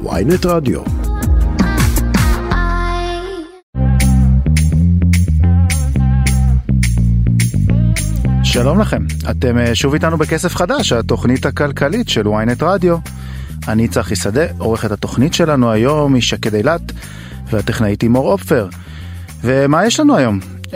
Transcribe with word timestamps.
ויינט 0.00 0.46
רדיו. 0.46 0.80
שלום 8.44 8.80
לכם, 8.80 9.02
אתם 9.30 9.58
אה, 9.58 9.74
שוב 9.74 9.94
איתנו 9.94 10.18
בכסף 10.18 10.54
חדש, 10.56 10.92
התוכנית 10.92 11.46
הכלכלית 11.46 12.08
של 12.08 12.28
ויינט 12.28 12.62
רדיו. 12.62 12.96
אני 13.68 13.88
צחי 13.88 14.16
שדה, 14.16 14.44
עורכת 14.58 14.90
התוכנית 14.90 15.34
שלנו 15.34 15.70
היום 15.70 16.14
היא 16.14 16.22
שקד 16.22 16.54
אילת, 16.54 16.92
והטכנאית 17.50 18.02
היא 18.02 18.10
מור 18.10 18.32
אופפר. 18.32 18.68
ומה 19.44 19.86
יש 19.86 20.00
לנו 20.00 20.16
היום? 20.16 20.40
Uh, 20.66 20.74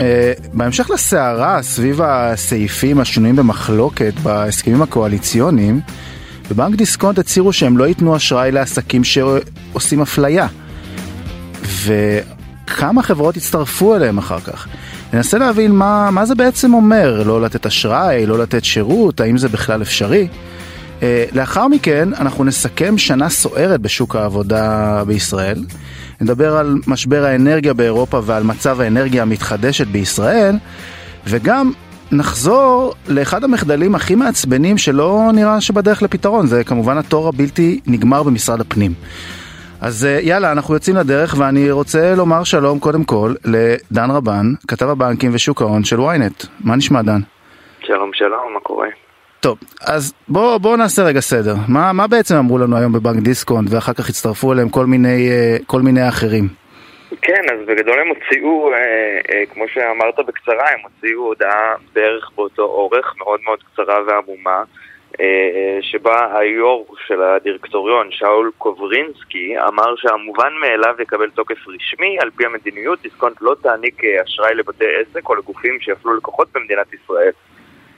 בהמשך 0.53 0.91
לסערה 0.91 1.63
סביב 1.63 2.01
הסעיפים 2.03 3.01
השנויים 3.01 3.37
במחלוקת 3.37 4.15
בהסכמים 4.23 4.83
הקואליציוניים, 4.83 5.81
בבנק 6.51 6.75
דיסקונט 6.75 7.19
הצהירו 7.19 7.53
שהם 7.53 7.79
לא 7.79 7.85
ייתנו 7.85 8.17
אשראי 8.17 8.53
לעסקים 8.53 9.05
שעושים 9.05 10.03
אפליה. 10.03 10.47
וכמה 11.63 13.03
חברות 13.03 13.37
הצטרפו 13.37 13.97
אליהם 13.97 14.19
אחר 14.19 14.41
כך. 14.41 14.67
ננסה 15.13 15.39
להבין 15.39 15.73
מה, 15.73 16.11
מה 16.11 16.27
זה 16.27 16.35
בעצם 16.35 16.75
אומר, 16.75 17.23
לא 17.23 17.43
לתת 17.43 17.67
אשראי, 17.67 18.27
לא 18.27 18.39
לתת 18.39 18.65
שירות, 18.65 19.21
האם 19.21 19.39
זה 19.39 19.49
בכלל 19.49 19.83
אפשרי. 19.83 20.29
Uh, 21.01 21.03
לאחר 21.33 21.69
מכן 21.69 22.09
אנחנו 22.21 22.45
נסכם 22.45 22.99
שנה 22.99 23.29
סוערת 23.29 23.81
בשוק 23.81 24.17
העבודה 24.17 25.03
בישראל. 25.07 25.65
נדבר 26.21 26.57
על 26.57 26.79
משבר 26.87 27.25
האנרגיה 27.25 27.75
באירופה 27.75 28.21
ועל 28.25 28.43
מצב 28.43 28.81
האנרגיה 28.81 29.23
המתחדשת 29.23 29.87
בישראל, 29.87 30.59
וגם 31.27 31.73
נחזור 32.13 32.95
לאחד 33.09 33.45
המחדלים 33.45 33.95
הכי 33.95 34.15
מעצבנים 34.15 34.79
שלא 34.79 35.31
נראה 35.35 35.61
שבדרך 35.61 36.03
לפתרון, 36.03 36.47
זה 36.47 36.65
כמובן 36.65 36.99
התור 36.99 37.29
הבלתי 37.29 37.81
נגמר 37.87 38.23
במשרד 38.23 38.61
הפנים. 38.61 38.93
אז 39.81 40.05
אה, 40.05 40.19
יאללה, 40.23 40.53
אנחנו 40.53 40.75
יוצאים 40.75 40.97
לדרך 40.97 41.35
ואני 41.39 41.71
רוצה 41.71 42.15
לומר 42.15 42.45
שלום 42.45 42.79
קודם 42.79 43.05
כל 43.05 43.35
לדן 43.45 44.11
רבן, 44.11 44.53
כתב 44.69 44.89
הבנקים 44.89 45.31
ושוק 45.35 45.63
ההון 45.63 45.85
של 45.85 46.01
ynet. 46.01 46.47
מה 46.65 46.77
נשמע 46.77 47.03
דן? 47.03 47.21
שלום 47.81 48.11
שלום, 48.13 48.55
מה 48.55 48.61
קורה? 48.61 48.89
טוב, 49.41 49.59
אז 49.81 50.13
בואו 50.29 50.59
בוא 50.59 50.77
נעשה 50.77 51.03
רגע 51.03 51.21
סדר. 51.21 51.55
מה, 51.69 51.93
מה 51.93 52.07
בעצם 52.07 52.37
אמרו 52.37 52.59
לנו 52.59 52.77
היום 52.77 52.93
בבנק 52.93 53.23
דיסקונט 53.23 53.69
ואחר 53.71 53.93
כך 53.93 54.09
הצטרפו 54.09 54.53
אליהם 54.53 54.69
כל 54.69 54.87
מיני, 54.87 55.29
אה, 55.31 55.57
כל 55.67 55.83
מיני 55.83 56.09
אחרים? 56.09 56.49
כן, 57.23 57.43
אז 57.53 57.67
בגדול 57.67 57.99
הם 57.99 58.09
הוציאו, 58.09 58.73
אה, 58.73 58.79
אה, 59.33 59.47
כמו 59.47 59.69
שאמרת 59.69 60.19
בקצרה, 60.27 60.71
הם 60.71 60.81
הוציאו 60.83 61.21
הודעה 61.21 61.75
בערך 61.93 62.31
באותו 62.37 62.63
אורך, 62.63 63.15
מאוד 63.19 63.41
מאוד 63.45 63.63
קצרה 63.63 63.99
ועמומה, 64.07 64.63
אה, 65.21 65.79
שבה 65.81 66.39
היו"ר 66.39 66.87
של 67.07 67.23
הדירקטוריון, 67.23 68.09
שאול 68.11 68.51
קוברינסקי, 68.59 69.59
אמר 69.69 69.97
שהמובן 69.97 70.53
מאליו 70.61 70.95
יקבל 70.99 71.31
תוקף 71.31 71.69
רשמי, 71.69 72.19
על 72.21 72.31
פי 72.31 72.47
המדיניות, 72.47 73.03
דיסקונט 73.03 73.37
לא 73.41 73.57
תעניק 73.63 74.05
אה, 74.05 74.23
אשראי 74.23 74.55
לבתי 74.55 74.85
עסק 74.85 75.29
או 75.29 75.35
לגופים 75.35 75.81
שיפלו 75.81 76.17
לקוחות 76.17 76.49
במדינת 76.55 76.93
ישראל. 76.93 77.33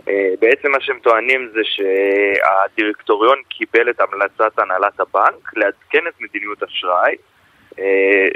אה, 0.09 0.31
בעצם 0.41 0.71
מה 0.71 0.81
שהם 0.81 0.99
טוענים 0.99 1.51
זה 1.53 1.61
שהדירקטוריון 1.65 3.39
קיבל 3.49 3.91
את 3.91 4.01
המלצת 4.01 4.59
הנהלת 4.59 5.01
הבנק 5.01 5.57
לעדכן 5.57 6.07
את 6.09 6.21
מדיניות 6.21 6.63
אשראי 6.63 7.17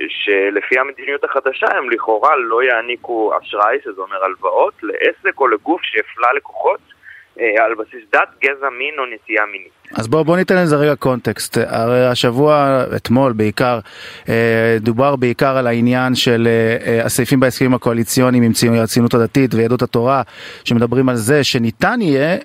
שלפי 0.08 0.78
המדיניות 0.78 1.24
החדשה 1.24 1.66
הם 1.76 1.90
לכאורה 1.90 2.36
לא 2.36 2.62
יעניקו 2.62 3.32
אשראי, 3.42 3.78
שזה 3.84 4.00
אומר 4.00 4.24
הלוואות, 4.24 4.74
לעסק 4.82 5.40
או 5.40 5.48
לגוף 5.48 5.80
שהפלה 5.82 6.32
לקוחות. 6.36 6.80
אה, 6.80 7.01
על 7.64 7.74
בסיס 7.74 8.00
דת, 8.12 8.28
גזע, 8.44 8.68
מין 8.78 8.94
או 8.98 9.04
נטייה 9.14 9.42
מינית. 9.52 9.82
אז 9.94 10.08
בואו 10.08 10.24
בוא 10.24 10.36
ניתן 10.36 10.56
לזה 10.56 10.76
רגע 10.76 10.96
קונטקסט. 10.96 11.58
הרי 11.66 12.06
השבוע, 12.06 12.84
אתמול 12.96 13.32
בעיקר, 13.32 13.78
אה, 14.28 14.76
דובר 14.80 15.16
בעיקר 15.16 15.56
על 15.56 15.66
העניין 15.66 16.14
של 16.14 16.48
אה, 16.86 17.04
הסעיפים 17.04 17.40
בהסכמים 17.40 17.74
הקואליציוניים 17.74 18.42
עם 18.42 18.52
הציונות 18.82 19.14
הדתית 19.14 19.54
ויהדות 19.54 19.82
התורה, 19.82 20.22
שמדברים 20.64 21.08
על 21.08 21.16
זה 21.16 21.44
שניתן 21.44 21.98
יהיה 22.00 22.36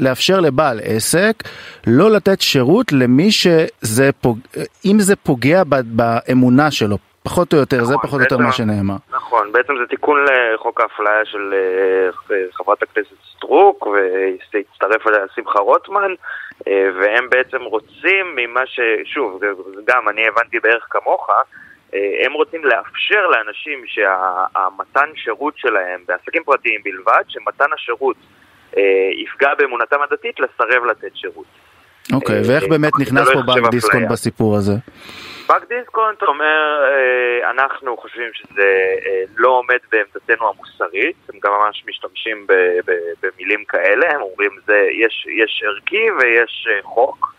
לאפשר 0.00 0.40
לבעל 0.40 0.80
עסק 0.84 1.34
לא 1.86 2.10
לתת 2.10 2.40
שירות 2.40 2.92
למי 2.92 3.30
שזה, 3.30 4.12
פוג... 4.20 4.38
אם 4.84 4.96
זה 4.98 5.16
פוגע 5.16 5.62
באמונה 5.84 6.70
שלו, 6.70 6.98
פחות 7.22 7.52
או 7.52 7.58
יותר, 7.58 7.76
נכון, 7.76 7.88
זה 7.88 7.94
פחות 8.02 8.20
או 8.20 8.24
יותר 8.24 8.38
מה 8.38 8.52
שנאמר. 8.52 8.96
נכון, 9.10 9.52
בעצם 9.52 9.72
זה 9.80 9.86
תיקון 9.90 10.24
לחוק 10.24 10.80
האפליה 10.80 11.24
של 11.24 11.54
חברת 12.52 12.82
הכנסת 12.82 13.14
סטרוק, 13.44 13.86
והצטרף 13.86 15.06
אליה 15.06 15.24
שמחה 15.34 15.58
רוטמן, 15.58 16.14
אה, 16.68 16.88
והם 17.00 17.30
בעצם 17.30 17.62
רוצים 17.62 18.36
ממה 18.36 18.66
ש... 18.66 18.80
שוב, 19.04 19.40
גם 19.84 20.08
אני 20.08 20.22
הבנתי 20.28 20.60
בערך 20.60 20.86
כמוך, 20.90 21.30
אה, 21.94 22.26
הם 22.26 22.32
רוצים 22.32 22.64
לאפשר 22.64 23.26
לאנשים 23.26 23.84
שהמתן 23.86 25.10
שירות 25.14 25.54
שלהם, 25.56 26.00
בעסקים 26.08 26.42
פרטיים 26.44 26.80
בלבד, 26.84 27.22
שמתן 27.28 27.72
השירות 27.74 28.16
אה, 28.76 28.82
יפגע 29.24 29.54
באמונתם 29.58 29.96
הדתית, 30.02 30.40
לסרב 30.40 30.84
לתת 30.84 31.16
שירות. 31.16 31.46
אוקיי, 32.12 32.40
ואיך 32.48 32.64
באמת 32.70 32.92
נכנס 32.98 33.28
פה 33.32 33.42
בנק 33.42 33.70
דיסקונט 33.70 34.10
בסיפור 34.10 34.56
הזה? 34.56 34.72
בנק 35.48 35.68
דיסקונט 35.68 36.22
אומר, 36.22 36.84
אה, 36.84 37.50
אנחנו 37.50 37.96
חושבים 37.96 38.30
שזה 38.32 38.96
אה, 39.06 39.22
לא 39.36 39.48
עומד 39.48 39.78
בעמדתנו 39.92 40.48
המוסרית, 40.48 41.16
הם 41.32 41.38
גם 41.42 41.52
ממש 41.52 41.84
משתמשים 41.88 42.46
במילים 43.22 43.64
כאלה, 43.64 44.10
הם 44.10 44.20
אומרים 44.20 44.50
זה, 44.66 44.88
יש, 44.92 45.26
יש 45.44 45.62
ערכי 45.66 46.10
ויש 46.10 46.68
אה, 46.70 46.82
חוק, 46.82 47.34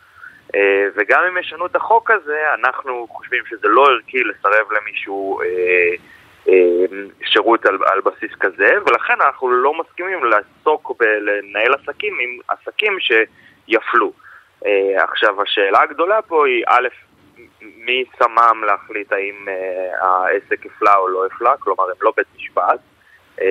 וגם 0.96 1.22
אם 1.28 1.38
ישנו 1.38 1.66
את 1.66 1.76
החוק 1.76 2.12
הזה, 2.12 2.40
אנחנו 2.54 3.08
חושבים 3.10 3.44
שזה 3.46 3.68
לא 3.68 3.86
ערכי 3.92 4.24
לסרב 4.24 4.72
למישהו 4.72 5.40
שירות 7.26 7.66
על, 7.66 7.78
על 7.86 8.02
בסיס 8.02 8.32
כזה, 8.40 8.72
ולכן 8.86 9.22
אנחנו 9.22 9.52
לא 9.52 9.74
מסכימים 9.74 10.20
לעסוק 10.24 10.92
בלנהל 11.00 11.74
עסקים 11.74 12.14
עם 12.20 12.40
עסקים 12.48 12.98
שיפלו. 13.00 14.14
עכשיו, 14.98 15.42
השאלה 15.42 15.82
הגדולה 15.82 16.22
פה 16.22 16.48
היא, 16.48 16.64
א', 16.68 16.88
מי 17.78 18.04
שמם 18.18 18.64
להחליט 18.64 19.12
האם 19.12 19.48
uh, 19.48 20.06
העסק 20.06 20.66
הפלה 20.66 20.96
או 20.96 21.08
לא 21.08 21.26
הפלה, 21.26 21.58
כלומר 21.60 21.84
הם 21.84 21.98
לא 22.02 22.14
בית 22.18 22.28
משפט, 22.36 22.80
uh, 23.38 23.42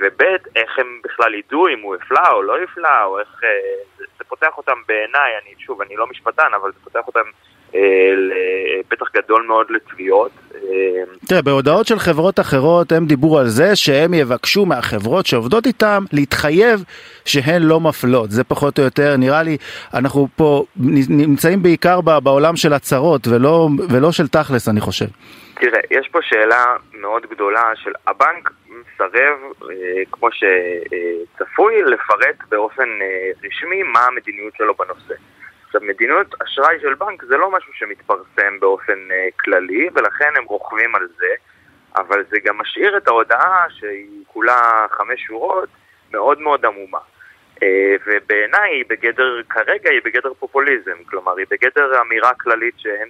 וב' 0.00 0.22
איך 0.56 0.78
הם 0.78 1.00
בכלל 1.04 1.34
ידעו 1.34 1.68
אם 1.68 1.80
הוא 1.80 1.94
הפלה 1.94 2.30
או 2.32 2.42
לא 2.42 2.62
הפלה, 2.62 3.04
או 3.04 3.20
איך... 3.20 3.40
Uh, 3.42 3.98
זה, 3.98 4.04
זה 4.18 4.24
פותח 4.24 4.56
אותם 4.56 4.78
בעיניי, 4.88 5.32
אני 5.42 5.54
שוב, 5.58 5.80
אני 5.80 5.96
לא 5.96 6.06
משפטן, 6.06 6.54
אבל 6.54 6.72
זה 6.72 6.78
פותח 6.84 7.06
אותם 7.06 7.30
לפתח 8.80 9.06
גדול 9.16 9.44
מאוד 9.46 9.66
לתביעות. 9.70 10.30
תראה, 11.28 11.42
בהודעות 11.42 11.86
של 11.86 11.98
חברות 11.98 12.40
אחרות 12.40 12.92
הם 12.92 13.06
דיברו 13.06 13.38
על 13.38 13.48
זה 13.48 13.76
שהם 13.76 14.14
יבקשו 14.14 14.66
מהחברות 14.66 15.26
שעובדות 15.26 15.66
איתם 15.66 16.04
להתחייב 16.12 16.84
שהן 17.24 17.62
לא 17.62 17.80
מפלות. 17.80 18.30
זה 18.30 18.44
פחות 18.44 18.78
או 18.78 18.84
יותר, 18.84 19.16
נראה 19.16 19.42
לי, 19.42 19.56
אנחנו 19.94 20.28
פה 20.36 20.64
נמצאים 21.08 21.62
בעיקר 21.62 22.00
בעולם 22.00 22.56
של 22.56 22.72
הצהרות 22.72 23.26
ולא, 23.26 23.68
ולא 23.90 24.12
של 24.12 24.28
תכלס, 24.28 24.68
אני 24.68 24.80
חושב. 24.80 25.06
תראה, 25.54 25.80
יש 25.90 26.08
פה 26.08 26.18
שאלה 26.22 26.64
מאוד 27.00 27.22
גדולה 27.30 27.62
של 27.74 27.90
הבנק 28.06 28.50
מסרב, 28.68 29.36
כמו 30.12 30.28
שצפוי, 30.32 31.82
לפרט 31.82 32.48
באופן 32.48 32.88
רשמי 33.44 33.82
מה 33.82 34.00
המדיניות 34.06 34.54
שלו 34.58 34.74
בנושא. 34.74 35.14
עכשיו, 35.74 35.88
מדיניות 35.88 36.34
אשראי 36.42 36.80
של 36.80 36.94
בנק 36.94 37.24
זה 37.24 37.36
לא 37.36 37.50
משהו 37.50 37.72
שמתפרסם 37.72 38.60
באופן 38.60 39.08
uh, 39.10 39.42
כללי, 39.44 39.88
ולכן 39.94 40.32
הם 40.36 40.44
רוכבים 40.44 40.94
על 40.94 41.08
זה, 41.18 41.34
אבל 41.96 42.24
זה 42.30 42.36
גם 42.44 42.58
משאיר 42.58 42.96
את 42.96 43.08
ההודעה, 43.08 43.64
שהיא 43.68 44.24
כולה 44.26 44.86
חמש 44.90 45.20
שורות, 45.20 45.68
מאוד 46.12 46.40
מאוד 46.40 46.66
עמומה. 46.66 46.98
Uh, 47.56 47.64
ובעיניי 48.06 48.70
היא 48.70 48.84
בגדר, 48.88 49.40
כרגע 49.48 49.90
היא 49.90 50.00
בגדר 50.04 50.34
פופוליזם, 50.38 51.04
כלומר 51.06 51.36
היא 51.36 51.46
בגדר 51.50 52.00
אמירה 52.00 52.34
כללית 52.34 52.74
שאין 52.78 53.08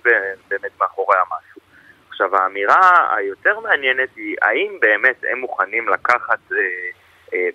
באמת 0.48 0.70
מאחוריה 0.80 1.20
משהו. 1.26 1.60
עכשיו 2.08 2.36
האמירה 2.36 3.16
היותר 3.16 3.60
מעניינת 3.60 4.08
היא 4.16 4.36
האם 4.42 4.78
באמת 4.80 5.24
הם 5.30 5.38
מוכנים 5.38 5.88
לקחת 5.88 6.40
uh, 6.50 6.54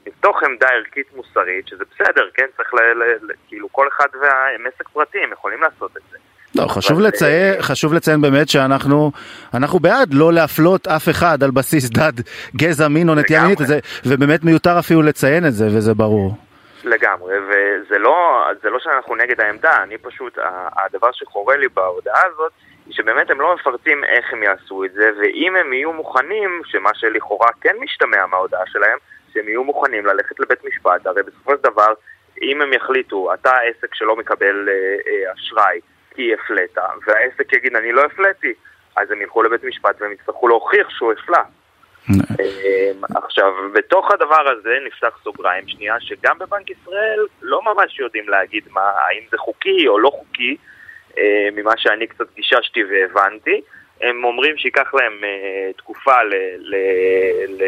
בתוך 0.06 0.44
עמדה 0.44 0.68
ערכית 0.68 1.08
מוסרית, 1.16 1.68
שזה 1.68 1.84
בסדר, 1.94 2.30
כן? 2.34 2.46
צריך 2.58 2.74
ל... 2.74 2.78
ל, 3.04 3.32
כאילו 3.48 3.68
כל 3.72 3.88
אחד 3.88 4.08
והם 4.22 4.68
עסק 4.68 4.90
פרטי, 4.90 5.18
הם 5.24 5.32
יכולים 5.32 5.62
לעשות 5.62 5.98
את 5.98 6.02
זה. 6.12 6.18
לא, 6.56 6.68
חשוב 6.68 7.00
לציין, 7.00 7.54
אה, 7.56 7.62
חשוב 7.62 7.94
לציין 7.94 8.22
באמת 8.22 8.50
שאנחנו 8.50 9.12
אנחנו 9.54 9.80
בעד 9.80 10.14
לא 10.14 10.34
להפלות 10.34 10.88
אף 10.88 11.10
אחד 11.10 11.44
על 11.44 11.52
בסיס 11.52 11.90
דת, 11.98 12.14
גזע, 12.56 12.88
מין 12.88 13.10
או 13.10 13.16
נטייה 13.16 13.42
מינית, 13.42 13.60
ובאמת 14.06 14.44
מיותר 14.44 14.80
אפילו 14.80 15.02
לציין 15.02 15.46
את 15.46 15.54
זה, 15.54 15.66
וזה 15.68 15.94
ברור. 15.94 16.34
לגמרי, 16.84 17.36
וזה 17.40 17.98
לא, 18.00 18.46
לא 18.64 18.80
שאנחנו 18.80 19.16
נגד 19.16 19.42
העמדה, 19.42 19.84
אני 19.84 19.98
פשוט, 19.98 20.38
הדבר 20.76 21.12
שחורה 21.12 21.58
לי 21.58 21.68
בהודעה 21.74 22.22
הזאת, 22.34 22.52
שבאמת 22.92 23.30
הם 23.30 23.42
לא 23.42 23.56
מפרטים 23.56 24.04
איך 24.04 24.34
הם 24.34 24.44
יעשו 24.44 24.84
את 24.84 24.94
זה, 24.94 25.12
ואם 25.22 25.56
הם 25.56 25.74
יהיו 25.74 25.94
מוכנים, 25.94 26.62
שמה 26.66 26.90
שלכאורה 26.94 27.48
כן 27.62 27.76
משתמע 27.80 28.26
מההודעה 28.26 28.64
שלהם, 28.68 28.98
שהם 29.34 29.48
יהיו 29.48 29.64
מוכנים 29.64 30.06
ללכת 30.06 30.40
לבית 30.40 30.66
משפט, 30.66 31.06
הרי 31.06 31.24
בסופו 31.24 31.52
של 31.52 31.72
דבר, 31.72 31.94
אם 32.42 32.62
הם 32.62 32.74
יחליטו, 32.74 33.34
אתה 33.34 33.52
עסק 33.52 33.96
שלא 33.96 34.16
מקבל 34.16 34.70
אה, 34.70 34.74
אה, 34.74 35.34
אשראי, 35.34 35.80
כי 36.16 36.34
הפלאת, 36.34 36.78
והעסק 37.08 37.54
יגיד 37.54 37.76
אני 37.76 37.92
לא 37.92 38.02
הפלאתי, 38.02 38.54
אז 38.96 39.12
הם 39.12 39.22
ילכו 39.22 39.44
לבית 39.44 39.64
משפט 39.64 40.02
והם 40.02 40.12
יצטרכו 40.12 40.48
להוכיח 40.48 40.90
שהוא 40.90 41.12
הפלא. 41.12 41.40
אמ, 42.10 43.02
עכשיו, 43.16 43.54
בתוך 43.74 44.12
הדבר 44.12 44.50
הזה 44.50 44.78
נפתח 44.88 45.20
סוגריים 45.24 45.68
שנייה, 45.68 45.96
שגם 46.00 46.40
בבנק 46.40 46.70
ישראל 46.70 47.26
לא 47.42 47.62
ממש 47.62 48.00
יודעים 48.00 48.30
להגיד 48.30 48.64
מה, 48.72 48.82
האם 48.82 49.24
זה 49.32 49.38
חוקי 49.38 49.88
או 49.88 50.00
לא 50.00 50.10
חוקי, 50.10 50.58
אה, 51.18 51.50
ממה 51.56 51.72
שאני 51.78 52.08
קצת 52.08 52.36
גיששתי 52.36 52.84
והבנתי. 52.84 53.62
הם 54.02 54.24
אומרים 54.24 54.58
שייקח 54.58 54.94
להם 54.94 55.14
uh, 55.22 55.78
תקופה 55.78 56.24
ל, 56.24 56.36
ל, 56.60 57.64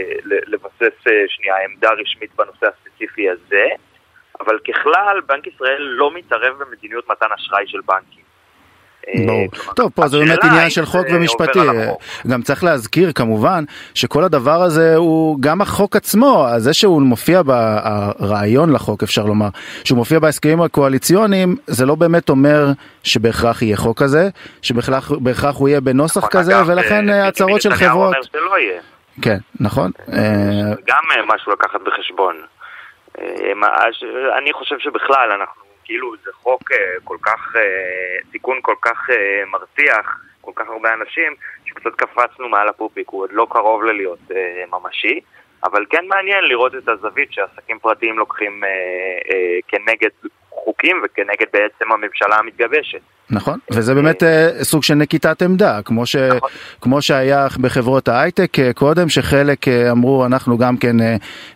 לבסס 0.47 1.07
uh, 1.07 1.11
שנייה 1.27 1.55
עמדה 1.65 1.89
רשמית 1.91 2.35
בנושא 2.35 2.67
הספציפי 2.67 3.29
הזה, 3.29 3.67
אבל 4.39 4.59
ככלל 4.59 5.21
בנק 5.25 5.47
ישראל 5.47 5.81
לא 5.81 6.11
מתערב 6.13 6.63
במדיניות 6.63 7.09
מתן 7.09 7.27
אשראי 7.35 7.67
של 7.67 7.81
בנקים. 7.85 8.20
ברור. 9.25 9.47
טוב, 9.75 9.91
פה 9.95 10.07
זה 10.07 10.17
באמת 10.17 10.43
עניין 10.43 10.69
של 10.69 10.85
חוק 10.85 11.07
ומשפטי. 11.13 11.59
גם 12.27 12.41
צריך 12.41 12.63
להזכיר 12.63 13.11
כמובן 13.11 13.63
שכל 13.93 14.23
הדבר 14.23 14.61
הזה 14.61 14.95
הוא 14.95 15.37
גם 15.39 15.61
החוק 15.61 15.95
עצמו, 15.95 16.47
זה 16.57 16.73
שהוא 16.73 17.01
מופיע 17.01 17.41
ברעיון 17.45 18.73
לחוק 18.73 19.03
אפשר 19.03 19.25
לומר, 19.25 19.47
שהוא 19.83 19.97
מופיע 19.97 20.19
בהסכמים 20.19 20.61
הקואליציוניים, 20.61 21.55
זה 21.67 21.85
לא 21.85 21.95
באמת 21.95 22.29
אומר 22.29 22.65
שבהכרח 23.03 23.61
יהיה 23.61 23.77
חוק 23.77 23.99
כזה, 24.03 24.29
שבהכרח 24.61 25.57
הוא 25.57 25.69
יהיה 25.69 25.81
בנוסח 25.81 26.17
נכון, 26.17 26.29
כזה, 26.29 26.53
ולכן 26.67 27.09
אה, 27.09 27.27
הצהרות 27.27 27.61
של 27.61 27.73
חברות... 27.73 28.15
כן, 29.21 29.37
נכון. 29.59 29.91
גם 30.87 31.03
אה, 31.11 31.35
משהו 31.35 31.51
לקחת 31.51 31.79
בחשבון. 31.85 32.35
אה, 33.19 33.25
אני 34.37 34.53
חושב 34.53 34.75
שבכלל 34.79 35.31
אנחנו 35.31 35.60
כאילו 35.91 36.13
זה 36.23 36.31
חוק 36.33 36.71
אה, 36.71 36.77
כל 37.03 37.17
כך, 37.21 37.55
אה, 37.55 38.31
תיקון 38.31 38.59
כל 38.61 38.75
כך 38.81 39.09
אה, 39.09 39.43
מרתיח, 39.45 40.21
כל 40.41 40.51
כך 40.55 40.67
הרבה 40.67 40.93
אנשים, 40.93 41.33
שקצת 41.65 41.95
קפצנו 41.95 42.49
מעל 42.49 42.67
הפופיק, 42.67 43.09
הוא 43.09 43.21
עוד 43.21 43.29
לא 43.33 43.47
קרוב 43.49 43.83
ללהיות 43.83 44.19
ממשי. 44.71 45.19
אבל 45.63 45.85
כן 45.89 46.05
מעניין 46.07 46.43
לראות 46.43 46.75
את 46.75 46.87
הזווית 46.87 47.31
שעסקים 47.33 47.79
פרטיים 47.79 48.17
לוקחים 48.17 48.63
אה, 48.63 48.69
אה, 49.33 49.59
כנגד 49.67 50.09
חוקים 50.53 51.01
וכנגד 51.05 51.47
בעצם 51.53 51.91
הממשלה 51.91 52.35
המתגבשת. 52.39 53.01
נכון, 53.31 53.59
וזה 53.71 53.93
באמת 53.93 54.23
אה, 54.23 54.49
סוג 54.63 54.83
של 54.83 54.93
נקיטת 54.93 55.41
עמדה, 55.41 55.81
כמו, 55.85 56.05
ש, 56.05 56.15
נכון. 56.15 56.49
כמו 56.81 57.01
שהיה 57.01 57.47
בחברות 57.61 58.07
ההייטק 58.07 58.59
אה, 58.59 58.73
קודם, 58.73 59.09
שחלק 59.09 59.67
אה, 59.67 59.91
אמרו 59.91 60.25
אנחנו 60.25 60.57
גם 60.57 60.77
כן 60.77 60.95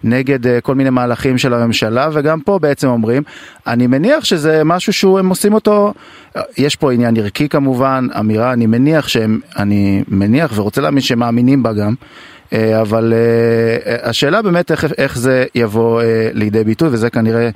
נגד 0.04 0.62
כל 0.62 0.76
מיני 0.76 0.90
מהלכים 0.90 1.38
של 1.38 1.54
הממשלה, 1.54 2.10
וגם 2.14 2.40
פה 2.40 2.60
בעצם 2.60 2.88
אומרים, 2.88 3.24
אני 3.68 3.88
מניח 3.88 4.24
שזה 4.24 4.64
משהו 4.64 4.94
שהם 4.94 5.30
עושים 5.30 5.54
אותו, 5.54 5.94
יש 6.58 6.76
פה 6.76 6.92
עניין 6.92 7.18
ערכי 7.18 7.50
כמובן, 7.50 8.08
אמירה, 8.20 8.54
אני 8.54 8.66
מניח 8.66 9.08
שהם, 9.08 9.40
אני 9.58 10.04
מניח 10.08 10.52
ורוצה 10.56 10.82
להאמין 10.82 11.02
שהם 11.02 11.20
מאמינים 11.20 11.64
בה 11.64 11.74
גם. 11.74 11.94
אבל 12.82 13.14
השאלה 14.04 14.42
באמת 14.42 14.72
איך, 14.72 14.86
איך 14.98 15.18
זה 15.18 15.46
יבוא 15.56 16.02
לידי 16.34 16.64
ביטוי 16.64 16.90
וזה 16.92 17.10
כנראה 17.10 17.50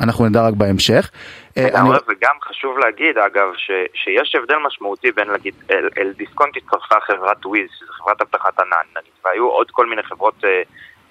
אנחנו 0.00 0.26
נדע 0.26 0.46
רק 0.48 0.54
בהמשך. 0.54 1.10
אה, 1.56 1.68
אני... 1.68 1.88
וגם 2.08 2.36
חשוב 2.42 2.78
להגיד, 2.78 3.18
אגב, 3.18 3.48
ש, 3.56 3.70
שיש 3.94 4.34
הבדל 4.34 4.56
משמעותי 4.66 5.12
בין, 5.12 5.28
להגיד, 5.28 5.54
אל, 5.70 5.88
אל 5.98 6.12
דיסקונט 6.16 6.56
הצטרפה 6.56 6.94
חברת 7.06 7.46
וויז, 7.46 7.68
שזו 7.78 7.92
חברת 7.92 8.20
אבטחת 8.20 8.60
ענן, 8.60 9.02
והיו 9.24 9.48
עוד 9.48 9.70
כל 9.70 9.86
מיני 9.86 10.02
חברות... 10.02 10.44
אה, 10.44 10.62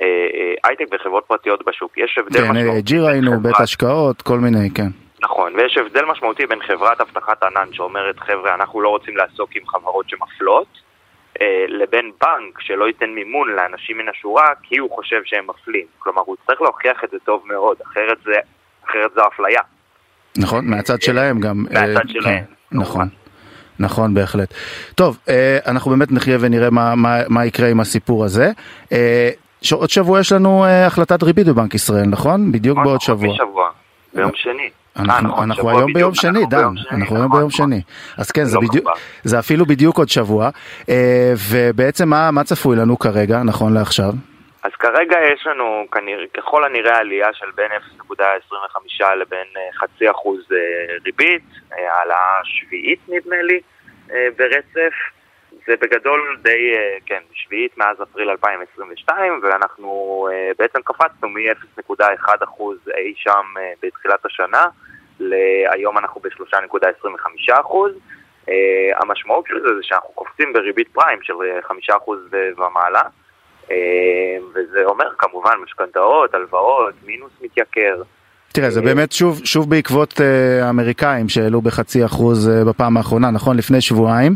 אה, 0.01 0.53
הייטק 0.63 0.85
וחברות 0.91 1.23
פרטיות 1.27 1.65
בשוק. 1.65 1.97
יש 1.97 2.17
הבדל 2.17 2.39
כן, 2.39 2.51
משמעותי. 2.51 2.81
ג'י 2.81 2.99
ראינו, 2.99 3.39
בית 3.39 3.59
השקעות, 3.59 4.21
כל 4.21 4.39
מיני, 4.39 4.69
כן. 4.75 4.87
נכון, 5.21 5.55
ויש 5.55 5.77
הבדל 5.77 6.05
משמעותי 6.05 6.45
בין 6.45 6.59
חברת 6.67 7.01
אבטחת 7.01 7.43
ענן 7.43 7.73
שאומרת, 7.73 8.19
חבר'ה, 8.19 8.55
אנחנו 8.55 8.81
לא 8.81 8.89
רוצים 8.89 9.17
לעסוק 9.17 9.49
עם 9.55 9.67
חברות 9.67 10.09
שמפלות, 10.09 10.67
לבין 11.67 12.11
בנק 12.21 12.59
שלא 12.59 12.87
ייתן 12.87 13.09
מימון 13.09 13.49
לאנשים 13.49 13.97
מן 13.97 14.09
השורה 14.09 14.47
כי 14.63 14.77
הוא 14.77 14.91
חושב 14.91 15.21
שהם 15.25 15.47
מפלים. 15.47 15.85
כלומר, 15.99 16.21
הוא 16.25 16.35
צריך 16.47 16.61
להוכיח 16.61 17.03
את 17.03 17.09
זה 17.09 17.17
טוב 17.25 17.43
מאוד, 17.45 17.77
אחרת 17.85 18.17
זה 18.23 18.33
אחרת 18.89 19.11
זו 19.15 19.21
אפליה. 19.33 19.61
נכון, 20.37 20.67
מהצד 20.67 21.01
שלהם 21.01 21.39
גם. 21.39 21.65
מהצד 21.71 21.79
אה, 21.85 22.01
שלהם. 22.07 22.23
כן, 22.23 22.43
נכון. 22.71 23.09
נכון 23.79 24.13
בהחלט. 24.13 24.53
טוב, 24.95 25.17
אה, 25.29 25.57
אנחנו 25.65 25.91
באמת 25.91 26.11
נחיה 26.11 26.37
ונראה 26.39 26.69
מה, 26.69 26.95
מה, 26.95 27.19
מה 27.29 27.45
יקרה 27.45 27.67
עם 27.69 27.79
הסיפור 27.79 28.25
הזה. 28.25 28.51
אה, 28.91 29.29
עוד 29.71 29.89
שבוע 29.89 30.19
יש 30.19 30.31
לנו 30.31 30.65
החלטת 30.65 31.23
ריבית 31.23 31.47
בבנק 31.47 31.73
ישראל, 31.73 32.05
נכון? 32.05 32.51
בדיוק 32.51 32.77
נכון, 32.77 32.87
בעוד 32.87 33.01
שבוע. 33.01 33.35
שבוע, 33.35 33.69
ביום 34.13 34.31
שני. 34.35 34.69
אנחנו, 34.97 35.27
נכון, 35.27 35.51
אנחנו 35.51 35.69
היום 35.69 35.93
ביום 35.93 36.13
שני, 36.13 36.45
דן, 36.45 36.73
אנחנו 36.91 37.15
היום 37.15 37.31
ביום 37.31 37.47
נכון. 37.47 37.51
שני. 37.51 37.81
אז 38.17 38.31
כן, 38.31 38.45
זה, 38.45 38.55
לא 38.55 38.61
בדיוק, 38.61 38.89
זה 39.23 39.39
אפילו 39.39 39.65
בדיוק 39.65 39.97
עוד 39.97 40.09
שבוע. 40.09 40.49
ובעצם 41.49 42.09
מה, 42.09 42.31
מה 42.31 42.43
צפוי 42.43 42.75
לנו 42.75 42.99
כרגע, 42.99 43.43
נכון 43.43 43.73
לעכשיו? 43.73 44.13
אז 44.63 44.71
כרגע 44.71 45.17
יש 45.33 45.47
לנו 45.47 45.85
כנראה, 45.91 46.25
ככל 46.33 46.63
הנראה 46.63 46.97
עלייה 46.97 47.33
של 47.33 47.51
בין 47.55 47.71
0.25 47.71 49.05
לבין 49.15 49.47
אה, 49.57 49.69
חצי 49.73 50.11
אחוז 50.11 50.39
אה, 50.51 50.97
ריבית, 51.05 51.43
אה, 51.73 51.93
העלאה 51.93 52.39
שביעית 52.43 52.99
נדמה 53.07 53.41
לי 53.41 53.59
ברצף. 54.37 54.93
זה 55.67 55.75
בגדול 55.81 56.37
די, 56.41 56.75
כן, 57.05 57.21
שביעית 57.33 57.77
מאז 57.77 58.01
אפריל 58.03 58.29
2022, 58.29 59.39
ואנחנו 59.43 60.27
בעצם 60.57 60.79
קפצנו 60.81 61.29
מ-0.1% 61.29 62.61
אי 62.97 63.13
שם 63.15 63.53
בתחילת 63.83 64.25
השנה, 64.25 64.65
להיום 65.19 65.97
אנחנו 65.97 66.21
ב-3.25%. 66.21 67.75
המשמעות 68.95 69.45
של 69.47 69.59
זה 69.61 69.75
זה 69.75 69.83
שאנחנו 69.83 70.09
קופצים 70.09 70.53
בריבית 70.53 70.87
פריים 70.93 71.19
של 71.21 71.33
5% 71.91 71.93
ומעלה. 72.57 73.01
אה, 73.71 74.37
וזה 74.53 74.83
אומר 74.85 75.05
כמובן 75.17 75.51
משכנתאות, 75.63 76.33
הלוואות, 76.33 76.93
מינוס 77.05 77.31
מתייקר. 77.41 78.01
תראה, 78.53 78.69
זה 78.69 78.81
באמת 78.81 79.11
שוב, 79.11 79.41
שוב 79.43 79.69
בעקבות 79.69 80.13
uh, 80.13 80.23
האמריקאים 80.63 81.29
שהעלו 81.29 81.61
בחצי 81.61 82.05
אחוז 82.05 82.49
בפעם 82.67 82.97
האחרונה, 82.97 83.31
נכון? 83.31 83.57
לפני 83.57 83.81
שבועיים. 83.81 84.35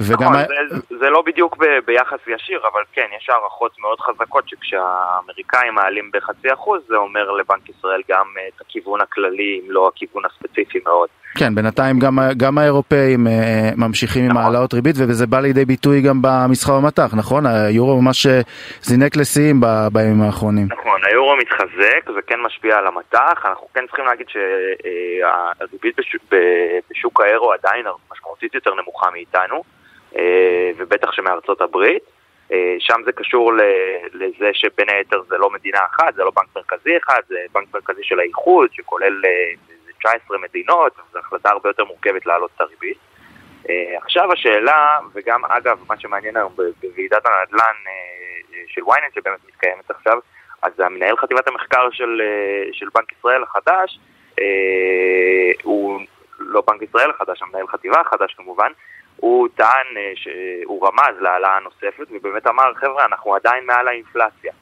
וגם... 0.00 0.32
נכון, 0.32 0.44
זה, 0.70 0.96
זה 0.98 1.10
לא 1.10 1.22
בדיוק 1.26 1.56
ב, 1.56 1.64
ביחס 1.86 2.18
ישיר, 2.26 2.60
אבל 2.72 2.82
כן, 2.92 3.06
יש 3.16 3.30
הערכות 3.30 3.78
מאוד 3.78 4.00
חזקות 4.00 4.48
שכשהאמריקאים 4.48 5.74
מעלים 5.74 6.10
בחצי 6.12 6.52
אחוז, 6.52 6.82
זה 6.88 6.96
אומר 6.96 7.30
לבנק 7.30 7.68
ישראל 7.68 8.00
גם 8.08 8.26
את 8.48 8.60
הכיוון 8.60 9.00
הכללי, 9.00 9.60
אם 9.64 9.70
לא 9.70 9.90
הכיוון 9.94 10.22
הספציפי 10.24 10.78
מאוד. 10.84 11.08
כן, 11.38 11.54
בינתיים 11.54 11.98
גם, 11.98 12.18
גם 12.36 12.58
האירופאים 12.58 13.26
אה, 13.26 13.70
ממשיכים 13.76 14.24
נכון. 14.24 14.36
עם 14.36 14.44
העלאות 14.44 14.74
ריבית 14.74 14.96
וזה 14.98 15.26
בא 15.26 15.40
לידי 15.40 15.64
ביטוי 15.64 16.00
גם 16.00 16.18
במסחר 16.22 16.80
במטח, 16.80 17.14
נכון? 17.16 17.46
היורו 17.46 18.02
ממש 18.02 18.26
אה, 18.26 18.40
זינק 18.82 19.16
לשיאים 19.16 19.60
בימים 19.92 20.22
האחרונים. 20.22 20.66
נכון, 20.70 21.00
היורו 21.04 21.36
מתחזק, 21.36 22.10
זה 22.14 22.22
כן 22.26 22.40
משפיע 22.46 22.76
על 22.78 22.86
המטח, 22.86 23.46
אנחנו 23.46 23.66
כן 23.74 23.86
צריכים 23.86 24.04
להגיד 24.04 24.26
שהריבית 24.28 25.98
בשוק, 25.98 26.22
בשוק 26.90 27.20
האירו 27.20 27.52
עדיין 27.52 27.86
משמעותית 28.12 28.54
יותר 28.54 28.74
נמוכה 28.74 29.10
מאיתנו, 29.10 29.62
אה, 30.16 30.70
ובטח 30.76 31.12
שמארצות 31.12 31.60
הברית. 31.60 32.02
שם 32.78 33.00
זה 33.04 33.12
קשור 33.12 33.52
לזה 34.12 34.50
שבין 34.52 34.86
היתר 34.88 35.22
זה 35.28 35.38
לא 35.38 35.50
מדינה 35.50 35.78
אחת, 35.90 36.14
זה 36.14 36.22
לא 36.22 36.32
בנק 36.36 36.48
מרכזי 36.56 36.96
אחד, 36.96 37.20
זה 37.28 37.38
בנק 37.54 37.68
מרכזי 37.74 38.00
של 38.02 38.20
האיחוד 38.20 38.68
שכולל 38.72 39.22
19 40.04 40.38
מדינות, 40.38 40.92
זו 41.12 41.18
החלטה 41.18 41.50
הרבה 41.50 41.68
יותר 41.68 41.84
מורכבת 41.84 42.26
להעלות 42.26 42.50
את 42.56 42.60
הריבית. 42.60 42.98
Uh, 43.64 43.68
עכשיו 44.02 44.32
השאלה, 44.32 44.98
וגם 45.14 45.44
אגב, 45.44 45.78
מה 45.88 45.98
שמעניין 45.98 46.36
היום 46.36 46.52
בוועידת 46.82 47.26
הנדל"ן 47.26 47.74
uh, 47.84 48.54
של 48.66 48.80
ynet 48.80 49.14
שבאמת 49.14 49.38
מתקיימת 49.48 49.90
עכשיו, 49.90 50.18
אז 50.62 50.72
המנהל 50.80 51.16
חטיבת 51.16 51.48
המחקר 51.48 51.90
של, 51.90 52.22
של 52.72 52.86
בנק 52.94 53.12
ישראל 53.12 53.42
החדש, 53.42 53.98
הוא 55.62 56.00
לא 56.38 56.62
בנק 56.66 56.82
ישראל 56.82 57.10
החדש, 57.10 57.42
המנהל 57.42 57.66
חטיבה 57.66 58.00
החדש 58.00 58.34
כמובן, 58.34 58.72
הוא 59.16 59.48
טען, 59.56 59.86
שהוא 60.14 60.86
רמז 60.86 61.20
להעלאה 61.20 61.60
נוספת, 61.60 62.06
ובאמת 62.10 62.46
אמר, 62.46 62.74
חבר'ה, 62.74 63.04
אנחנו 63.04 63.34
עדיין 63.34 63.66
מעל 63.66 63.88
האינפלציה. 63.88 64.52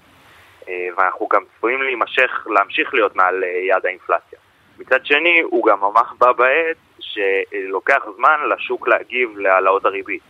ואנחנו 0.68 1.28
גם 1.28 1.42
צפויים 1.56 1.82
להימשך, 1.82 2.46
להמשיך 2.46 2.94
להיות 2.94 3.16
מעל 3.16 3.44
יעד 3.68 3.86
האינפלציה. 3.86 4.38
מצד 4.78 5.06
שני, 5.06 5.40
הוא 5.40 5.66
גם 5.66 5.80
ממש 5.80 6.08
בא 6.18 6.32
בעת 6.32 6.76
שלוקח 7.00 8.02
זמן 8.16 8.36
לשוק 8.48 8.88
להגיב 8.88 9.38
להעלאות 9.38 9.84
הריבית. 9.84 10.22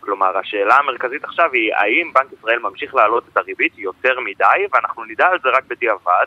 כלומר, 0.00 0.38
השאלה 0.38 0.76
המרכזית 0.76 1.24
עכשיו 1.24 1.50
היא 1.52 1.74
האם 1.74 2.12
בנק 2.12 2.32
ישראל 2.38 2.58
ממשיך 2.58 2.94
להעלות 2.94 3.24
את 3.32 3.36
הריבית 3.36 3.78
יותר 3.78 4.20
מדי, 4.20 4.66
ואנחנו 4.72 5.04
נדע 5.04 5.26
על 5.26 5.38
זה 5.42 5.48
רק 5.48 5.64
בדיעבד, 5.64 6.26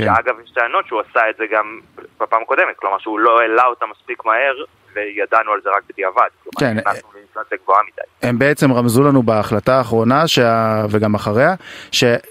כן. 0.00 0.14
שאגב 0.14 0.40
יש 0.44 0.50
טענות 0.50 0.86
שהוא 0.86 1.00
עשה 1.10 1.20
את 1.30 1.36
זה 1.36 1.44
גם 1.52 1.80
בפעם 2.20 2.42
הקודמת, 2.42 2.76
כלומר 2.76 2.98
שהוא 2.98 3.18
לא 3.18 3.40
העלה 3.40 3.64
אותה 3.64 3.86
מספיק 3.86 4.24
מהר 4.24 4.54
וידענו 4.94 5.52
על 5.52 5.60
זה 5.64 5.70
רק 5.70 5.82
בדיעבד. 5.90 6.28
כן. 6.58 6.76
הם 8.22 8.38
בעצם 8.38 8.72
רמזו 8.72 9.02
לנו 9.02 9.22
בהחלטה 9.22 9.78
האחרונה 9.78 10.28
שה... 10.28 10.84
וגם 10.90 11.14
אחריה 11.14 11.54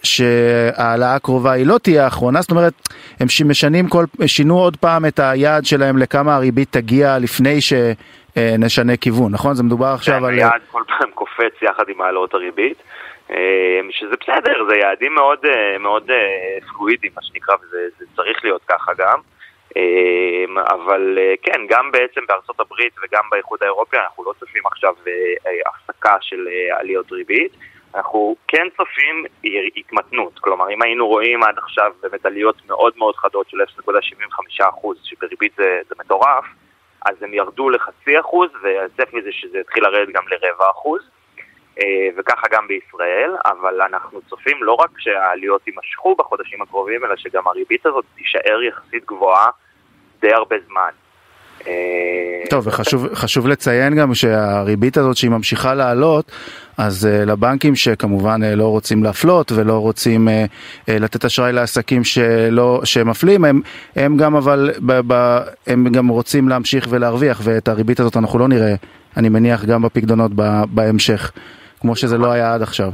שההעלאה 0.04 1.16
הקרובה 1.16 1.52
היא 1.52 1.68
לא 1.68 1.78
תהיה 1.78 2.04
האחרונה, 2.04 2.42
זאת 2.42 2.52
אומרת 2.52 2.74
הם 3.20 3.28
משנים 3.46 3.88
כל, 3.88 4.06
שינו 4.26 4.60
עוד 4.60 4.78
פעם 4.78 5.06
את 5.06 5.20
היעד 5.20 5.66
שלהם 5.66 5.98
לכמה 5.98 6.36
הריבית 6.36 6.72
תגיע 6.72 7.18
לפני 7.20 7.60
שנשנה 7.62 8.98
כיוון, 8.98 9.32
נכון? 9.32 9.54
זה 9.56 9.64
מדובר 9.64 9.88
עכשיו 9.88 10.20
כן, 10.20 10.26
על... 10.26 10.32
כן, 10.32 10.38
היעד 10.38 10.62
כל 10.72 10.84
פעם 10.88 11.10
קופץ 11.14 11.62
יחד 11.62 11.84
עם 11.88 12.02
העלאות 12.02 12.34
הריבית. 12.34 12.78
אה, 13.32 13.80
שזה 13.92 14.16
בסדר, 14.22 14.66
זה 14.70 14.76
יעדים 14.76 15.14
מאוד, 15.14 15.46
אה, 15.46 15.78
מאוד 15.78 16.12
אה, 16.12 16.58
פלואידיים, 16.70 17.14
מה 17.16 17.22
שנקרא, 17.22 17.56
וזה 17.56 18.06
צריך 18.16 18.44
להיות 18.44 18.62
ככה 18.68 18.92
גם. 18.98 19.20
אבל 20.56 21.18
כן, 21.42 21.62
גם 21.70 21.92
בעצם 21.92 22.22
בארצות 22.28 22.60
הברית 22.60 22.94
וגם 23.04 23.24
באיחוד 23.32 23.60
האירופי 23.64 23.98
אנחנו 23.98 24.24
לא 24.24 24.34
צופים 24.40 24.66
עכשיו 24.66 24.94
הפסקה 25.66 26.18
של 26.22 26.48
עליות 26.72 27.12
ריבית. 27.12 27.52
אנחנו 27.96 28.36
כן 28.48 28.68
צופים 28.78 29.26
התמתנות, 29.76 30.40
כלומר 30.40 30.70
אם 30.70 30.82
היינו 30.82 31.08
רואים 31.08 31.44
עד 31.44 31.58
עכשיו 31.58 31.92
באמת 32.02 32.26
עליות 32.26 32.56
מאוד 32.68 32.94
מאוד 32.98 33.16
חדות 33.16 33.50
של 33.50 33.58
0.75% 33.62 34.64
שבריבית 35.04 35.52
זה, 35.58 35.82
זה 35.90 35.96
מטורף, 36.00 36.46
אז 37.06 37.24
הם 37.24 37.34
ירדו 37.34 37.70
לחצי 37.70 38.20
אחוז 38.20 38.50
והצפי 38.62 39.22
זה 39.22 39.32
שזה 39.32 39.60
יתחיל 39.60 39.84
לרדת 39.84 40.14
גם 40.14 40.24
לרבע 40.28 40.70
אחוז. 40.72 41.02
אה, 41.80 42.10
וככה 42.18 42.48
גם 42.52 42.68
בישראל, 42.68 43.32
אבל 43.46 43.82
אנחנו 43.82 44.22
צופים 44.30 44.64
לא 44.64 44.74
רק 44.74 44.90
שהעליות 44.98 45.68
יימשכו 45.68 46.16
בחודשים 46.16 46.62
הקרובים, 46.62 47.06
אלא 47.06 47.16
שגם 47.16 47.48
הריבית 47.48 47.86
הזאת 47.86 48.06
תישאר 48.16 48.64
יחסית 48.64 49.06
גבוהה 49.06 49.50
די 50.22 50.34
הרבה 50.34 50.56
זמן. 50.68 50.90
אה, 51.68 51.74
טוב, 52.50 52.68
וחשוב 52.68 53.48
לציין 53.48 53.96
גם 53.96 54.14
שהריבית 54.14 54.98
הזאת 54.98 55.18
שהיא 55.18 55.32
ממשיכה 55.32 55.74
לעלות, 55.74 56.32
אז 56.78 57.08
uh, 57.08 57.26
לבנקים 57.26 57.76
שכמובן 57.76 58.42
לא 58.44 58.68
רוצים 58.68 59.04
להפלות 59.04 59.52
ולא 59.52 59.74
רוצים 59.74 60.28
לתת 60.88 61.26
אשראי 61.26 61.54
לעסקים 61.54 62.04
שלא, 62.04 62.82
שמפלים, 62.84 63.46
הם, 63.46 63.62
הם 63.96 64.18
גם 64.18 64.36
אבל, 64.36 64.72
ב, 64.86 65.00
ב, 65.08 65.40
הם 65.68 65.90
גם 65.92 66.08
רוצים 66.08 66.50
להמשיך 66.50 66.88
ולהרוויח, 66.90 67.42
ואת 67.44 67.68
הריבית 67.68 68.00
הזאת 68.00 68.18
אנחנו 68.18 68.40
לא 68.40 68.48
נראה, 68.48 68.76
אני 69.18 69.30
מניח, 69.30 69.66
גם 69.66 69.82
בפקדונות 69.82 70.32
בהמשך. 70.70 71.32
כמו 71.82 71.96
שזה 71.96 72.18
לא 72.18 72.32
היה 72.32 72.54
עד 72.54 72.62
עכשיו. 72.62 72.90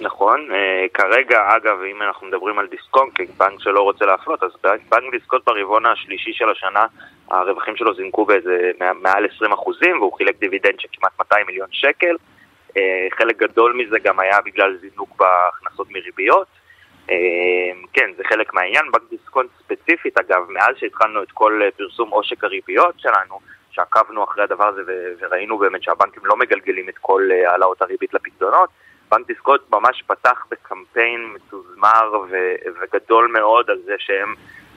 נכון, 0.00 0.48
uh, 0.50 0.88
כרגע 0.94 1.56
אגב 1.56 1.78
אם 1.90 2.02
אנחנו 2.02 2.26
מדברים 2.26 2.58
על 2.58 2.66
דיסקונט, 2.66 3.20
בנק 3.36 3.60
שלא 3.60 3.80
רוצה 3.80 4.04
להפלות, 4.04 4.42
אז 4.42 4.50
בנק 4.62 5.10
דיסקונט 5.12 5.42
ברבעון 5.46 5.86
השלישי 5.86 6.32
של 6.32 6.50
השנה 6.50 6.86
הרווחים 7.30 7.76
שלו 7.76 7.94
זינקו 7.94 8.24
באיזה 8.24 8.70
מעל 9.02 9.26
20 9.36 9.52
אחוזים 9.52 10.00
והוא 10.00 10.12
חילק 10.12 10.40
דיבידנד 10.40 10.80
של 10.80 10.88
כמעט 10.92 11.12
200 11.18 11.46
מיליון 11.46 11.68
שקל, 11.70 12.16
אה, 12.70 12.74
חלק 13.18 13.36
גדול 13.36 13.72
מזה 13.72 13.98
גם 13.98 14.20
היה 14.20 14.40
בגלל 14.44 14.76
זינוק 14.80 15.16
בהכנסות 15.18 15.90
מריביות. 15.90 16.46
אה, 17.08 17.10
כן, 17.92 18.10
זה 18.16 18.22
חלק 18.28 18.54
מהעניין, 18.54 18.84
בנק 18.92 19.10
דיסקונט 19.10 19.50
ספציפית 19.58 20.18
אגב, 20.18 20.42
מאז 20.48 20.74
שהתחלנו 20.78 21.22
את 21.22 21.32
כל 21.32 21.60
פרסום 21.76 22.10
עושק 22.10 22.44
הריביות 22.44 22.94
שלנו, 22.98 23.38
שעקבנו 23.74 24.24
אחרי 24.24 24.44
הדבר 24.44 24.68
הזה 24.68 24.82
וראינו 25.20 25.58
באמת 25.58 25.82
שהבנקים 25.82 26.26
לא 26.26 26.36
מגלגלים 26.36 26.88
את 26.88 26.98
כל 27.00 27.28
אה, 27.32 27.50
העלאות 27.50 27.82
הריבית 27.82 28.14
לפקדונות. 28.14 28.70
בנק 29.10 29.26
דיסקונט 29.26 29.60
ממש 29.70 30.02
פתח 30.06 30.46
בקמפיין 30.50 31.34
מתוזמר 31.34 32.24
וגדול 32.80 33.26
מאוד 33.32 33.70
על 33.70 33.78
זה 33.84 33.94
שהם 33.98 34.34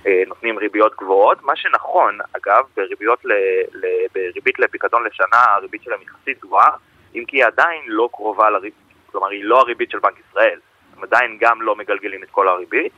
אה, 0.07 0.23
נותנים 0.27 0.57
ריביות 0.57 0.95
גבוהות, 0.95 1.43
מה 1.43 1.55
שנכון, 1.55 2.17
אגב, 2.33 2.63
בריביות 2.75 3.25
ל, 3.25 3.31
ל, 3.73 3.85
בריבית 4.13 4.59
לפיקדון 4.59 5.03
לשנה 5.03 5.41
הריבית 5.55 5.83
שלהם 5.83 6.01
יחסית 6.01 6.39
גבוהה, 6.39 6.71
אם 7.15 7.23
כי 7.27 7.37
היא 7.37 7.45
עדיין 7.45 7.81
לא 7.87 8.09
קרובה 8.11 8.49
לריבית, 8.49 8.73
כלומר 9.11 9.27
היא 9.27 9.43
לא 9.43 9.59
הריבית 9.59 9.91
של 9.91 9.99
בנק 9.99 10.15
ישראל, 10.29 10.59
הם 10.97 11.03
עדיין 11.03 11.37
גם 11.39 11.61
לא 11.61 11.75
מגלגלים 11.75 12.23
את 12.23 12.29
כל 12.31 12.47
הריבית. 12.47 12.91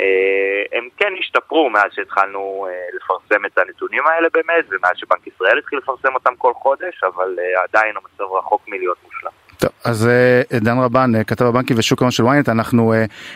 אה, 0.00 0.78
הם 0.78 0.88
כן 0.96 1.12
השתפרו 1.18 1.70
מאז 1.70 1.90
שהתחלנו 1.94 2.66
אה, 2.68 2.72
לפרסם 2.96 3.44
את 3.46 3.58
הנתונים 3.58 4.02
האלה 4.06 4.28
באמת, 4.32 4.64
ומאז 4.70 4.92
שבנק 4.96 5.26
ישראל 5.26 5.58
התחיל 5.58 5.78
לפרסם 5.78 6.14
אותם 6.14 6.30
כל 6.38 6.52
חודש, 6.54 7.04
אבל 7.04 7.36
אה, 7.38 7.62
עדיין 7.62 7.94
המצב 7.96 8.32
רחוק 8.38 8.62
מלהיות 8.68 8.96
מושלם. 9.04 9.30
טוב, 9.58 9.70
אז 9.84 10.08
דן 10.52 10.78
רבן, 10.78 11.24
כתב 11.26 11.44
הבנקים 11.44 11.78
ושוק 11.78 12.02
ההון 12.02 12.10
של 12.10 12.22
ynet, 12.22 12.50
אנחנו 12.50 12.94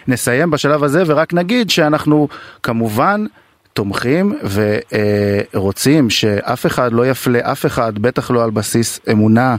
נסיים 0.08 0.50
בשלב 0.50 0.84
הזה 0.84 1.02
ורק 1.06 1.34
נגיד 1.34 1.70
שאנחנו 1.70 2.28
כמובן 2.62 3.24
תומכים 3.72 4.32
ורוצים 5.54 6.10
שאף 6.10 6.66
אחד 6.66 6.92
לא 6.92 7.06
יפלה 7.06 7.52
אף 7.52 7.66
אחד, 7.66 7.98
בטח 7.98 8.30
לא 8.30 8.44
על 8.44 8.50
בסיס 8.50 9.00
אמונה. 9.12 9.56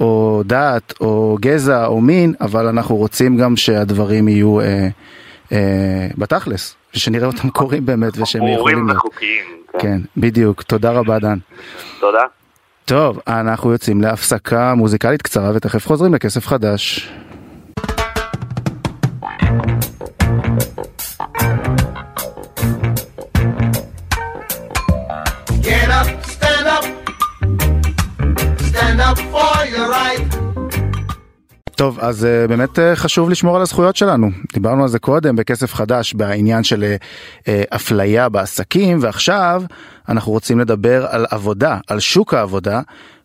או 0.00 0.42
דת 0.46 0.94
או 1.00 1.36
גזע 1.40 1.86
או 1.86 2.00
מין, 2.00 2.34
אבל 2.40 2.66
אנחנו 2.66 2.96
רוצים 2.96 3.36
גם 3.36 3.56
שהדברים 3.56 4.28
יהיו 4.28 4.60
אה, 4.60 4.88
בתכלס, 6.18 6.74
ושנראה 6.94 7.26
אותם 7.26 7.50
קורים 7.58 7.86
באמת 7.86 8.18
ושהם 8.18 8.42
יכולים 8.46 8.86
להיות. 8.86 8.96
וחוקיים. 8.98 9.44
כן. 9.72 9.78
כן, 9.78 10.00
בדיוק. 10.16 10.62
תודה 10.62 10.90
רבה 10.90 11.18
דן. 11.18 11.38
תודה. 12.00 12.22
טוב, 12.84 13.20
אנחנו 13.28 13.72
יוצאים 13.72 14.00
להפסקה 14.00 14.74
מוזיקלית 14.74 15.22
קצרה 15.22 15.50
ותכף 15.54 15.86
חוזרים 15.86 16.14
לכסף 16.14 16.46
חדש. 16.46 17.10
אז 32.04 32.24
uh, 32.24 32.48
באמת 32.48 32.78
uh, 32.78 32.82
חשוב 32.94 33.30
לשמור 33.30 33.56
על 33.56 33.62
הזכויות 33.62 33.96
שלנו. 33.96 34.30
דיברנו 34.52 34.82
על 34.82 34.88
זה 34.88 34.98
קודם 34.98 35.36
בכסף 35.36 35.74
חדש 35.74 36.14
בעניין 36.14 36.64
של 36.64 36.94
uh, 36.94 37.48
אפליה 37.76 38.28
בעסקים, 38.28 38.98
ועכשיו 39.00 39.62
אנחנו 40.08 40.32
רוצים 40.32 40.60
לדבר 40.60 41.06
על 41.06 41.26
עבודה, 41.30 41.78
על 41.86 42.00
שוק 42.00 42.34
העבודה 42.34 42.80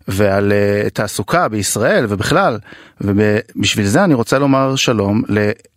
ועל 0.08 0.52
uh, 0.52 0.90
תעסוקה 0.90 1.48
בישראל 1.48 2.06
ובכלל. 2.10 2.60
ובשביל 3.02 3.86
זה 3.86 4.04
אני 4.04 4.14
רוצה 4.14 4.40
לומר 4.40 4.76
שלום 4.76 5.22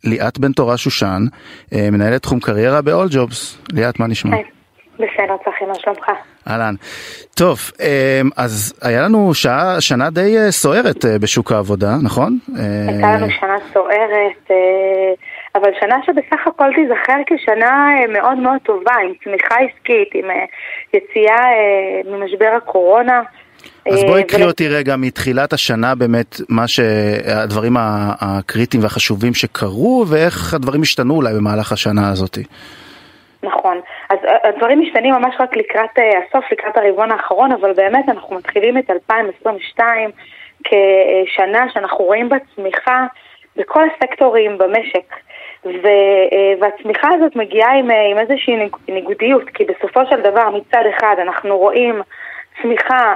לליאת 0.05 0.39
בן 0.39 0.53
תורה 0.53 0.77
שושן, 0.77 1.27
uh, 1.71 1.77
מנהלת 1.93 2.23
תחום 2.23 2.41
קריירה 2.41 2.83
ב-all 2.83 3.13
jobs. 3.13 3.73
ליאת, 3.73 4.01
מה 4.01 4.07
נשמע? 4.07 4.37
היי. 4.37 4.62
בסדר, 4.95 5.37
צחי, 5.45 5.65
מה 5.65 5.75
שלומך? 5.75 6.11
אהלן. 6.49 6.75
טוב, 7.35 7.59
אמ, 7.81 8.31
אז 8.37 8.75
היה 8.83 9.03
לנו 9.03 9.35
שעה, 9.35 9.81
שנה 9.81 10.11
די 10.11 10.39
אה, 10.39 10.51
סוערת 10.51 11.05
אה, 11.05 11.19
בשוק 11.19 11.53
העבודה, 11.53 11.97
נכון? 12.03 12.39
הייתה 12.89 13.13
לנו 13.13 13.27
שנה 13.41 13.57
סוערת, 13.73 14.51
אה, 14.51 14.57
אבל 15.55 15.71
שנה 15.81 15.97
שבסך 16.07 16.47
הכל 16.47 16.69
תיזכר 16.75 17.19
כשנה 17.27 17.91
מאוד 18.09 18.39
מאוד 18.39 18.59
טובה, 18.63 18.95
עם 19.05 19.13
צמיחה 19.25 19.55
עסקית, 19.55 20.09
עם 20.15 20.31
יציאה 20.95 21.45
ממשבר 22.05 22.53
הקורונה. 22.57 23.23
אז 23.93 24.05
בואי 24.05 24.25
קחי 24.25 24.45
אותי 24.45 24.69
רגע 24.69 24.97
מתחילת 24.97 25.53
השנה 25.53 25.95
באמת, 25.95 26.41
מה 26.49 26.69
שהדברים 26.69 27.77
הקריטיים 28.21 28.83
והחשובים 28.83 29.35
שקרו, 29.35 30.05
ואיך 30.09 30.55
הדברים 30.55 30.83
השתנו 30.83 31.15
אולי 31.15 31.35
במהלך 31.35 31.73
השנה 31.73 32.11
הזאתי. 32.11 32.43
נכון. 33.43 33.81
אז 34.11 34.19
אה, 34.25 34.49
הדברים 34.49 34.81
משתנים 34.81 35.15
ממש 35.15 35.35
רק 35.41 35.57
לקראת 35.57 35.99
uh, 35.99 36.03
הסוף, 36.03 36.53
לקראת 36.53 36.77
הרבעון 36.77 37.11
האחרון, 37.11 37.53
אבל 37.53 37.73
באמת 37.73 38.09
אנחנו 38.09 38.37
מתחילים 38.37 38.79
את 38.79 38.91
2022 38.91 40.11
כשנה 40.65 41.67
שאנחנו 41.73 42.05
רואים 42.05 42.29
בה 42.29 42.37
צמיחה 42.55 43.07
בכל 43.57 43.83
הסקטורים 43.85 44.59
במשק. 44.59 45.15
ו, 45.65 45.69
uh, 45.71 46.61
והצמיחה 46.61 47.09
הזאת 47.15 47.37
מגיעה 47.37 47.73
עם, 47.79 47.91
עם 47.91 48.19
איזושהי 48.19 48.69
ניגודיות, 48.89 49.49
כי 49.55 49.65
בסופו 49.65 50.01
של 50.11 50.21
דבר 50.21 50.51
מצד 50.51 50.83
אחד 50.97 51.17
אנחנו 51.19 51.59
רואים 51.59 52.03
צמיחה 52.63 53.15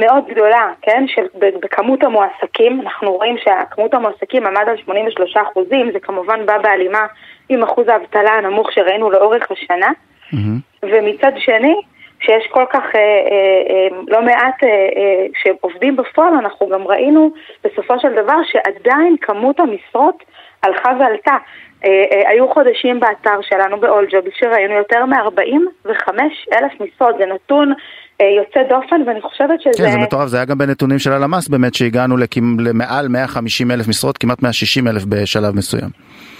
מאוד 0.00 0.24
גדולה, 0.28 0.72
כן, 0.82 1.04
של, 1.06 1.26
בכמות 1.60 2.04
המועסקים, 2.04 2.80
אנחנו 2.80 3.12
רואים 3.12 3.36
שכמות 3.38 3.94
המועסקים 3.94 4.46
עמד 4.46 4.68
על 4.68 4.76
83 4.76 5.36
אחוזים, 5.36 5.92
זה 5.92 6.00
כמובן 6.00 6.46
בא 6.46 6.58
בהלימה 6.58 7.06
עם 7.48 7.62
אחוז 7.62 7.88
האבטלה 7.88 8.32
הנמוך 8.32 8.72
שראינו 8.72 9.10
לאורך 9.10 9.50
השנה, 9.50 9.90
mm-hmm. 10.32 10.36
ומצד 10.82 11.32
שני, 11.38 11.74
שיש 12.20 12.46
כל 12.50 12.64
כך 12.72 12.82
אה, 12.94 13.00
אה, 13.00 13.62
אה, 13.70 13.88
לא 14.08 14.22
מעט 14.22 14.64
אה, 14.64 14.68
אה, 14.68 15.26
שעובדים 15.42 15.96
בפועל, 15.96 16.34
אנחנו 16.34 16.68
גם 16.68 16.86
ראינו 16.86 17.30
בסופו 17.64 18.00
של 18.00 18.12
דבר 18.12 18.36
שעדיין 18.44 19.16
כמות 19.20 19.60
המשרות 19.60 20.22
הלכה 20.62 20.92
ועלתה. 21.00 21.36
אה, 21.84 21.90
אה, 22.12 22.30
היו 22.30 22.48
חודשים 22.48 23.00
באתר 23.00 23.40
שלנו 23.42 23.80
ב-all 23.80 24.16
שראינו 24.40 24.74
יותר 24.74 25.04
מ-45 25.04 26.08
אלף 26.52 26.72
משרות, 26.80 27.14
זה 27.18 27.26
נתון 27.26 27.72
אה, 28.20 28.26
יוצא 28.26 28.62
דופן 28.68 29.02
ואני 29.06 29.20
חושבת 29.20 29.60
שזה... 29.60 29.84
כן, 29.84 29.90
זה 29.90 29.98
מטורף, 29.98 30.28
זה 30.28 30.36
היה 30.36 30.46
גם 30.46 30.58
בנתונים 30.58 30.98
של 30.98 31.12
הלמ"ס 31.12 31.48
באמת 31.48 31.74
שהגענו 31.74 32.16
למעל 32.58 33.08
150 33.08 33.70
אלף 33.70 33.88
משרות, 33.88 34.18
כמעט 34.18 34.42
160 34.42 34.88
אלף 34.88 35.04
בשלב 35.04 35.56
מסוים. 35.56 35.90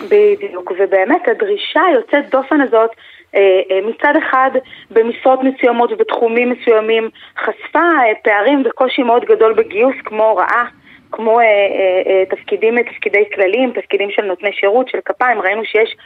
בדיוק, 0.04 0.72
ובאמת 0.78 1.28
הדרישה 1.28 1.80
היוצאת 1.80 2.30
דופן 2.30 2.60
הזאת 2.60 2.90
מצד 3.86 4.14
אחד 4.18 4.50
במשרות 4.90 5.40
מסוימות 5.42 5.92
ובתחומים 5.92 6.50
מסוימים 6.50 7.10
חשפה 7.38 7.88
פערים 8.24 8.62
וקושי 8.66 9.02
מאוד 9.02 9.24
גדול 9.24 9.52
בגיוס 9.52 9.94
כמו 10.04 10.24
הוראה 10.24 10.64
כמו 11.12 11.40
אה, 11.40 11.44
אה, 11.44 12.02
אה, 12.06 12.24
תפקידים, 12.36 12.82
תפקידי 12.82 13.24
כללים, 13.34 13.72
תפקידים 13.80 14.08
של 14.10 14.22
נותני 14.22 14.50
שירות, 14.52 14.88
של 14.88 14.98
כפיים, 15.04 15.40
ראינו 15.40 15.62
שיש 15.64 15.96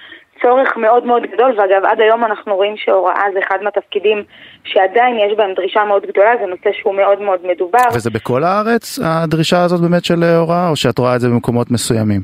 צורך 0.43 0.77
מאוד 0.77 1.07
מאוד 1.07 1.23
גדול, 1.33 1.55
ואגב 1.59 1.85
עד 1.85 2.01
היום 2.01 2.25
אנחנו 2.25 2.57
רואים 2.57 2.75
שהוראה 2.77 3.25
זה 3.33 3.39
אחד 3.47 3.59
מהתפקידים 3.63 4.23
שעדיין 4.65 5.17
יש 5.19 5.37
בהם 5.37 5.55
דרישה 5.55 5.85
מאוד 5.85 6.03
גדולה, 6.07 6.31
זה 6.41 6.47
נושא 6.47 6.71
שהוא 6.73 6.95
מאוד 6.95 7.21
מאוד 7.21 7.41
מדובר. 7.47 7.89
וזה 7.95 8.11
בכל 8.11 8.45
הארץ 8.45 8.99
הדרישה 9.05 9.63
הזאת 9.63 9.81
באמת 9.81 10.05
של 10.05 10.23
הוראה, 10.25 10.69
או 10.69 10.77
שאת 10.77 10.99
רואה 10.99 11.17
את 11.17 11.21
זה 11.21 11.29
במקומות 11.29 11.71
מסוימים? 11.71 12.21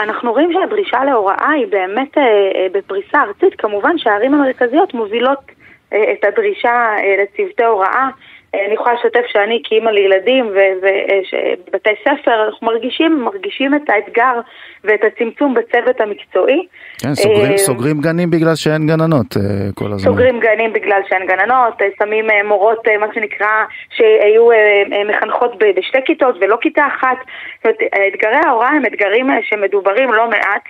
אנחנו 0.00 0.32
רואים 0.32 0.52
שהדרישה 0.52 1.04
להוראה 1.04 1.50
היא 1.50 1.66
באמת 1.66 2.18
אה, 2.18 2.22
אה, 2.22 2.66
בפריסה 2.72 3.18
ארצית, 3.22 3.60
כמובן 3.60 3.98
שהערים 3.98 4.34
המרכזיות 4.34 4.94
מובילות 4.94 5.38
אה, 5.92 6.12
את 6.12 6.24
הדרישה 6.24 6.72
אה, 6.98 7.22
לצוותי 7.22 7.64
הוראה. 7.64 8.08
אני 8.66 8.74
יכולה 8.74 8.94
לשתף 8.94 9.26
שאני 9.32 9.62
כאימא 9.64 9.90
לילדים 9.90 10.46
ובבתי 10.46 11.90
ספר, 12.02 12.44
אנחנו 12.46 12.66
מרגישים, 12.66 13.24
מרגישים 13.24 13.74
את 13.74 13.90
האתגר 13.90 14.40
ואת 14.84 15.00
הצמצום 15.04 15.54
בצוות 15.54 16.00
המקצועי. 16.00 16.66
כן, 17.02 17.14
סוגרים, 17.14 17.52
אה, 17.52 17.58
סוגרים 17.58 18.00
גנים 18.00 18.30
בגלל 18.30 18.54
שאין 18.54 18.86
גננות 18.86 19.36
אה, 19.36 19.42
כל 19.74 19.84
הזמן. 19.84 19.98
סוגרים 19.98 20.40
גנים 20.40 20.72
בגלל 20.72 21.00
שאין 21.08 21.26
גננות, 21.26 21.82
אה, 21.82 21.86
שמים 21.98 22.26
מורות, 22.44 22.88
מה 23.00 23.06
שנקרא, 23.14 23.64
שהיו 23.96 24.48
מחנכות 25.08 25.58
בשתי 25.76 25.98
כיתות 26.04 26.36
ולא 26.40 26.56
כיתה 26.60 26.86
אחת. 26.86 27.16
זאת 27.56 27.64
אומרת, 27.64 27.78
אתגרי 28.08 28.40
ההוראה 28.46 28.68
הם 28.68 28.86
אתגרים 28.86 29.26
שמדוברים 29.42 30.12
לא 30.12 30.30
מעט. 30.30 30.62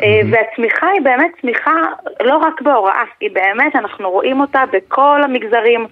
Mm-hmm. 0.00 0.26
והצמיחה 0.32 0.88
היא 0.88 1.02
באמת 1.02 1.30
צמיחה 1.40 1.80
לא 2.22 2.36
רק 2.36 2.60
בהוראה, 2.60 3.04
היא 3.20 3.30
באמת, 3.32 3.76
אנחנו 3.76 4.10
רואים 4.10 4.40
אותה 4.40 4.64
בכל 4.72 5.20
המגזרים 5.24 5.86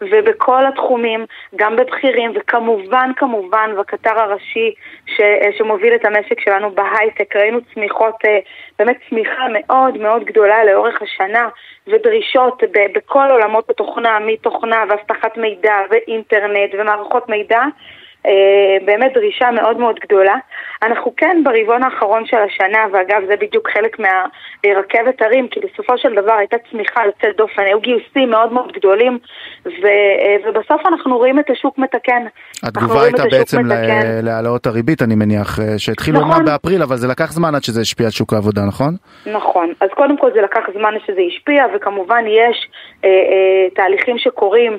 ובכל 0.00 0.66
התחומים, 0.66 1.26
גם 1.56 1.76
בבכירים, 1.76 2.32
וכמובן, 2.34 3.10
כמובן, 3.16 3.70
בקטר 3.78 4.20
הראשי 4.20 4.74
ש, 5.06 5.20
שמוביל 5.58 5.94
את 5.94 6.04
המשק 6.04 6.40
שלנו 6.40 6.70
בהייטק, 6.70 7.36
ראינו 7.36 7.58
צמיחות, 7.74 8.14
אה, 8.24 8.38
באמת 8.78 8.96
צמיחה 9.10 9.46
מאוד 9.52 9.96
מאוד 9.98 10.24
גדולה 10.24 10.64
לאורך 10.64 11.02
השנה, 11.02 11.48
ודרישות 11.86 12.62
בכל 12.94 13.26
עולמות 13.30 13.70
התוכנה, 13.70 14.18
מתוכנה 14.18 14.84
ואבטחת 14.88 15.36
מידע 15.36 15.74
ואינטרנט 15.90 16.70
ומערכות 16.78 17.28
מידע. 17.28 17.62
אה, 18.26 18.76
באמת 18.84 19.12
דרישה 19.14 19.50
מאוד 19.50 19.76
מאוד 19.76 19.98
גדולה. 20.00 20.34
אנחנו 20.82 21.12
כן 21.16 21.42
ברבעון 21.44 21.82
האחרון 21.82 22.26
של 22.26 22.36
השנה, 22.36 22.78
ואגב 22.92 23.22
זה 23.26 23.36
בדיוק 23.36 23.68
חלק 23.70 23.96
מהרכבת 23.98 25.22
הרים, 25.22 25.48
כי 25.48 25.60
בסופו 25.60 25.98
של 25.98 26.14
דבר 26.14 26.32
הייתה 26.32 26.56
צמיחה 26.70 27.00
יוצאת 27.06 27.36
דופן, 27.36 27.62
היו 27.62 27.80
גיוסים 27.80 28.30
מאוד 28.30 28.52
מאוד 28.52 28.72
גדולים, 28.72 29.18
ו, 29.66 29.86
אה, 29.86 30.36
ובסוף 30.44 30.86
אנחנו 30.86 31.18
רואים 31.18 31.38
את 31.38 31.50
השוק 31.50 31.78
מתקן. 31.78 32.22
התגובה 32.62 33.02
הייתה 33.02 33.22
בעצם 33.30 33.60
להעלאות 34.22 34.66
הריבית, 34.66 35.02
אני 35.02 35.14
מניח, 35.14 35.60
אה, 35.60 35.78
שהתחילו 35.78 36.20
נכון. 36.20 36.30
אומנם 36.30 36.44
באפריל, 36.44 36.82
אבל 36.82 36.96
זה 36.96 37.08
לקח 37.08 37.32
זמן 37.32 37.54
עד 37.54 37.62
שזה 37.62 37.80
השפיע 37.80 38.06
על 38.06 38.12
שוק 38.12 38.32
העבודה, 38.32 38.62
נכון? 38.66 38.96
נכון, 39.26 39.72
אז 39.80 39.88
קודם 39.94 40.16
כל 40.16 40.30
זה 40.34 40.42
לקח 40.42 40.60
זמן 40.72 40.94
שזה 41.06 41.20
השפיע, 41.28 41.64
וכמובן 41.74 42.24
יש 42.26 42.68
אה, 43.04 43.08
אה, 43.08 43.70
תהליכים 43.74 44.18
שקורים 44.18 44.72
אה, 44.72 44.78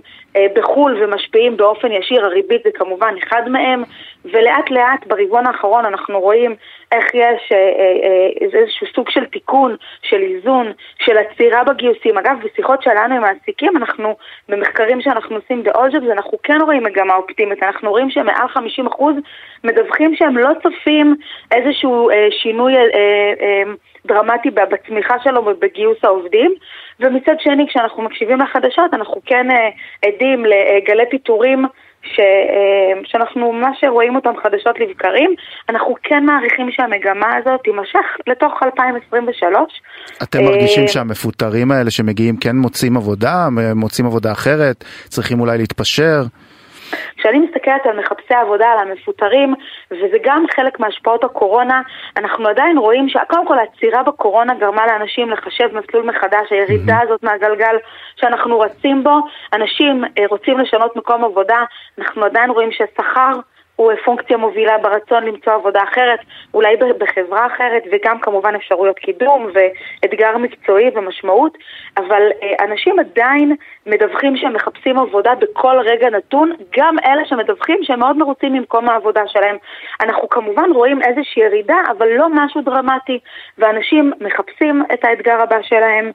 בחו"ל 0.55 1.03
ומשפיעים 1.03 1.57
באופן 1.57 1.91
ישיר, 1.91 2.25
הריבית 2.25 2.61
זה 2.63 2.69
כמובן 2.73 3.15
אחד 3.23 3.49
מהם, 3.49 3.83
ולאט 4.25 4.71
לאט 4.71 5.07
ברבעון 5.07 5.47
האחרון 5.47 5.85
אנחנו 5.85 6.19
רואים 6.19 6.55
איך 6.91 7.05
יש 7.13 7.51
אה, 7.51 7.57
אה, 7.57 8.29
איזשהו 8.41 8.87
סוג 8.95 9.09
של 9.09 9.25
תיקון, 9.25 9.75
של 10.01 10.21
איזון, 10.21 10.71
של 10.99 11.17
עצירה 11.17 11.63
בגיוסים. 11.63 12.17
אגב, 12.17 12.37
בשיחות 12.43 12.83
שלנו 12.83 13.15
עם 13.15 13.21
מעסיקים, 13.21 13.77
אנחנו, 13.77 14.15
במחקרים 14.49 15.01
שאנחנו 15.01 15.35
עושים 15.35 15.63
ב-Alljobs, 15.63 16.11
אנחנו 16.11 16.37
כן 16.43 16.57
רואים 16.61 16.83
מגמה 16.83 17.15
אופטימית. 17.15 17.63
אנחנו 17.63 17.89
רואים 17.89 18.09
שמעל 18.09 18.47
50% 18.89 19.03
מדווחים 19.63 20.15
שהם 20.15 20.37
לא 20.37 20.49
צופים 20.63 21.15
איזשהו 21.51 22.09
שינוי 22.29 22.73
דרמטי 24.05 24.49
בצמיחה 24.51 25.15
שלו 25.23 25.45
ובגיוס 25.45 25.97
העובדים. 26.03 26.53
ומצד 26.99 27.35
שני, 27.39 27.65
כשאנחנו 27.69 28.03
מקשיבים 28.03 28.39
לחדשות, 28.39 28.93
אנחנו 28.93 29.21
כן 29.25 29.47
עדים 30.05 30.45
לגלי 30.45 31.03
פיטורים 31.09 31.65
ש, 32.03 32.19
אה, 32.19 33.01
שאנחנו 33.05 33.51
ממש 33.53 33.83
רואים 33.87 34.15
אותם 34.15 34.33
חדשות 34.43 34.79
לבקרים, 34.79 35.35
אנחנו 35.69 35.95
כן 36.03 36.25
מעריכים 36.25 36.71
שהמגמה 36.71 37.35
הזאת 37.37 37.59
תימשך 37.63 38.05
לתוך 38.27 38.53
2023. 38.63 39.81
אתם 40.23 40.43
מרגישים 40.43 40.83
אה, 40.83 40.87
שהמפוטרים 40.87 41.71
האלה 41.71 41.91
שמגיעים 41.91 42.37
כן 42.37 42.55
מוצאים 42.55 42.97
עבודה, 42.97 43.47
מוצאים 43.75 44.07
עבודה 44.07 44.31
אחרת, 44.31 44.83
צריכים 45.09 45.39
אולי 45.39 45.57
להתפשר? 45.57 46.21
כשאני 47.17 47.39
מסתכלת 47.39 47.85
על 47.85 47.99
מחפשי 47.99 48.33
העבודה, 48.33 48.67
על 48.67 48.79
המפוטרים, 48.79 49.55
וזה 49.91 50.17
גם 50.23 50.45
חלק 50.55 50.79
מהשפעות 50.79 51.23
הקורונה, 51.23 51.81
אנחנו 52.17 52.47
עדיין 52.47 52.77
רואים 52.77 53.09
שקודם 53.09 53.47
כל 53.47 53.59
העצירה 53.59 54.03
בקורונה 54.03 54.53
גרמה 54.53 54.87
לאנשים 54.87 55.29
לחשב 55.29 55.69
מסלול 55.73 56.05
מחדש, 56.05 56.51
הירידה 56.51 56.99
הזאת 57.01 57.23
מהגלגל 57.23 57.75
שאנחנו 58.15 58.59
רצים 58.59 59.03
בו, 59.03 59.19
אנשים 59.53 60.03
אה, 60.03 60.23
רוצים 60.29 60.59
לשנות 60.59 60.95
מקום 60.95 61.23
עבודה, 61.23 61.57
אנחנו 61.99 62.23
עדיין 62.25 62.49
רואים 62.49 62.71
שהשכר 62.71 63.31
הוא 63.75 63.91
פונקציה 64.05 64.37
מובילה 64.37 64.77
ברצון 64.77 65.23
למצוא 65.23 65.53
עבודה 65.53 65.83
אחרת, 65.83 66.19
אולי 66.53 66.75
בחברה 66.97 67.45
אחרת, 67.45 67.83
וגם 67.91 68.19
כמובן 68.19 68.55
אפשרויות 68.55 68.99
קידום 68.99 69.47
ואתגר 69.53 70.37
מקצועי 70.37 70.89
ומשמעות, 70.95 71.57
אבל 71.97 72.21
אה, 72.43 72.65
אנשים 72.65 72.99
עדיין 72.99 73.55
מדווחים 73.85 74.37
שהם 74.37 74.53
מחפשים 74.53 74.99
עבודה 74.99 75.35
בכל 75.35 75.75
רגע 75.79 76.09
נתון, 76.09 76.51
גם 76.77 76.95
אלה 77.05 77.25
שמדווחים 77.25 77.79
שהם 77.83 77.99
מאוד 77.99 78.17
מרוצים 78.17 78.53
ממקום 78.53 78.89
העבודה 78.89 79.21
שלהם. 79.27 79.57
אנחנו 80.01 80.29
כמובן 80.29 80.69
רואים 80.73 81.01
איזושהי 81.01 81.43
ירידה, 81.43 81.77
אבל 81.97 82.07
לא 82.07 82.27
משהו 82.31 82.61
דרמטי, 82.61 83.19
ואנשים 83.57 84.13
מחפשים 84.21 84.83
את 84.93 85.05
האתגר 85.05 85.41
הבא 85.41 85.61
שלהם. 85.61 86.11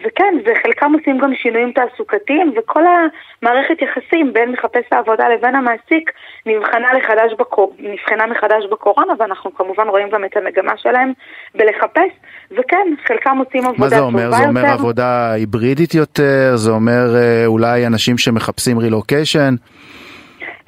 וכן, 0.00 0.34
וחלקם 0.44 0.92
עושים 0.98 1.18
גם 1.18 1.34
שינויים 1.34 1.72
תעסוקתיים, 1.72 2.52
וכל 2.56 2.82
המערכת 2.86 3.82
יחסים 3.82 4.32
בין 4.32 4.52
מחפש 4.52 4.84
העבודה 4.92 5.28
לבין 5.28 5.54
המעסיק 5.54 6.10
נבחנה, 6.46 6.92
לחדש 6.92 7.32
בקור... 7.38 7.76
נבחנה 7.78 8.26
מחדש 8.26 8.64
בקורונה, 8.70 9.12
ואנחנו 9.18 9.54
כמובן 9.54 9.88
רואים 9.88 10.10
גם 10.10 10.24
את 10.24 10.36
המגמה 10.36 10.72
שלהם 10.76 11.12
בלחפש, 11.54 12.12
וכן, 12.50 12.86
חלקם 13.06 13.38
עושים 13.38 13.66
עבודה 13.66 13.96
טובה 13.96 13.96
יותר. 13.96 14.10
מה 14.10 14.18
זה 14.18 14.28
אומר? 14.28 14.30
זה 14.30 14.48
אומר 14.48 14.60
יותר. 14.60 14.72
עבודה 14.72 15.32
היברידית 15.32 15.94
יותר? 15.94 16.56
זה 16.56 16.70
אומר 16.70 17.16
אה, 17.16 17.46
אולי 17.46 17.86
אנשים 17.86 18.18
שמחפשים 18.18 18.78
רילוקיישן? 18.78 19.54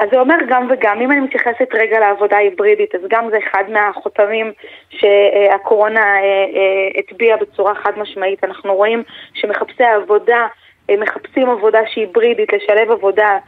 אז 0.02 0.08
זה 0.10 0.20
אומר 0.20 0.36
גם 0.48 0.68
וגם. 0.70 1.00
אם 1.00 1.12
אני 1.12 1.20
מתייחסת 1.20 1.68
רגע 1.74 2.00
לעבודה 2.00 2.36
היברידית, 2.36 2.94
אז 2.94 3.00
גם 3.10 3.30
זה 3.30 3.38
אחד 3.38 3.64
מהחותמים 3.68 4.52
שהקורונה 4.90 6.00
אה, 6.00 6.20
אה, 6.20 6.98
הטביעה 6.98 7.36
בצורה 7.36 7.74
חד 7.74 7.92
משמעית. 7.98 8.44
אנחנו 8.44 8.74
רואים 8.74 9.02
שמחפשי 9.34 9.84
העבודה 9.84 10.46
מחפשים 10.90 11.50
עבודה 11.50 11.78
שהיא 11.86 12.06
היברידית, 12.06 12.52
לשלב 12.52 12.90
עבודה 12.90 13.38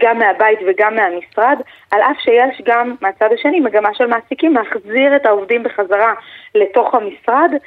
גם 0.00 0.18
מהבית 0.18 0.58
וגם 0.66 0.94
מהמשרד, 0.94 1.58
על 1.90 2.00
אף 2.02 2.16
שיש 2.20 2.62
גם 2.64 2.94
מהצד 3.00 3.28
השני 3.32 3.60
מגמה 3.60 3.94
של 3.94 4.06
מעסיקים 4.06 4.54
להחזיר 4.54 5.16
את 5.16 5.26
העובדים 5.26 5.62
בחזרה 5.62 6.14
לתוך 6.54 6.94
המשרד, 6.94 7.50
אה, 7.52 7.58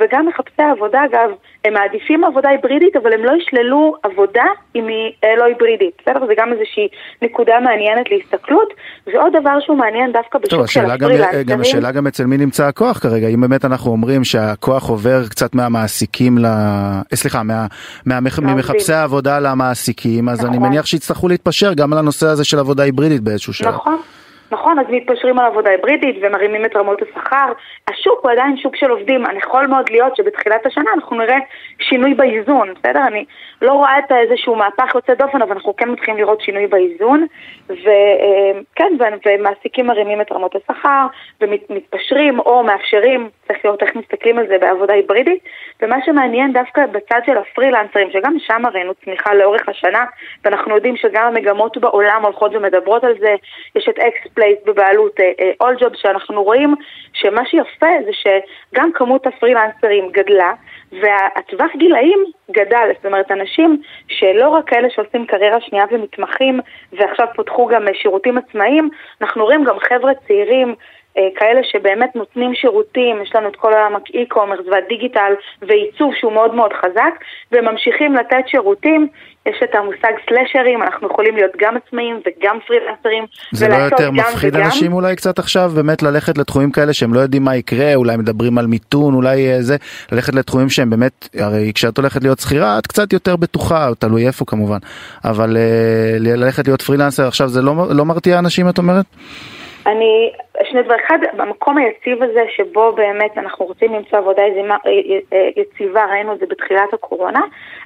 וגם 0.00 0.26
מחפשי 0.26 0.62
העבודה, 0.62 1.04
אגב, 1.04 1.30
הם 1.64 1.74
מעדיפים 1.74 2.24
עבודה 2.24 2.48
היברידית, 2.48 2.96
אבל 2.96 3.12
הם 3.12 3.24
לא 3.24 3.32
ישללו 3.42 3.94
עבודה 4.02 4.44
אם 4.74 4.86
היא 4.86 5.12
אה, 5.24 5.36
לא 5.36 5.44
היברידית. 5.44 6.02
בסדר? 6.02 6.26
זה 6.26 6.32
גם 6.36 6.52
איזושהי 6.52 6.88
נקודה 7.22 7.60
מעניינת 7.60 8.06
להסתכלות. 8.10 8.68
ועוד 9.06 9.32
דבר 9.40 9.60
שהוא 9.60 9.76
מעניין 9.76 10.12
דווקא 10.12 10.38
בשוק 10.38 10.50
טוב, 10.50 10.66
של 10.66 10.90
הפרילנסרים. 10.90 11.46
גם 11.46 11.60
השאלה 11.60 11.92
גם 11.92 12.06
אצל 12.06 12.24
מי 12.24 12.36
נמצא 12.36 12.66
הכוח 12.66 12.98
כרגע. 12.98 13.28
אם 13.28 13.40
באמת 13.40 13.64
אנחנו 13.64 13.90
אומרים 13.90 14.24
שהכוח 14.24 14.88
עובר 14.88 15.28
קצת 15.30 15.54
מהמעסיקים 15.54 16.38
ל... 16.38 16.46
אה, 16.46 17.00
סליחה, 17.14 17.42
מה, 17.42 17.66
מה, 18.06 18.18
ממחפשי 18.42 18.92
העבודה 18.92 19.38
למעסיקים, 19.38 20.28
אז 20.28 20.38
נכון. 20.38 20.50
אני 20.50 20.58
מניח 20.58 20.86
שיצטרכו 20.86 21.28
להתפשר 21.28 21.74
גם 21.74 21.92
על 21.92 21.98
הנושא 21.98 22.26
הזה 22.26 22.44
של 22.44 22.58
עבודה 22.58 22.82
היברידית 22.82 23.20
באיזשהו 23.20 23.52
שלב. 23.52 23.74
נכון. 23.74 24.00
נכון, 24.50 24.78
אז 24.78 24.86
מתפשרים 24.88 25.38
על 25.38 25.46
עבודה 25.46 25.70
היברידית 25.70 26.16
ומרימים 26.22 26.64
את 26.64 26.76
רמות 26.76 27.02
השכר. 27.02 27.52
השוק 27.88 28.20
הוא 28.22 28.30
עדיין 28.30 28.56
שוק 28.56 28.76
של 28.76 28.90
עובדים. 28.90 29.26
אני 29.26 29.38
יכול 29.38 29.66
מאוד 29.66 29.90
להיות 29.90 30.16
שבתחילת 30.16 30.66
השנה 30.66 30.90
אנחנו 30.94 31.16
נראה 31.16 31.38
שינוי 31.78 32.14
באיזון, 32.14 32.74
בסדר? 32.74 33.06
אני 33.06 33.24
לא 33.62 33.72
רואה 33.72 33.98
את 33.98 34.12
איזשהו 34.12 34.56
מהפך 34.56 34.94
יוצא 34.94 35.14
דופן, 35.14 35.42
אבל 35.42 35.52
אנחנו 35.52 35.76
כן 35.76 35.90
מתחילים 35.90 36.20
לראות 36.20 36.40
שינוי 36.40 36.66
באיזון. 36.66 37.26
וכן, 37.68 38.92
ומעסיקים 39.26 39.86
מרימים 39.86 40.20
את 40.20 40.32
רמות 40.32 40.54
השכר 40.56 41.06
ומתפשרים 41.40 42.40
או 42.40 42.62
מאפשרים, 42.62 43.28
צריך 43.48 43.64
לראות 43.64 43.82
איך 43.82 43.96
מסתכלים 43.96 44.38
על 44.38 44.46
זה 44.46 44.58
בעבודה 44.58 44.94
היברידית. 44.94 45.44
ומה 45.82 45.96
שמעניין 46.04 46.52
דווקא 46.52 46.86
בצד 46.86 47.20
של 47.26 47.36
הפרילנסרים, 47.36 48.10
שגם 48.10 48.36
שם 48.38 48.62
ראינו 48.74 48.94
צמיחה 49.04 49.34
לאורך 49.34 49.68
השנה, 49.68 50.04
ואנחנו 50.44 50.74
יודעים 50.74 50.96
שגם 50.96 51.26
המגמות 51.26 51.78
בעולם 51.78 52.22
הולכות 52.24 52.54
ומדברות 52.54 53.04
על 53.04 53.14
זה. 53.20 53.34
יש 53.76 53.88
את 53.88 53.98
XPlace 53.98 54.58
בבעלות 54.66 55.16
אולג'וב, 55.60 55.92
אה, 55.92 55.98
שאנחנו 55.98 56.42
רואים 56.42 56.74
שמה 57.12 57.46
שיפה 57.46 57.86
זה 58.04 58.10
שגם 58.12 58.92
כמות 58.92 59.26
הפרילנסרים 59.26 60.08
גדלה, 60.12 60.52
והטווח 60.92 61.70
גילאים 61.76 62.24
גדל, 62.50 62.88
זאת 62.96 63.06
אומרת 63.06 63.30
אנשים 63.32 63.82
שלא 64.08 64.48
רק 64.48 64.68
כאלה 64.68 64.90
שעושים 64.90 65.26
קריירה 65.26 65.60
שנייה 65.60 65.84
ומתמחים 65.90 66.60
ועכשיו 66.92 67.26
פותחו 67.34 67.66
גם 67.66 67.84
שירותים 68.02 68.38
עצמאיים, 68.38 68.90
אנחנו 69.20 69.44
רואים 69.44 69.64
גם 69.64 69.78
חבר'ה 69.78 70.12
צעירים 70.26 70.68
אה, 70.68 70.74
כאלה 71.14 71.60
שבאמת 71.72 72.16
נותנים 72.16 72.54
שירותים, 72.54 73.22
יש 73.22 73.34
לנו 73.34 73.48
את 73.48 73.56
כל 73.56 73.72
האי-קומרס 73.74 74.66
והדיגיטל 74.70 75.32
ועיצוב 75.62 76.14
שהוא 76.20 76.32
מאוד 76.32 76.54
מאוד 76.54 76.72
חזק, 76.72 77.14
וממשיכים 77.52 78.14
לתת 78.14 78.42
שירותים. 78.46 79.08
יש 79.46 79.56
את 79.64 79.74
המושג 79.74 80.12
סלשרים, 80.28 80.82
אנחנו 80.82 81.08
יכולים 81.08 81.34
להיות 81.34 81.52
גם 81.60 81.76
עצמאים 81.76 82.20
וגם 82.26 82.58
פרילנסרים. 82.66 83.24
זה 83.52 83.68
לא 83.68 83.74
יותר 83.74 84.10
מפחיד 84.10 84.54
וגם. 84.54 84.64
אנשים 84.64 84.92
אולי 84.92 85.16
קצת 85.16 85.38
עכשיו 85.38 85.70
באמת 85.74 86.02
ללכת 86.02 86.38
לתחומים 86.38 86.70
כאלה 86.70 86.92
שהם 86.92 87.14
לא 87.14 87.20
יודעים 87.20 87.44
מה 87.44 87.56
יקרה, 87.56 87.94
אולי 87.94 88.16
מדברים 88.16 88.58
על 88.58 88.66
מיתון, 88.66 89.14
אולי 89.14 89.48
אה, 89.48 89.62
זה, 89.62 89.76
ללכת 90.12 90.34
לתחומים 90.34 90.68
שהם 90.68 90.90
באמת, 90.90 91.28
הרי 91.38 91.72
כשאת 91.74 91.98
הולכת 91.98 92.22
להיות 92.22 92.38
שכירה 92.38 92.78
את 92.78 92.86
קצת 92.86 93.12
יותר 93.12 93.36
בטוחה, 93.36 93.88
תלוי 93.98 94.26
איפה 94.26 94.44
כמובן, 94.44 94.78
אבל 95.24 95.56
אה, 95.56 96.16
ללכת 96.18 96.66
להיות 96.66 96.82
פרילנסר 96.82 97.26
עכשיו 97.28 97.48
זה 97.48 97.62
לא, 97.62 97.74
לא 97.90 98.04
מרתיע 98.04 98.38
אנשים 98.38 98.68
את 98.68 98.78
אומרת? 98.78 99.06
אני, 99.90 100.32
שני 100.64 100.82
דברים, 100.82 101.00
אחד, 101.06 101.18
במקום 101.36 101.78
היציב 101.78 102.22
הזה 102.22 102.44
שבו 102.56 102.92
באמת 102.92 103.38
אנחנו 103.38 103.64
רוצים 103.66 103.94
למצוא 103.94 104.18
עבודה 104.18 104.42
יזימה, 104.42 104.76
אה, 104.86 104.90
אה, 105.32 105.48
יציבה, 105.56 106.04
ראינו 106.04 106.32
את 106.32 106.38
זה 106.38 106.46
בתחילת 106.46 106.94
הקורונה, 106.94 107.40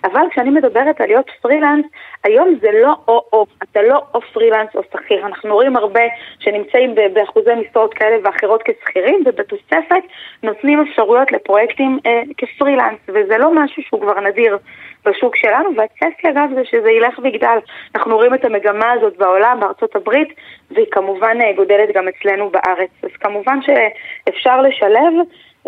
אבל 0.04 0.20
כשאני 0.30 0.50
מדברת 0.50 1.00
על 1.00 1.06
להיות 1.06 1.30
פרילנס, 1.42 1.84
היום 2.24 2.54
זה 2.60 2.68
לא 2.82 2.94
או-או, 3.08 3.46
אתה 3.62 3.82
לא 3.82 4.02
או 4.14 4.20
פרילנס 4.20 4.68
או 4.74 4.80
שכיר, 4.92 5.26
אנחנו 5.26 5.54
רואים 5.54 5.76
הרבה 5.76 6.02
שנמצאים 6.38 6.94
באחוזי 7.12 7.54
משרות 7.54 7.94
כאלה 7.94 8.16
ואחרות 8.24 8.62
כשכירים, 8.64 9.22
ובתוספת 9.26 10.04
נותנים 10.42 10.80
אפשרויות 10.80 11.32
לפרויקטים 11.32 11.98
אה, 12.06 12.22
כפרילנס, 12.38 12.98
וזה 13.08 13.38
לא 13.38 13.54
משהו 13.54 13.82
שהוא 13.82 14.00
כבר 14.00 14.20
נדיר. 14.20 14.58
בשוק 15.04 15.36
שלנו, 15.36 15.70
והצפי 15.76 16.28
אגב 16.28 16.48
זה 16.54 16.64
שזה 16.64 16.90
ילך 16.90 17.18
ויגדל. 17.22 17.58
אנחנו 17.94 18.16
רואים 18.16 18.34
את 18.34 18.44
המגמה 18.44 18.92
הזאת 18.92 19.16
בעולם, 19.16 19.60
בארצות 19.60 19.96
הברית, 19.96 20.28
והיא 20.70 20.86
כמובן 20.90 21.38
אה, 21.40 21.52
גודלת 21.52 21.88
גם 21.94 22.08
אצלנו 22.08 22.50
בארץ. 22.50 22.90
אז 23.02 23.10
כמובן 23.20 23.58
שאפשר 23.62 24.60
לשלב, 24.60 25.12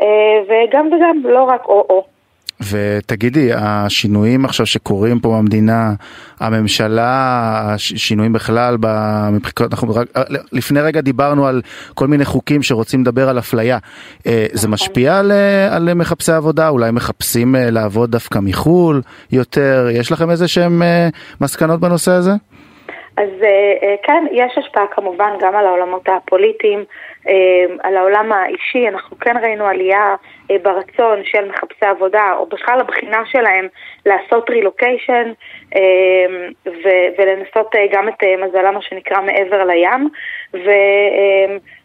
אה, 0.01 0.39
וגם 0.49 0.87
וגם, 0.87 1.21
לא 1.25 1.43
רק 1.43 1.65
או-או. 1.65 2.16
ותגידי, 2.61 3.51
השינויים 3.55 4.45
עכשיו 4.45 4.67
שקורים 4.67 5.21
פה 5.21 5.29
במדינה, 5.29 5.93
הממשלה, 6.41 7.11
השינויים 7.65 8.33
בכלל, 8.33 8.77
מבחינת, 9.33 9.73
אנחנו 9.73 9.95
רק, 9.95 10.07
לפני 10.53 10.81
רגע 10.81 11.01
דיברנו 11.01 11.47
על 11.47 11.63
כל 11.95 12.07
מיני 12.07 12.25
חוקים 12.25 12.63
שרוצים 12.63 13.01
לדבר 13.01 13.29
על 13.29 13.39
אפליה. 13.39 13.79
אה, 14.27 14.47
זה 14.53 14.59
נכון. 14.59 14.71
משפיע 14.71 15.19
על, 15.19 15.33
על 15.71 15.95
מחפשי 15.95 16.33
עבודה? 16.33 16.69
אולי 16.69 16.91
מחפשים 16.91 17.55
לעבוד 17.59 18.11
דווקא 18.11 18.39
מחו"ל 18.43 19.03
יותר? 19.33 19.89
יש 19.93 20.13
לכם 20.13 20.31
איזה 20.31 20.49
שהם 20.49 20.83
מסקנות 21.41 21.81
בנושא 21.81 22.13
הזה? 22.13 22.33
אז 23.17 23.31
כן, 24.03 24.25
יש 24.33 24.59
השפעה 24.59 24.85
כמובן 24.91 25.31
גם 25.41 25.57
על 25.57 25.67
העולמות 25.67 26.09
הפוליטיים, 26.09 26.85
על 27.83 27.97
העולם 27.97 28.33
האישי. 28.33 28.89
אנחנו 28.89 29.19
כן 29.19 29.37
ראינו 29.43 29.67
עלייה 29.67 30.17
ברצון 30.63 31.25
של 31.25 31.49
מחפשי 31.49 31.87
עבודה, 31.87 32.33
או 32.37 32.47
בכלל 32.47 32.81
הבחינה 32.81 33.23
שלהם 33.27 33.67
לעשות 34.07 34.51
רילוקיישן 34.51 35.33
ולנסות 37.19 37.75
גם 37.93 38.09
את 38.09 38.23
מזלם, 38.39 38.75
מה 38.75 38.83
שנקרא, 38.83 39.21
מעבר 39.21 39.65
לים. 39.65 40.09
ו... 40.55 40.71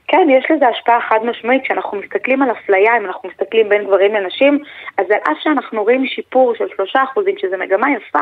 כן, 0.08 0.27
יש 0.30 0.51
לזה 0.51 0.67
השפעה 0.67 1.01
חד 1.01 1.25
משמעית. 1.25 1.63
כשאנחנו 1.63 1.97
מסתכלים 1.97 2.41
על 2.41 2.51
אפליה, 2.51 2.97
אם 2.97 3.06
אנחנו 3.06 3.30
מסתכלים 3.30 3.69
בין 3.69 3.84
גברים 3.84 4.13
לנשים, 4.13 4.60
אז 4.97 5.06
על 5.12 5.17
אף 5.17 5.38
שאנחנו 5.43 5.84
רואים 5.84 6.06
שיפור 6.06 6.56
של 6.56 6.67
שלושה 6.75 7.04
אחוזים, 7.04 7.36
שזה 7.38 7.58
מגמה 7.58 7.88
יפה, 7.91 8.19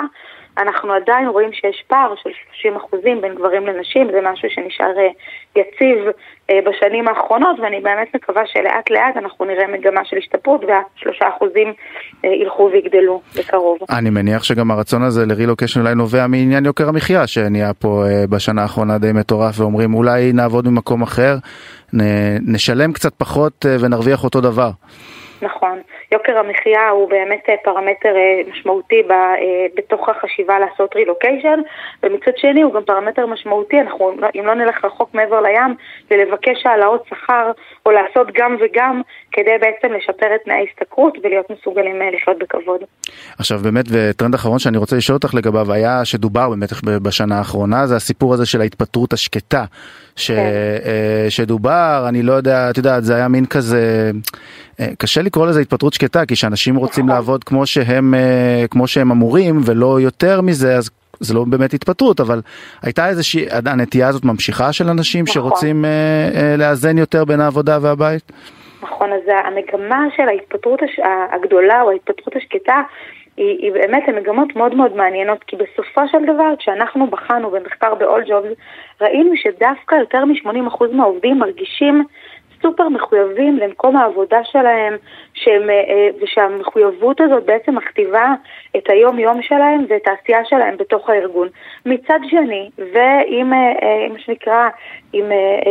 אנחנו 0.58 0.94
עדיין 0.94 1.28
רואים 1.28 1.54
שיש 1.54 1.84
פער 1.88 2.14
של 2.24 2.30
30 2.62 2.76
אחוזים 2.76 3.22
בין 3.22 3.36
גברים 3.36 3.68
לנשים, 3.68 4.08
זה 4.12 4.20
משהו 4.24 4.50
שנשאר 4.50 4.94
אה, 4.98 5.10
יציב 5.56 5.98
אה, 6.50 6.60
בשנים 6.66 7.08
האחרונות, 7.08 7.60
ואני 7.60 7.80
באמת 7.80 8.08
מקווה 8.16 8.42
שלאט 8.46 8.90
לאט 8.90 9.18
אנחנו 9.18 9.46
נראה 9.46 9.68
מגמה 9.68 10.02
של 10.06 10.18
השתפרות 10.18 10.62
והשלושה 10.64 11.26
אחוזים 11.38 11.74
אה, 12.26 12.30
ילכו 12.30 12.70
ויגדלו 12.74 13.22
בקרוב. 13.38 13.78
אני 13.90 14.10
מניח 14.10 14.44
שגם 14.44 14.72
הרצון 14.72 15.04
הזה 15.04 15.26
לרילוקיישן 15.26 15.82
אולי 15.82 15.96
נובע 15.96 16.28
מעניין 16.28 16.66
יוקר 16.66 16.90
המחיה 16.90 17.28
שנהיה 17.28 17.74
פה 17.74 18.04
בשנה 18.30 18.62
האחרונה 18.62 18.98
די 18.98 19.12
מטורף, 19.12 19.60
ואומרים 19.60 19.94
אולי 19.94 20.34
נעבוד 20.34 20.68
ממקום 20.68 21.02
אחר, 21.02 21.36
נשלם 22.48 22.94
קצת 22.94 23.14
פחות 23.18 23.66
ונרוויח 23.80 24.24
אותו 24.24 24.42
דבר. 24.42 24.70
נכון. 25.41 25.82
יוקר 26.12 26.38
המחיה 26.38 26.89
הוא 26.89 27.10
באמת 27.10 27.43
אה, 27.49 27.56
פרמטר 27.63 28.15
אה, 28.15 28.52
משמעותי 28.52 29.04
ב, 29.08 29.12
אה, 29.12 29.65
בתוך 29.75 30.10
החשיבה 30.10 30.60
לעשות 30.60 30.95
רילוקיישן, 30.95 31.60
ומצד 32.04 32.32
שני 32.38 32.62
הוא 32.62 32.73
גם 32.73 32.84
פרמטר 32.84 33.25
משמעותי, 33.25 33.82
אנחנו, 33.82 34.12
אם 34.39 34.45
לא 34.45 34.54
נלך 34.54 34.86
רחוק 34.86 35.13
מעבר 35.13 35.41
לים, 35.41 35.75
ולבקש 36.12 36.65
העלאות 36.65 37.04
שכר, 37.10 37.52
או 37.86 37.91
לעשות 37.91 38.28
גם 38.38 38.58
וגם, 38.60 39.02
כדי 39.32 39.58
בעצם 39.62 39.93
לשפר 39.93 40.36
את 40.36 40.41
תנאי 40.45 40.56
ההשתכרות 40.56 41.17
ולהיות 41.23 41.45
מסוגלים 41.49 42.02
לחיות 42.13 42.38
בכבוד. 42.39 42.82
עכשיו 43.39 43.60
באמת, 43.60 43.86
וטרנד 43.91 44.34
אחרון 44.34 44.60
שאני 44.60 44.78
רוצה 44.78 44.95
לשאול 44.95 45.15
אותך 45.15 45.34
לגביו, 45.34 45.73
היה 45.73 46.06
שדובר 46.06 46.49
באמת 46.49 46.69
בשנה 47.04 47.38
האחרונה, 47.38 47.88
זה 47.88 47.95
הסיפור 47.95 48.34
הזה 48.34 48.45
של 48.45 48.62
ההתפטרות 48.62 49.13
השקטה. 49.13 49.63
ש, 50.15 50.32
כן. 50.32 51.30
שדובר, 51.30 52.06
אני 52.10 52.23
לא 52.23 52.34
יודע, 52.34 52.69
את 52.69 52.78
יודעת, 52.78 53.04
זה 53.04 53.15
היה 53.15 53.28
מין 53.28 53.45
כזה, 53.45 54.12
קשה 54.98 55.22
לקרוא 55.22 55.48
לזה 55.48 55.60
התפטרות 55.60 55.94
שקטה, 55.94 56.26
כי 56.26 56.34
כשאנשים 56.34 56.76
רוצים 56.76 57.06
נכון. 57.06 57.15
לעבוד 57.15 57.44
כמו 57.44 57.65
שהם, 57.65 58.13
אה, 58.13 58.65
כמו 58.72 58.88
שהם 58.88 59.12
אמורים 59.12 59.56
ולא 59.65 60.00
יותר 60.02 60.42
מזה, 60.42 60.76
אז 60.76 60.89
זה 61.20 61.34
לא 61.34 61.46
באמת 61.48 61.74
התפטרות, 61.74 62.20
אבל 62.20 62.42
הייתה 62.82 63.08
איזושהי, 63.08 63.46
הנטייה 63.65 64.08
הזאת 64.08 64.26
ממשיכה 64.26 64.74
של 64.74 64.89
אנשים 64.89 65.24
נכון. 65.24 65.34
שרוצים 65.34 65.86
אה, 65.86 65.89
אה, 66.36 66.56
לאזן 66.58 66.98
יותר 66.98 67.26
בין 67.26 67.39
העבודה 67.39 67.78
והבית? 67.82 68.32
נכון, 68.82 69.10
אז 69.13 69.22
המגמה 69.46 70.06
של 70.15 70.28
ההתפטרות 70.28 70.84
הש... 70.84 71.00
הגדולה 71.32 71.82
או 71.82 71.92
ההתפטרות 71.92 72.36
השקטה 72.36 72.82
היא, 73.38 73.58
היא 73.60 73.72
באמת 73.72 74.04
מגמות 74.18 74.56
מאוד 74.56 74.76
מאוד 74.76 74.96
מעניינות, 74.96 75.44
כי 75.48 75.56
בסופו 75.56 76.02
של 76.12 76.34
דבר, 76.34 76.54
כשאנחנו 76.60 77.08
בחנו 77.08 77.52
במחקר 77.52 77.96
ב-all 77.96 78.28
jobs, 78.28 78.54
ראינו 79.02 79.32
שדווקא 79.36 79.96
יותר 79.96 80.26
מ-80% 80.26 80.86
מהעובדים 80.94 81.39
מרגישים 81.39 82.04
סופר 82.62 82.89
מחויבים 82.89 83.58
למקום 83.58 83.98
העבודה 83.98 84.43
שלהם, 84.43 84.95
שהם, 85.34 85.69
אה, 85.69 85.76
אה, 85.76 86.10
ושהמחויבות 86.22 87.22
הזאת 87.22 87.45
בעצם 87.45 87.76
מכתיבה 87.76 88.34
את 88.78 88.89
היום-יום 88.89 89.41
שלהם 89.41 89.86
ואת 89.89 90.08
העשייה 90.08 90.45
שלהם 90.45 90.78
בתוך 90.78 91.10
הארגון. 91.10 91.48
מצד 91.86 92.19
שני, 92.30 92.69
ועם 92.78 93.54
אה, 93.54 94.08
מה 94.13 94.19
שנקרא, 94.19 94.69
עם 95.13 95.26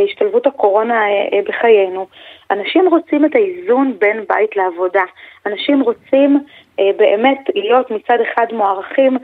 השתלבות 0.04 0.46
הקורונה 0.46 1.04
בחיינו, 1.48 2.06
אנשים 2.50 2.88
רוצים 2.88 3.24
את 3.24 3.34
האיזון 3.34 3.94
בין 3.98 4.24
בית 4.28 4.56
לעבודה. 4.56 5.02
אנשים 5.46 5.80
רוצים 5.80 6.38
באמת 6.78 7.38
להיות 7.54 7.90
מצד 7.90 8.18
אחד 8.20 8.46
מוערכים 8.52 9.16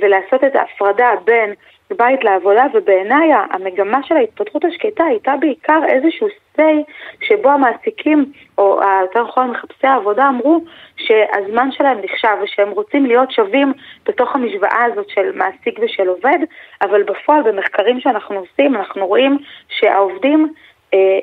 ולעשות 0.00 0.44
את 0.44 0.56
ההפרדה 0.56 1.10
בין 1.24 1.54
בית 1.96 2.24
לעבודה, 2.24 2.64
ובעיניי 2.74 3.28
המגמה 3.50 4.02
של 4.02 4.16
ההתפתחות 4.16 4.64
השקטה 4.64 5.04
הייתה 5.04 5.34
בעיקר 5.40 5.80
איזשהו 5.88 6.26
סיי 6.56 6.84
שבו 7.20 7.50
המעסיקים, 7.50 8.32
או 8.58 8.80
יותר 9.02 9.22
נכון 9.22 9.50
מחפשי 9.50 9.86
העבודה, 9.86 10.28
אמרו 10.28 10.60
שהזמן 10.96 11.72
שלהם 11.72 11.98
נחשב 12.04 12.36
ושהם 12.42 12.70
רוצים 12.70 13.06
להיות 13.06 13.30
שווים 13.30 13.72
בתוך 14.06 14.34
המשוואה 14.34 14.84
הזאת 14.84 15.10
של 15.10 15.32
מעסיק 15.34 15.78
ושל 15.82 16.08
עובד, 16.08 16.38
אבל 16.82 17.02
בפועל 17.02 17.42
במחקרים 17.42 18.00
שאנחנו 18.00 18.36
עושים 18.36 18.76
אנחנו 18.76 19.06
רואים 19.06 19.38
שהעובדים 19.68 20.52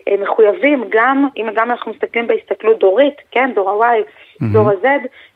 הם 0.08 0.22
מחויבים 0.22 0.84
גם, 0.90 1.28
אם 1.38 1.48
גם 1.56 1.72
אנחנו 1.72 1.92
מסתכלים 1.92 2.28
בהסתכלות 2.28 2.80
דורית, 2.80 3.16
כן, 3.32 3.52
דור 3.56 3.84
ה-Y, 3.84 4.00
mm-hmm. 4.00 4.54
דור 4.54 4.70
ה-Z, 4.70 4.88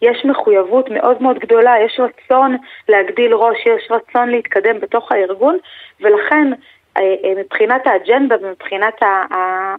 יש 0.01 0.25
מחויבות 0.25 0.89
מאוד 0.89 1.21
מאוד 1.21 1.39
גדולה, 1.39 1.75
יש 1.85 1.99
רצון 1.99 2.57
להגדיל 2.89 3.33
ראש, 3.33 3.57
יש 3.65 3.91
רצון 3.91 4.29
להתקדם 4.29 4.79
בתוך 4.79 5.11
הארגון, 5.11 5.57
ולכן 6.01 6.51
אה, 6.97 7.15
אה, 7.23 7.33
מבחינת 7.37 7.87
האג'נדה 7.87 8.35
ומבחינת 8.41 9.01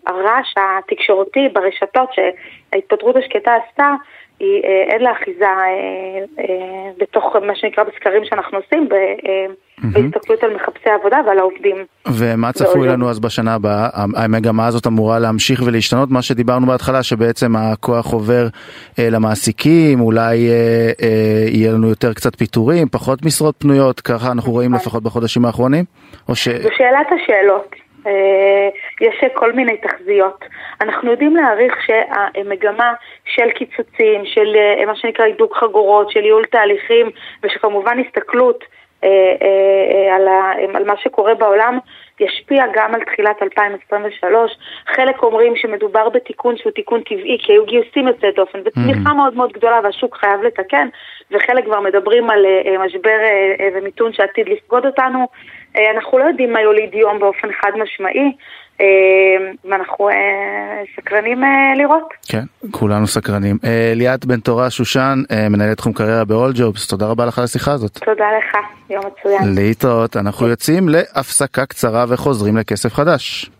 הרעש 0.06 0.54
התקשורתי 0.56 1.48
ברשתות 1.52 2.10
שההתפטרות 2.12 3.16
השקטה 3.16 3.54
עשתה, 3.54 3.94
היא, 4.40 4.62
אין 4.62 5.02
לה 5.02 5.12
אחיזה 5.12 5.46
בתוך 6.98 7.36
מה 7.36 7.54
שנקרא 7.54 7.84
בסקרים 7.84 8.24
שאנחנו 8.24 8.58
עושים, 8.58 8.88
בהסתכלות 9.82 10.44
על 10.44 10.54
מחפשי 10.54 10.90
עבודה 10.90 11.16
ועל 11.26 11.38
העובדים. 11.38 11.76
ומה 12.08 12.52
צפוי 12.52 12.88
לנו 12.88 13.10
אז 13.10 13.20
בשנה 13.20 13.54
הבאה? 13.54 13.88
המגמה 14.16 14.66
הזאת 14.66 14.86
אמורה 14.86 15.18
להמשיך 15.18 15.62
ולהשתנות, 15.66 16.10
מה 16.10 16.22
שדיברנו 16.22 16.66
בהתחלה, 16.66 17.02
שבעצם 17.02 17.56
הכוח 17.56 18.12
עובר 18.12 18.46
אה, 18.98 19.08
למעסיקים, 19.10 20.00
אולי 20.00 20.48
אה, 20.48 20.90
אה, 21.02 21.44
יהיה 21.48 21.72
לנו 21.72 21.88
יותר 21.88 22.12
קצת 22.12 22.36
פיטורים, 22.36 22.88
פחות 22.88 23.24
משרות 23.24 23.54
פנויות, 23.58 24.00
ככה 24.00 24.32
אנחנו 24.32 24.52
רואים 24.52 24.70
נכון. 24.70 24.80
לפחות 24.80 25.02
בחודשים 25.02 25.44
האחרונים? 25.44 25.84
ש... 26.34 26.48
זו 26.48 26.68
שאלת 26.76 27.06
השאלות. 27.12 27.74
יש 29.00 29.14
כל 29.34 29.52
מיני 29.52 29.76
תחזיות. 29.76 30.44
אנחנו 30.80 31.10
יודעים 31.10 31.36
להעריך 31.36 31.74
שהמגמה 31.86 32.92
של 33.24 33.50
קיצוצים, 33.50 34.24
של 34.24 34.56
מה 34.86 34.96
שנקרא 34.96 35.24
הידוק 35.24 35.56
חגורות, 35.56 36.10
של 36.10 36.20
ייעול 36.20 36.44
תהליכים 36.44 37.10
ושכמובן 37.42 37.98
הסתכלות 38.06 38.64
על, 40.12 40.28
על 40.74 40.84
מה 40.84 40.94
שקורה 40.96 41.34
בעולם 41.34 41.78
ישפיע 42.20 42.64
גם 42.74 42.94
על 42.94 43.00
תחילת 43.04 43.42
2023. 43.42 44.52
חלק 44.86 45.22
אומרים 45.22 45.56
שמדובר 45.56 46.08
בתיקון 46.08 46.56
שהוא 46.56 46.72
תיקון 46.72 47.00
טבעי, 47.02 47.38
כי 47.40 47.52
היו 47.52 47.66
גיוסים 47.66 48.08
יוצאי 48.08 48.32
דופן 48.36 48.58
וצמיחה 48.64 49.10
mm. 49.10 49.14
מאוד 49.14 49.34
מאוד 49.34 49.52
גדולה 49.52 49.80
והשוק 49.84 50.16
חייב 50.16 50.42
לתקן, 50.42 50.88
וחלק 51.30 51.64
כבר 51.64 51.80
מדברים 51.80 52.30
על 52.30 52.46
משבר 52.78 53.18
ומיתון 53.74 54.12
שעתיד 54.12 54.48
לפקוד 54.48 54.86
אותנו. 54.86 55.26
אנחנו 55.76 56.18
לא 56.18 56.24
יודעים 56.24 56.52
מה 56.52 56.60
יוליד 56.60 56.94
יום 56.94 57.18
באופן 57.18 57.48
חד 57.52 57.72
משמעי. 57.76 58.32
ואנחנו 59.70 60.08
סקרנים 60.96 61.38
לראות. 61.78 62.08
כן, 62.28 62.44
כולנו 62.70 63.06
סקרנים. 63.06 63.58
ליאת 63.94 64.24
בן 64.24 64.40
תורה 64.40 64.70
שושן, 64.70 65.22
מנהלת 65.50 65.76
תחום 65.76 65.92
קריירה 65.92 66.24
ב-all 66.24 66.56
jobs, 66.56 66.88
תודה 66.88 67.06
רבה 67.06 67.26
לך 67.26 67.38
על 67.38 67.44
השיחה 67.44 67.72
הזאת. 67.72 67.98
תודה 68.04 68.24
לך, 68.38 68.56
יום 68.90 69.04
מצוין. 69.06 69.54
להתראות, 69.54 70.16
אנחנו 70.16 70.48
יוצאים 70.48 70.88
להפסקה 70.88 71.66
קצרה 71.66 72.04
וחוזרים 72.08 72.56
לכסף 72.56 72.94
חדש. 72.94 73.50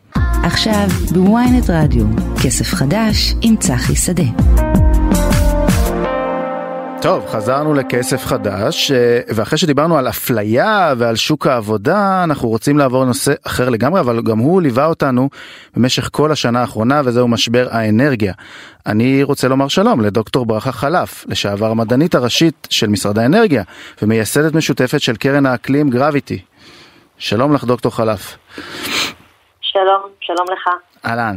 עכשיו 0.44 0.86
בוויינט 1.14 1.70
רדיו, 1.70 2.04
כסף 2.44 2.74
חדש 2.74 3.34
עם 3.42 3.56
צחי 3.56 3.96
שדה. 3.96 4.22
טוב, 7.02 7.26
חזרנו 7.26 7.74
לכסף 7.74 8.26
חדש, 8.26 8.92
אה, 8.92 9.20
ואחרי 9.28 9.58
שדיברנו 9.58 9.98
על 9.98 10.08
אפליה 10.08 10.94
ועל 10.98 11.16
שוק 11.16 11.46
העבודה, 11.46 12.24
אנחנו 12.24 12.48
רוצים 12.48 12.78
לעבור 12.78 13.02
לנושא 13.04 13.32
אחר 13.46 13.68
לגמרי, 13.68 14.00
אבל 14.00 14.22
גם 14.22 14.38
הוא 14.38 14.62
ליווה 14.62 14.86
אותנו 14.86 15.28
במשך 15.76 16.08
כל 16.12 16.32
השנה 16.32 16.60
האחרונה, 16.60 17.00
וזהו 17.04 17.28
משבר 17.28 17.68
האנרגיה. 17.70 18.32
אני 18.86 19.22
רוצה 19.22 19.48
לומר 19.48 19.68
שלום 19.68 20.00
לדוקטור 20.00 20.46
ברכה 20.46 20.72
חלף, 20.72 21.24
לשעבר 21.28 21.70
המדענית 21.70 22.14
הראשית 22.14 22.68
של 22.70 22.86
משרד 22.86 23.18
האנרגיה, 23.18 23.62
ומייסדת 24.02 24.54
משותפת 24.54 25.00
של 25.00 25.16
קרן 25.16 25.46
האקלים 25.46 25.90
גרביטי. 25.90 26.42
שלום 27.18 27.54
לך, 27.54 27.64
דוקטור 27.64 27.96
חלף. 27.96 28.36
שלום, 29.60 30.02
שלום 30.20 30.46
לך. 30.52 30.68
אהלן. 31.06 31.36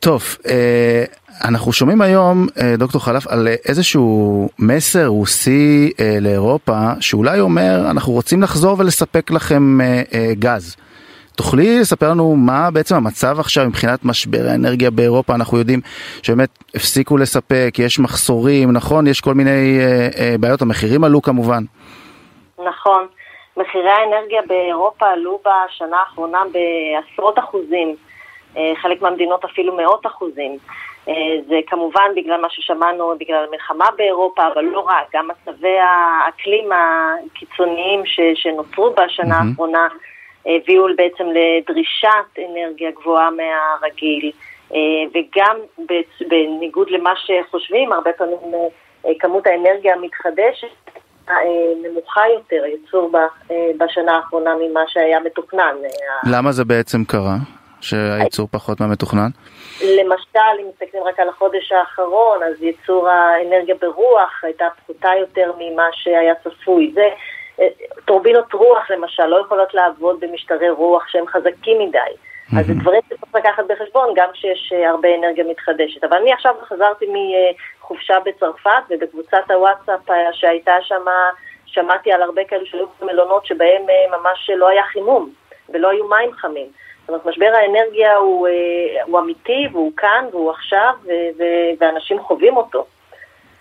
טוב, 0.00 0.36
אה, 0.48 1.04
אנחנו 1.44 1.72
שומעים 1.72 2.02
היום, 2.02 2.46
אה, 2.60 2.74
דוקטור 2.78 3.04
חלף, 3.04 3.26
על 3.26 3.48
איזשהו 3.68 4.48
מסר 4.58 5.06
רוסי 5.06 5.92
אה, 6.00 6.18
לאירופה, 6.20 6.74
שאולי 7.00 7.40
אומר, 7.40 7.90
אנחנו 7.90 8.12
רוצים 8.12 8.42
לחזור 8.42 8.76
ולספק 8.78 9.30
לכם 9.30 9.78
גז. 10.32 10.76
תוכלי 11.36 11.80
לספר 11.80 12.10
לנו 12.10 12.36
מה 12.36 12.70
בעצם 12.70 12.94
המצב 12.96 13.40
עכשיו 13.40 13.66
מבחינת 13.66 14.04
משבר 14.04 14.46
האנרגיה 14.50 14.90
באירופה? 14.90 15.34
אנחנו 15.34 15.58
יודעים 15.58 15.80
שבאמת 16.22 16.48
הפסיקו 16.74 17.16
לספק, 17.16 17.74
יש 17.78 17.98
מחסורים, 17.98 18.72
נכון? 18.72 19.06
יש 19.06 19.20
כל 19.20 19.34
מיני 19.34 19.78
בעיות, 20.40 20.62
המחירים 20.62 21.04
עלו 21.04 21.22
כמובן. 21.22 21.62
נכון. 22.58 23.06
מחירי 23.56 23.90
האנרגיה 23.90 24.40
באירופה 24.48 25.06
עלו 25.06 25.38
בשנה 25.44 25.96
האחרונה 25.96 26.42
בעשרות 26.52 27.38
אחוזים. 27.38 27.96
אה, 28.56 28.72
חלק 28.82 29.02
מהמדינות 29.02 29.44
אפילו 29.44 29.76
מאות 29.76 30.06
אחוזים. 30.06 30.58
אה, 31.08 31.12
זה 31.48 31.56
כמובן 31.66 32.10
בגלל 32.16 32.40
מה 32.40 32.50
ששמענו, 32.50 33.12
בגלל 33.20 33.44
המלחמה 33.48 33.86
באירופה, 33.96 34.46
אבל 34.54 34.64
לא 34.64 34.80
רק, 34.80 35.06
גם 35.14 35.28
מצבי 35.28 35.76
האקלים 35.78 36.70
הקיצוניים 36.72 38.06
ש, 38.06 38.20
שנוצרו 38.34 38.90
בשנה 38.90 39.40
mm-hmm. 39.40 39.50
האחרונה 39.50 39.88
הביאו 40.46 40.86
בעצם 40.96 41.24
לדרישת 41.24 42.38
אנרגיה 42.38 42.90
גבוהה 42.90 43.28
מהרגיל, 43.30 44.30
אה, 44.74 44.78
וגם 45.14 45.56
בניגוד 46.28 46.90
למה 46.90 47.12
שחושבים, 47.16 47.92
הרבה 47.92 48.12
פעמים 48.12 48.38
כמות 49.18 49.46
האנרגיה 49.46 49.94
המתחדשת 49.94 50.90
נמוכה 51.82 52.20
יותר, 52.34 52.62
הייצור 52.64 53.10
בשנה 53.78 54.16
האחרונה 54.16 54.54
ממה 54.54 54.80
שהיה 54.86 55.20
מתוכנן. 55.20 55.74
למה 56.32 56.52
זה 56.52 56.64
בעצם 56.64 57.04
קרה? 57.04 57.36
שהייצור 57.80 58.48
פחות 58.50 58.80
מהמתוכנן? 58.80 59.28
למשל, 59.82 60.38
אם 60.60 60.68
מסתכלים 60.68 61.02
רק 61.02 61.20
על 61.20 61.28
החודש 61.28 61.72
האחרון, 61.72 62.42
אז 62.42 62.62
ייצור 62.62 63.08
האנרגיה 63.08 63.74
ברוח 63.80 64.40
הייתה 64.42 64.64
פחותה 64.76 65.08
יותר 65.20 65.52
ממה 65.58 65.86
שהיה 65.92 66.34
צפוי. 66.34 66.92
זה, 66.94 67.08
אה, 67.60 67.68
טורבינות 68.04 68.52
רוח 68.52 68.90
למשל 68.90 69.26
לא 69.26 69.40
יכולות 69.40 69.74
לעבוד 69.74 70.20
במשטרי 70.20 70.70
רוח 70.70 71.08
שהם 71.08 71.26
חזקים 71.26 71.78
מדי. 71.78 71.98
Mm-hmm. 71.98 72.58
אז 72.58 72.66
זה 72.66 72.74
דברים 72.74 73.00
שצריך 73.06 73.34
לקחת 73.34 73.64
בחשבון 73.68 74.08
גם 74.16 74.28
כשיש 74.32 74.72
אה, 74.74 74.90
הרבה 74.90 75.08
אנרגיה 75.18 75.44
מתחדשת. 75.44 76.04
אבל 76.04 76.16
אני 76.16 76.32
עכשיו 76.32 76.54
חזרתי 76.68 77.06
מחופשה 77.12 78.14
בצרפת 78.24 78.82
ובקבוצת 78.90 79.50
הוואטסאפ 79.50 80.10
אה, 80.10 80.32
שהייתה 80.32 80.76
שם, 80.82 81.04
שמעתי 81.66 82.12
על 82.12 82.22
הרבה 82.22 82.44
כאלו 82.44 82.66
שהיו 82.66 82.86
במלונות 83.00 83.46
שבהם 83.46 83.82
ממש 84.10 84.50
לא 84.56 84.68
היה 84.68 84.82
חימום 84.92 85.30
ולא 85.68 85.90
היו 85.90 86.08
מים 86.08 86.32
חמים. 86.32 86.66
זאת 87.06 87.08
אומרת, 87.08 87.26
משבר 87.26 87.46
האנרגיה 87.46 88.14
הוא, 88.14 88.48
אה, 88.48 88.52
הוא 89.06 89.20
אמיתי 89.20 89.66
והוא 89.72 89.92
כאן 89.96 90.24
והוא 90.32 90.50
עכשיו 90.50 90.92
ואנשים 91.80 92.20
חווים 92.20 92.56
אותו. 92.56 92.86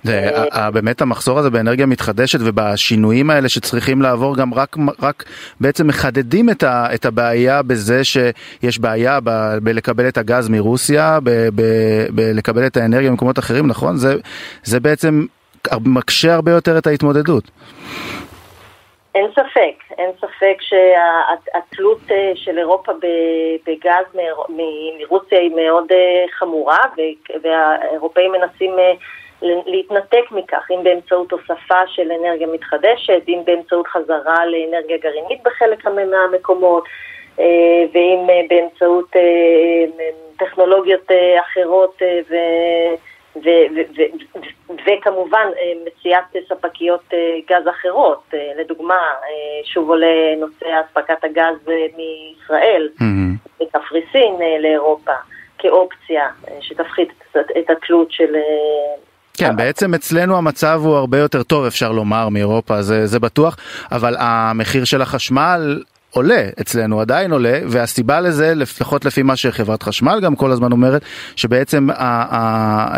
זה, 0.03 0.29
אה, 0.53 0.71
באמת 0.71 1.01
המחסור 1.01 1.39
הזה 1.39 1.49
באנרגיה 1.49 1.85
מתחדשת 1.85 2.39
ובשינויים 2.41 3.29
האלה 3.29 3.49
שצריכים 3.49 4.01
לעבור 4.01 4.35
גם 4.35 4.53
רק, 4.53 4.77
רק 5.01 5.23
בעצם 5.61 5.87
מחדדים 5.87 6.49
את, 6.49 6.63
ה, 6.63 6.87
את 6.93 7.05
הבעיה 7.05 7.61
בזה 7.61 8.03
שיש 8.03 8.79
בעיה 8.79 9.19
ב, 9.23 9.57
בלקבל 9.63 10.07
את 10.07 10.17
הגז 10.17 10.49
מרוסיה, 10.49 11.19
ב, 11.23 11.29
ב, 11.55 11.61
בלקבל 12.09 12.65
את 12.65 12.77
האנרגיה 12.77 13.09
ממקומות 13.09 13.39
אחרים, 13.39 13.67
נכון? 13.67 13.97
זה, 13.97 14.15
זה 14.63 14.79
בעצם 14.79 15.25
מקשה 15.85 16.33
הרבה 16.33 16.51
יותר 16.51 16.77
את 16.77 16.87
ההתמודדות. 16.87 17.51
אין 19.15 19.31
ספק, 19.31 19.95
אין 19.97 20.09
ספק 20.17 20.57
שהתלות 20.59 21.99
אה, 22.11 22.31
של 22.35 22.57
אירופה 22.57 22.91
בגז 23.65 24.05
מרוסיה 24.49 25.39
היא 25.39 25.55
מאוד 25.55 25.91
אה, 25.91 26.25
חמורה 26.31 26.79
והאירופאים 27.43 28.31
מנסים 28.31 28.79
אה, 28.79 28.93
להתנתק 29.41 30.31
מכך, 30.31 30.67
אם 30.71 30.83
באמצעות 30.83 31.31
הוספה 31.31 31.87
של 31.87 32.11
אנרגיה 32.11 32.47
מתחדשת, 32.47 33.21
אם 33.27 33.41
באמצעות 33.45 33.87
חזרה 33.87 34.45
לאנרגיה 34.45 34.97
גרעינית 34.97 35.43
בחלק 35.43 35.85
מהמקומות 35.85 36.83
ואם 37.93 38.27
באמצעות 38.49 39.11
טכנולוגיות 40.37 41.11
אחרות 41.39 42.01
ו... 42.29 42.35
וכמובן 44.87 45.47
אה, 45.57 45.73
מציאת 45.85 46.45
ספקיות 46.49 47.03
אה, 47.13 47.19
גז 47.49 47.67
אחרות, 47.69 48.23
אה, 48.33 48.51
לדוגמה, 48.59 48.99
שוב 49.63 49.89
עולה 49.89 50.35
נושא 50.39 50.65
אספקת 50.85 51.23
הגז 51.23 51.69
מישראל, 51.97 52.89
מקפריסין 53.61 54.35
לאירופה, 54.59 55.11
כאופציה 55.57 56.23
שתפחית 56.61 57.09
את 57.31 57.69
התלות 57.69 58.11
של... 58.11 58.35
כן, 59.37 59.55
בעצם 59.55 59.93
אצלנו 59.93 60.37
המצב 60.37 60.81
הוא 60.83 60.95
הרבה 60.95 61.17
יותר 61.17 61.43
טוב, 61.43 61.65
אפשר 61.65 61.91
לומר, 61.91 62.29
מאירופה, 62.29 62.81
זה, 62.81 63.05
זה 63.05 63.19
בטוח, 63.19 63.57
אבל 63.91 64.15
המחיר 64.19 64.85
של 64.85 65.01
החשמל 65.01 65.83
עולה 66.15 66.49
אצלנו, 66.61 67.01
עדיין 67.01 67.31
עולה, 67.31 67.59
והסיבה 67.67 68.19
לזה, 68.19 68.55
לפחות 68.55 69.05
לפי 69.05 69.23
מה 69.23 69.35
שחברת 69.35 69.83
חשמל 69.83 70.19
גם 70.21 70.35
כל 70.35 70.51
הזמן 70.51 70.71
אומרת, 70.71 71.01
שבעצם, 71.35 71.87
ה, 71.89 72.35
ה, 72.35 72.97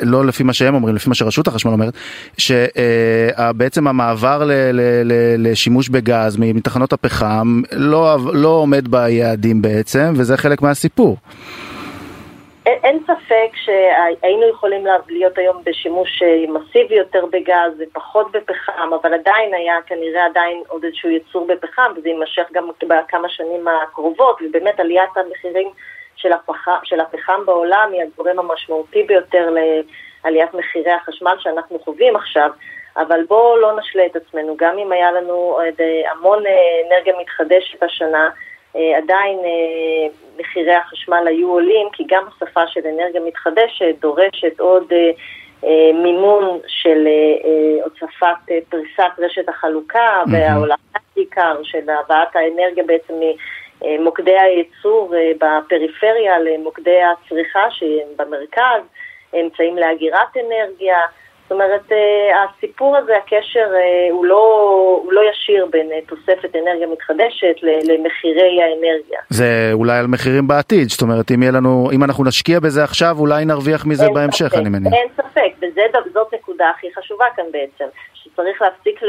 לא 0.00 0.26
לפי 0.26 0.42
מה 0.42 0.52
שהם 0.52 0.74
אומרים, 0.74 0.96
לפי 0.96 1.08
מה 1.08 1.14
שרשות 1.14 1.48
החשמל 1.48 1.72
אומרת, 1.72 1.94
שבעצם 2.38 3.86
המעבר 3.86 4.44
ל, 4.44 4.52
ל, 4.52 4.80
ל, 5.04 5.12
לשימוש 5.38 5.88
בגז 5.88 6.36
מתחנות 6.38 6.92
הפחם 6.92 7.62
לא, 7.72 8.18
לא 8.32 8.48
עומד 8.48 8.88
ביעדים 8.88 9.62
בעצם, 9.62 10.12
וזה 10.16 10.36
חלק 10.36 10.62
מהסיפור. 10.62 11.16
אין, 12.82 12.98
ספק 13.06 13.50
שהיינו 13.54 14.48
יכולים 14.48 14.84
להיות 15.08 15.38
היום 15.38 15.62
בשימוש 15.64 16.22
אה, 16.22 16.44
מסיבי 16.48 16.94
יותר 16.94 17.26
בגז 17.26 17.72
ופחות 17.78 18.32
בפחם, 18.32 18.90
אבל 19.02 19.14
עדיין 19.14 19.54
היה 19.54 19.74
כנראה 19.86 20.26
עדיין 20.26 20.62
עוד 20.68 20.84
איזשהו 20.84 21.10
ייצור 21.10 21.46
בפחם, 21.46 21.92
וזה 21.96 22.08
יימשך 22.08 22.48
גם 22.52 22.70
בכמה 22.82 23.28
שנים 23.28 23.68
הקרובות, 23.68 24.38
ובאמת 24.42 24.80
עליית 24.80 25.16
המחירים 25.16 25.68
של 26.16 26.32
הפחם, 26.32 26.78
של 26.84 27.00
הפחם 27.00 27.40
בעולם 27.46 27.90
היא 27.92 28.02
הגורם 28.02 28.38
המשמעותי 28.38 29.02
ביותר 29.02 29.50
לעליית 30.24 30.54
מחירי 30.54 30.92
החשמל 30.92 31.36
שאנחנו 31.38 31.78
חווים 31.78 32.16
עכשיו. 32.16 32.50
אבל 32.96 33.24
בואו 33.28 33.56
לא 33.56 33.78
נשלה 33.78 34.06
את 34.06 34.16
עצמנו, 34.16 34.56
גם 34.58 34.78
אם 34.78 34.92
היה 34.92 35.12
לנו 35.12 35.60
אה, 35.60 36.10
המון 36.10 36.46
אה, 36.46 36.52
אנרגיה 36.86 37.14
מתחדשת 37.20 37.82
השנה, 37.82 38.30
עדיין 38.74 39.38
אה, 39.38 40.08
מחירי 40.40 40.74
החשמל 40.74 41.24
היו 41.26 41.50
עולים, 41.50 41.88
כי 41.92 42.04
גם 42.08 42.24
הוספה 42.24 42.66
של 42.66 42.80
אנרגיה 42.86 43.20
מתחדשת 43.20 43.94
דורשת 44.00 44.60
עוד 44.60 44.92
אה, 44.92 45.10
מימון 45.94 46.58
של 46.66 47.08
הוצפת 47.84 48.52
פריסת 48.68 49.10
רשת 49.18 49.48
החלוקה. 49.48 50.22
והעולמה 50.32 50.76
בעיקר 51.16 51.56
של 51.62 51.90
הבאת 51.90 52.36
האנרגיה 52.36 52.84
בעצם 52.84 53.14
מוקדי 54.00 54.38
הייצור 54.38 55.14
בפריפריה 55.40 56.38
למוקדי 56.38 57.00
הצריכה 57.02 57.70
שהם 57.70 58.08
במרכז, 58.16 58.82
אמצעים 59.40 59.76
לאגירת 59.76 60.36
אנרגיה, 60.36 60.98
זאת 61.50 61.54
אומרת, 61.54 61.92
אה, 61.92 62.44
הסיפור 62.44 62.96
הזה, 62.96 63.12
הקשר 63.16 63.66
אה, 63.74 64.12
הוא 64.12 64.24
לא, 64.24 64.42
הוא 65.04 65.12
לא 65.12 65.20
ישיר 65.30 65.66
בין 65.70 65.92
אה, 65.92 65.98
תוספת 66.06 66.56
אנרגיה 66.56 66.86
מתחדשת 66.86 67.54
למחירי 67.62 68.62
האנרגיה. 68.62 69.20
זה 69.28 69.70
אולי 69.72 69.98
על 69.98 70.06
מחירים 70.06 70.48
בעתיד, 70.48 70.88
זאת 70.88 71.02
אומרת, 71.02 71.30
אם, 71.30 71.42
לנו, 71.42 71.90
אם 71.92 72.04
אנחנו 72.04 72.24
נשקיע 72.24 72.60
בזה 72.60 72.84
עכשיו, 72.84 73.16
אולי 73.18 73.44
נרוויח 73.44 73.86
מזה 73.86 74.06
בהמשך, 74.14 74.46
ספק, 74.46 74.58
אני 74.58 74.68
מניח. 74.68 74.92
אין 74.92 75.08
ספק, 75.16 75.52
וזאת 76.06 76.34
נקודה 76.34 76.70
הכי 76.70 76.86
חשובה 76.94 77.24
כאן 77.36 77.44
בעצם, 77.52 77.84
שצריך 78.14 78.62
להפסיק 78.62 79.00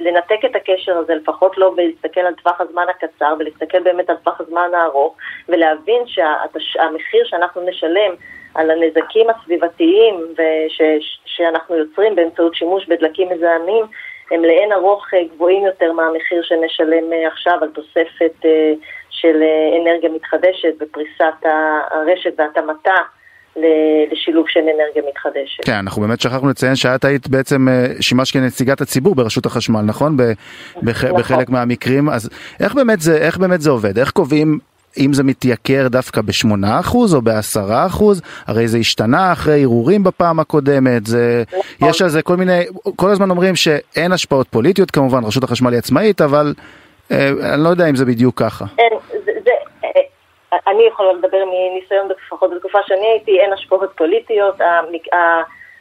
לנתק 0.00 0.44
את 0.44 0.56
הקשר 0.56 0.92
הזה, 0.92 1.14
לפחות 1.14 1.58
לא 1.58 1.74
להסתכל 1.76 2.20
על 2.20 2.34
טווח 2.34 2.60
הזמן 2.60 2.86
הקצר, 2.90 3.34
ולהסתכל 3.38 3.82
באמת 3.82 4.10
על 4.10 4.16
טווח 4.16 4.40
הזמן 4.40 4.68
הארוך, 4.74 5.16
ולהבין 5.48 6.02
שהמחיר 6.06 7.24
שאנחנו 7.24 7.62
נשלם 7.68 8.14
על 8.56 8.70
הנזקים 8.70 9.26
הסביבתיים 9.30 10.14
וש, 10.32 10.80
שאנחנו 11.24 11.76
יוצרים 11.76 12.14
באמצעות 12.14 12.54
שימוש 12.54 12.86
בדלקים 12.88 13.28
מזהמים 13.28 13.84
הם 14.30 14.42
לאין 14.42 14.72
ארוך 14.72 15.06
אה, 15.14 15.18
גבוהים 15.34 15.64
יותר 15.66 15.92
מהמחיר 15.92 16.42
שנשלם 16.42 17.12
אה, 17.12 17.28
עכשיו 17.28 17.58
על 17.62 17.68
תוספת 17.68 18.44
אה, 18.44 18.72
של 19.10 19.42
אנרגיה 19.82 20.10
מתחדשת 20.10 20.74
ופריסת 20.80 21.46
הרשת 21.90 22.34
והתאמתה 22.38 22.94
לשילוב 24.12 24.48
של 24.48 24.60
אנרגיה 24.60 25.02
מתחדשת. 25.08 25.64
כן, 25.64 25.72
אנחנו 25.72 26.02
באמת 26.02 26.20
שכחנו 26.20 26.48
לציין 26.48 26.76
שאת 26.76 27.04
היית 27.04 27.28
בעצם 27.28 27.66
שימש 28.00 28.32
כנציגת 28.32 28.80
הציבור 28.80 29.14
ברשות 29.14 29.46
החשמל, 29.46 29.80
נכון? 29.80 30.16
נכון. 30.82 31.18
בחלק 31.18 31.50
מהמקרים, 31.50 32.08
אז 32.08 32.30
איך 32.60 32.74
באמת 32.74 33.00
זה, 33.00 33.16
איך 33.16 33.38
באמת 33.38 33.60
זה 33.60 33.70
עובד? 33.70 33.98
איך 33.98 34.10
קובעים 34.10 34.58
אם 34.98 35.12
זה 35.12 35.22
מתייקר 35.22 35.88
דווקא 35.88 36.20
ב-8% 36.20 36.94
או 37.14 37.22
ב-10%, 37.22 38.02
הרי 38.46 38.68
זה 38.68 38.78
השתנה 38.78 39.32
אחרי 39.32 39.62
ערעורים 39.62 40.04
בפעם 40.04 40.40
הקודמת, 40.40 41.06
זה. 41.06 41.42
יש 41.80 42.02
על 42.02 42.08
זה 42.08 42.22
כל 42.22 42.36
מיני, 42.36 42.60
כל 42.96 43.10
הזמן 43.10 43.30
אומרים 43.30 43.56
שאין 43.56 44.12
השפעות 44.12 44.48
פוליטיות 44.48 44.90
כמובן, 44.90 45.24
רשות 45.24 45.44
החשמל 45.44 45.70
היא 45.70 45.78
עצמאית, 45.78 46.20
אבל 46.20 46.54
אה, 47.10 47.28
אני 47.54 47.64
לא 47.64 47.68
יודע 47.68 47.90
אם 47.90 47.96
זה 47.96 48.04
בדיוק 48.04 48.42
ככה. 48.42 48.64
אין, 48.78 48.92
זה, 49.10 49.32
זה, 49.44 49.50
אה, 49.84 50.58
אני 50.66 50.82
יכולה 50.92 51.12
לדבר 51.12 51.38
מניסיון 51.44 52.08
לפחות 52.26 52.50
בתקופה 52.56 52.78
שאני 52.86 53.06
הייתי, 53.06 53.40
אין 53.40 53.52
השפעות 53.52 53.92
פוליטיות, 53.96 54.60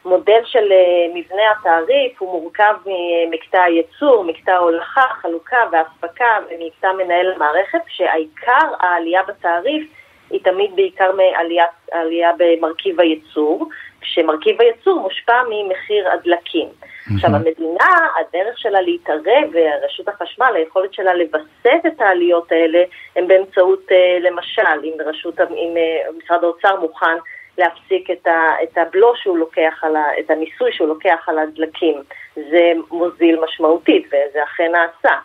המודל 0.05 0.41
של 0.45 0.71
אה, 0.71 1.07
מבנה 1.13 1.41
התעריף 1.59 2.21
הוא 2.21 2.41
מורכב 2.41 2.73
ממקטע 2.85 3.63
הייצור, 3.63 4.23
מקטע 4.23 4.53
ההולכה, 4.53 5.01
חלוקה 5.21 5.57
ואספקה 5.71 6.37
ומקטע 6.49 6.91
מנהל 6.93 7.31
המערכת, 7.31 7.79
כשהעיקר 7.87 8.67
העלייה 8.79 9.23
בתעריף 9.23 9.87
היא 10.29 10.39
תמיד 10.43 10.75
בעיקר 10.75 11.11
מעלייה 11.11 12.31
במרכיב 12.37 12.99
הייצור, 12.99 13.69
כשמרכיב 14.01 14.61
הייצור 14.61 14.99
מושפע 14.99 15.41
ממחיר 15.49 16.11
הדלקים. 16.11 16.67
עכשיו 17.15 17.35
המדינה, 17.35 17.89
הדרך 18.19 18.59
שלה 18.59 18.81
להתערב, 18.81 19.49
ורשות 19.53 20.07
החשמל, 20.07 20.53
היכולת 20.55 20.93
שלה 20.93 21.13
לווסת 21.13 21.85
את 21.87 22.01
העליות 22.01 22.51
האלה, 22.51 22.83
הם 23.15 23.27
באמצעות, 23.27 23.91
אה, 23.91 24.17
למשל, 24.21 24.83
אם, 24.83 24.93
רשות, 25.05 25.39
אם 25.39 25.77
אה, 25.77 26.11
משרד 26.17 26.43
האוצר 26.43 26.79
מוכן 26.79 27.17
להפסיק 27.57 28.11
את, 28.11 28.27
ה, 28.27 28.53
את 28.63 28.77
הבלו 28.77 29.13
שהוא 29.15 29.37
לוקח, 29.37 29.79
על 29.81 29.95
ה, 29.95 30.03
את 30.19 30.31
המיסוי 30.31 30.71
שהוא 30.71 30.87
לוקח 30.87 31.25
על 31.27 31.39
הדלקים. 31.39 32.01
זה 32.35 32.71
מוזיל 32.91 33.39
משמעותית, 33.43 34.07
וזה 34.07 34.43
אכן 34.43 34.71
נעשה. 34.71 35.15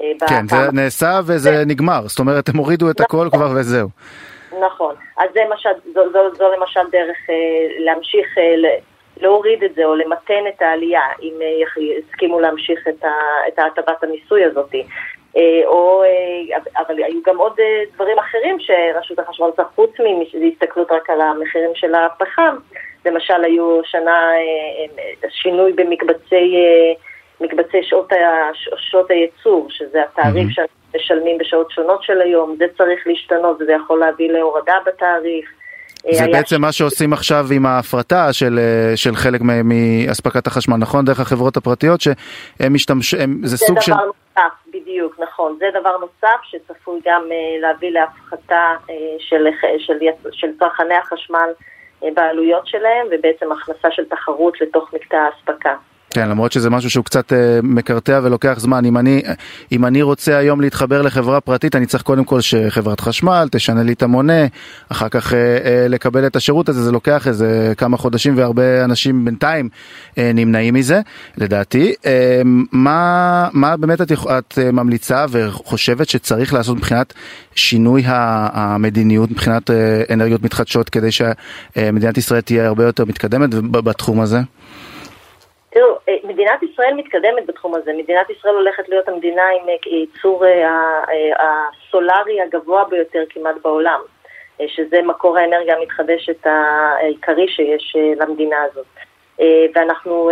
אה, 0.00 0.28
כן, 0.28 0.48
זה 0.48 0.56
נעשה 0.72 1.20
וזה 1.26 1.38
זה... 1.38 1.64
נגמר, 1.66 2.00
זאת 2.06 2.18
אומרת, 2.18 2.48
הם 2.48 2.56
הורידו 2.56 2.90
את 2.90 3.00
הכל 3.00 3.28
כבר 3.32 3.50
וזהו. 3.56 3.88
נכון, 4.60 4.94
אז 5.18 5.28
זה 5.34 5.40
משל, 5.54 5.70
זו, 5.94 6.00
זו, 6.12 6.34
זו 6.34 6.44
למשל 6.58 6.80
דרך 6.90 7.16
אה, 7.30 7.34
להמשיך, 7.84 8.38
אה, 8.38 8.78
להוריד 9.20 9.64
את 9.64 9.74
זה 9.74 9.84
או 9.84 9.94
למתן 9.94 10.44
את 10.48 10.62
העלייה, 10.62 11.02
אם 11.22 11.32
יסכימו 11.78 12.40
להמשיך 12.40 12.88
את 13.48 13.58
ההטבת 13.58 14.04
המיסוי 14.04 14.44
הזאת. 14.44 14.74
אה, 15.36 15.66
או, 15.66 16.02
אה, 16.04 16.58
אבל 16.86 17.02
היו 17.02 17.20
גם 17.26 17.38
עוד 17.38 17.60
אה, 17.60 17.82
דברים 17.94 18.18
אחרים 18.18 18.56
שרשות 18.60 19.18
החשמל 19.18 19.46
עושה 19.46 19.62
חוץ 19.74 19.90
מהסתכלות 20.00 20.92
רק 20.92 21.10
על 21.10 21.20
המחירים 21.20 21.70
של 21.74 21.94
הפחם. 21.94 22.56
למשל, 23.06 23.44
היו 23.44 23.80
שנה 23.84 24.30
שינוי 25.28 25.72
במקבצי 25.72 26.56
מקבצי 27.40 27.82
שעות, 27.82 28.12
שעות 28.76 29.10
הייצור, 29.10 29.66
שזה 29.70 30.02
התעריף 30.02 30.48
mm-hmm. 30.48 30.54
שאנחנו 30.54 30.76
משלמים 30.96 31.38
בשעות 31.38 31.70
שונות 31.70 32.02
של 32.02 32.20
היום, 32.20 32.56
זה 32.58 32.64
צריך 32.76 33.06
להשתנות 33.06 33.56
וזה 33.60 33.72
יכול 33.72 33.98
להביא 33.98 34.32
להורדה 34.32 34.74
בתעריף. 34.86 35.55
זה 36.12 36.24
בעצם 36.32 36.56
ש... 36.56 36.60
מה 36.60 36.72
שעושים 36.72 37.12
עכשיו 37.12 37.46
עם 37.52 37.66
ההפרטה 37.66 38.32
של, 38.32 38.58
של 38.96 39.16
חלק 39.16 39.40
מאספקת 39.64 40.46
החשמל, 40.46 40.76
נכון? 40.76 41.04
דרך 41.04 41.20
החברות 41.20 41.56
הפרטיות 41.56 42.00
שהם 42.00 42.74
משתמשים, 42.74 43.40
זה, 43.42 43.56
זה 43.56 43.56
סוג 43.56 43.80
של... 43.80 43.92
נוסף, 43.92 44.52
בדיוק, 44.72 45.20
נכון. 45.20 45.56
זה 45.58 45.66
דבר 45.80 45.96
נוסף 45.98 46.42
שצפוי 46.42 47.00
גם 47.04 47.22
uh, 47.22 47.62
להביא 47.62 47.90
להפחתה 47.90 48.74
uh, 48.86 48.92
של, 49.18 49.46
של, 49.78 49.98
של 50.32 50.48
צרכני 50.58 50.94
החשמל 50.94 51.48
בעלויות 52.14 52.66
שלהם, 52.66 53.06
ובעצם 53.10 53.52
הכנסה 53.52 53.88
של 53.90 54.04
תחרות 54.04 54.60
לתוך 54.60 54.94
מקטע 54.94 55.18
האספקה. 55.18 55.74
כן, 56.16 56.28
למרות 56.28 56.52
שזה 56.52 56.70
משהו 56.70 56.90
שהוא 56.90 57.04
קצת 57.04 57.32
אה, 57.32 57.60
מקרטע 57.62 58.20
ולוקח 58.22 58.58
זמן. 58.58 58.84
אם 58.84 58.98
אני, 58.98 59.22
אם 59.72 59.84
אני 59.84 60.02
רוצה 60.02 60.36
היום 60.36 60.60
להתחבר 60.60 61.02
לחברה 61.02 61.40
פרטית, 61.40 61.76
אני 61.76 61.86
צריך 61.86 62.02
קודם 62.02 62.24
כל 62.24 62.40
שחברת 62.40 63.00
חשמל 63.00 63.48
תשנה 63.50 63.82
לי 63.82 63.92
את 63.92 64.02
המונה, 64.02 64.46
אחר 64.88 65.08
כך 65.08 65.32
אה, 65.32 65.38
אה, 65.38 65.88
לקבל 65.88 66.26
את 66.26 66.36
השירות 66.36 66.68
הזה, 66.68 66.82
זה 66.82 66.92
לוקח 66.92 67.28
איזה 67.28 67.72
כמה 67.76 67.96
חודשים 67.96 68.36
והרבה 68.36 68.84
אנשים 68.84 69.24
בינתיים 69.24 69.68
נמנעים 70.16 70.74
מזה, 70.74 71.00
לדעתי. 71.36 71.94
מה, 72.72 73.48
מה 73.52 73.76
באמת 73.76 74.00
את, 74.00 74.12
את 74.12 74.58
ממליצה 74.72 75.24
וחושבת 75.30 76.08
שצריך 76.08 76.54
לעשות 76.54 76.76
מבחינת 76.76 77.14
שינוי 77.54 78.02
המדיניות, 78.06 79.30
מבחינת 79.30 79.70
אנרגיות 80.12 80.42
מתחדשות, 80.42 80.88
כדי 80.88 81.08
שמדינת 81.12 82.18
ישראל 82.18 82.40
תהיה 82.40 82.66
הרבה 82.66 82.84
יותר 82.84 83.04
מתקדמת 83.04 83.54
בתחום 83.54 84.20
הזה? 84.20 84.40
תראו, 85.76 85.98
אה, 86.08 86.16
מדינת 86.24 86.62
ישראל 86.62 86.94
מתקדמת 86.94 87.46
בתחום 87.46 87.74
הזה. 87.74 87.92
מדינת 87.92 88.30
ישראל 88.30 88.54
הולכת 88.54 88.88
להיות 88.88 89.08
המדינה 89.08 89.42
עם 89.42 89.68
אה, 89.68 89.74
ייצור 89.86 90.46
אה, 90.46 90.70
הסולארי 91.38 92.40
הגבוה 92.40 92.84
ביותר 92.84 93.22
כמעט 93.28 93.54
בעולם, 93.62 94.00
שזה 94.66 95.02
מקור 95.02 95.38
האנרגיה 95.38 95.76
המתחדשת 95.76 96.46
העיקרי 96.46 97.48
שיש 97.48 97.96
למדינה 98.16 98.56
הזאת. 98.62 98.86
ואנחנו 99.74 100.30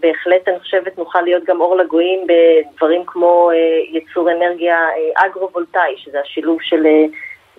בהחלט, 0.00 0.48
אני 0.48 0.60
חושבת, 0.60 0.98
נוכל 0.98 1.20
להיות 1.20 1.44
גם 1.44 1.60
אור 1.60 1.76
לגויים 1.76 2.26
בדברים 2.26 3.02
כמו 3.06 3.50
ייצור 3.92 4.30
אנרגיה 4.30 4.78
אגרו-וולטאי, 5.14 5.94
שזה 5.96 6.20
השילוב 6.20 6.58
של 6.62 6.86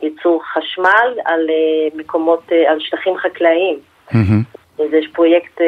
ייצור 0.02 0.44
חשמל 0.46 1.20
על 1.26 1.48
מקומות, 1.96 2.52
על 2.68 2.80
שטחים 2.80 3.18
חקלאיים. 3.18 3.80
Mm-hmm. 4.10 4.65
יש 4.80 5.08
פרויקט 5.14 5.62
אה, 5.62 5.66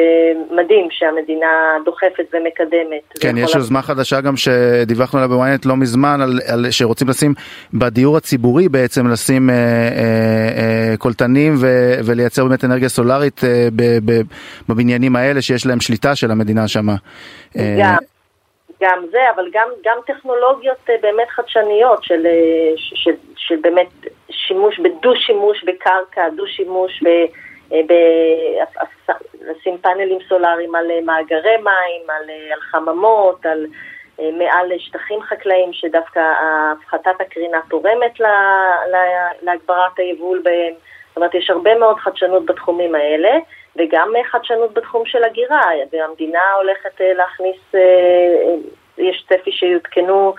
מדהים 0.50 0.88
שהמדינה 0.90 1.76
דוחפת 1.84 2.26
ומקדמת. 2.32 3.18
כן, 3.20 3.36
יש 3.36 3.54
יוזמה 3.54 3.82
חדשה 3.82 4.20
גם 4.20 4.36
שדיווחנו 4.36 5.18
עליה 5.18 5.28
בוויינט 5.28 5.66
לא 5.66 5.76
מזמן, 5.76 6.20
על, 6.20 6.38
על 6.52 6.70
שרוצים 6.70 7.08
לשים 7.08 7.34
בדיור 7.74 8.16
הציבורי 8.16 8.68
בעצם 8.68 9.06
לשים 9.08 9.50
אה, 9.50 9.54
אה, 9.54 10.90
אה, 10.90 10.96
קולטנים 10.98 11.54
ו, 11.60 11.66
ולייצר 12.06 12.44
באמת 12.44 12.64
אנרגיה 12.64 12.88
סולארית 12.88 13.44
אה, 13.44 13.68
ב, 13.76 13.82
ב, 14.04 14.20
בבניינים 14.68 15.16
האלה 15.16 15.42
שיש 15.42 15.66
להם 15.66 15.80
שליטה 15.80 16.16
של 16.16 16.30
המדינה 16.30 16.68
שם. 16.68 16.88
אה, 16.88 17.76
גם. 17.80 17.96
גם 18.82 19.04
זה, 19.10 19.18
אבל 19.34 19.44
גם, 19.52 19.68
גם 19.84 19.96
טכנולוגיות 20.06 20.90
אה, 20.90 20.94
באמת 21.02 21.28
חדשניות 21.28 22.04
של, 22.04 22.26
של, 22.76 22.96
של, 22.96 23.10
של 23.36 23.54
באמת 23.62 23.88
שימוש 24.30 24.80
בדו-שימוש 24.80 25.64
בקרקע, 25.64 26.28
דו-שימוש 26.36 27.02
ב... 27.02 27.08
לשים 29.40 29.78
פאנלים 29.78 30.18
סולאריים 30.28 30.74
על 30.74 30.90
אה, 30.90 31.00
מאגרי 31.00 31.56
מים, 31.56 32.10
על, 32.10 32.30
אה, 32.30 32.54
על 32.54 32.60
חממות, 32.60 33.46
על 33.46 33.66
אה, 34.20 34.30
מעל 34.38 34.72
שטחים 34.78 35.22
חקלאיים 35.22 35.72
שדווקא 35.72 36.20
הפחתת 36.40 37.20
הקרינה 37.20 37.60
תורמת 37.70 38.20
לה, 38.20 38.68
לה, 38.90 39.28
להגברת 39.42 39.98
היבול 39.98 40.40
בהם. 40.44 40.74
זאת 41.08 41.16
אומרת, 41.16 41.34
יש 41.34 41.50
הרבה 41.50 41.74
מאוד 41.74 41.96
חדשנות 41.98 42.46
בתחומים 42.46 42.94
האלה, 42.94 43.38
וגם 43.76 44.12
חדשנות 44.30 44.74
בתחום 44.74 45.06
של 45.06 45.24
הגירה, 45.24 45.62
והמדינה 45.92 46.52
הולכת 46.56 47.00
להכניס, 47.00 47.56
יש 48.98 49.24
צפי 49.28 49.52
שיותקנו 49.52 50.34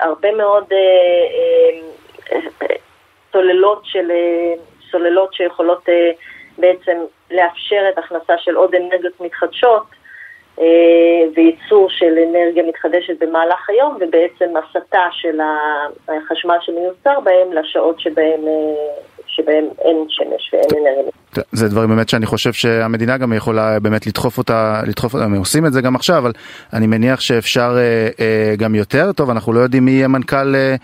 הרבה 0.00 0.32
מאוד 0.32 0.64
סוללות 3.32 3.82
של 3.84 4.10
סוללות 4.90 5.34
שיכולות 5.34 5.88
בעצם 6.58 6.96
לאפשר 7.30 7.82
את 7.92 7.98
הכנסה 7.98 8.34
של 8.38 8.54
עוד 8.54 8.74
אנרגיות 8.74 9.20
מתחדשות 9.20 9.82
וייצור 11.36 11.90
של 11.90 12.14
אנרגיה 12.28 12.62
מתחדשת 12.68 13.14
במהלך 13.20 13.70
היום, 13.70 13.96
ובעצם 14.00 14.54
הסטה 14.56 15.08
של 15.12 15.38
החשמל 16.08 16.56
שמיוצר 16.60 17.20
בהם 17.20 17.52
לשעות 17.52 18.00
שבהם 18.00 18.40
שבהם 19.38 19.64
אין 19.78 20.04
שמש 20.08 20.50
ואין 20.52 20.86
אנרגיה. 20.86 21.12
זה 21.52 21.68
דברים 21.68 21.88
באמת 21.88 22.08
שאני 22.08 22.26
חושב 22.26 22.52
שהמדינה 22.52 23.16
גם 23.16 23.32
יכולה 23.32 23.80
באמת 23.80 24.06
לדחוף 24.06 24.38
אותה, 24.38 24.82
לדחוף 24.86 25.14
אותה, 25.14 25.24
הם 25.24 25.34
עושים 25.34 25.66
את 25.66 25.72
זה 25.72 25.80
גם 25.80 25.96
עכשיו, 25.96 26.18
אבל 26.18 26.32
אני 26.72 26.86
מניח 26.86 27.20
שאפשר 27.20 27.76
אה, 27.76 28.08
אה, 28.20 28.54
גם 28.56 28.74
יותר, 28.74 29.12
טוב, 29.12 29.30
אנחנו 29.30 29.52
לא 29.52 29.60
יודעים 29.60 29.84
מי 29.84 29.90
יהיה 29.90 30.08
מנכ"ל, 30.08 30.54
אה, 30.54 30.74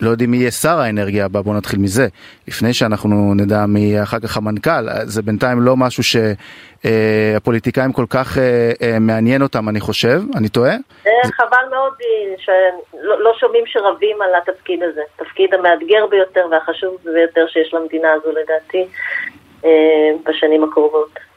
לא 0.00 0.10
יודעים 0.10 0.30
מי 0.30 0.36
יהיה 0.36 0.50
שר 0.50 0.78
האנרגיה 0.80 1.24
הבא, 1.24 1.40
בואו 1.40 1.56
נתחיל 1.56 1.78
מזה, 1.78 2.06
לפני 2.48 2.74
שאנחנו 2.74 3.34
נדע 3.34 3.66
מי 3.66 3.80
יהיה 3.80 4.02
אחר 4.02 4.18
כך 4.18 4.36
המנכ"ל, 4.36 4.88
זה 5.04 5.22
בינתיים 5.22 5.60
לא 5.60 5.76
משהו 5.76 6.02
שהפוליטיקאים 6.82 7.92
כל 7.92 8.06
כך 8.10 8.38
אה, 8.38 8.72
אה, 8.82 8.98
מעניין 8.98 9.42
אותם, 9.42 9.68
אני 9.68 9.80
חושב, 9.80 10.22
אני 10.36 10.48
טועה? 10.48 10.74
חבל 11.32 11.68
מאוד 11.70 11.92
שלא 12.38 13.22
לא 13.22 13.32
שומעים 13.40 13.64
שרבים 13.66 14.22
על 14.22 14.30
התפקיד 14.42 14.82
הזה, 14.82 15.00
תפקיד 15.16 15.54
המאתגר 15.54 16.06
ביותר 16.10 16.46
והחשוב 16.50 16.96
ביותר 17.04 17.46
שיש 17.48 17.74
למדינה 17.74 18.08
הזו 18.12 18.30
לדעתי 18.30 18.86
אה, 19.64 19.70
בשנים 20.26 20.64
הקרובות. 20.64 21.33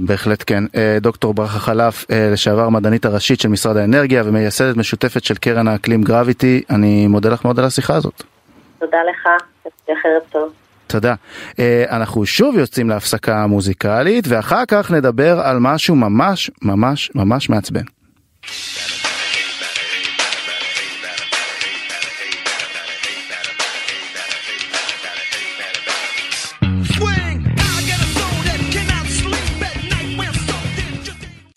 בהחלט 0.00 0.44
כן. 0.46 0.64
דוקטור 1.00 1.34
ברכה 1.34 1.58
חלף, 1.58 2.04
לשעבר 2.10 2.68
מדענית 2.68 3.04
הראשית 3.04 3.40
של 3.40 3.48
משרד 3.48 3.76
האנרגיה 3.76 4.22
ומייסדת 4.26 4.76
משותפת 4.76 5.24
של 5.24 5.34
קרן 5.34 5.68
האקלים 5.68 6.02
גרביטי, 6.02 6.62
אני 6.70 7.06
מודה 7.06 7.30
לך 7.30 7.44
מאוד 7.44 7.58
על 7.58 7.64
השיחה 7.64 7.94
הזאת. 7.96 8.22
תודה 8.78 8.98
לך, 9.10 9.28
ערב 9.86 10.22
טוב. 10.30 10.52
תודה. 10.86 11.14
אנחנו 11.90 12.26
שוב 12.26 12.58
יוצאים 12.58 12.88
להפסקה 12.88 13.46
מוזיקלית 13.46 14.24
ואחר 14.28 14.62
כך 14.68 14.90
נדבר 14.90 15.40
על 15.40 15.58
משהו 15.60 15.94
ממש 15.96 16.50
ממש 16.62 17.10
ממש 17.14 17.50
מעצבן. 17.50 17.82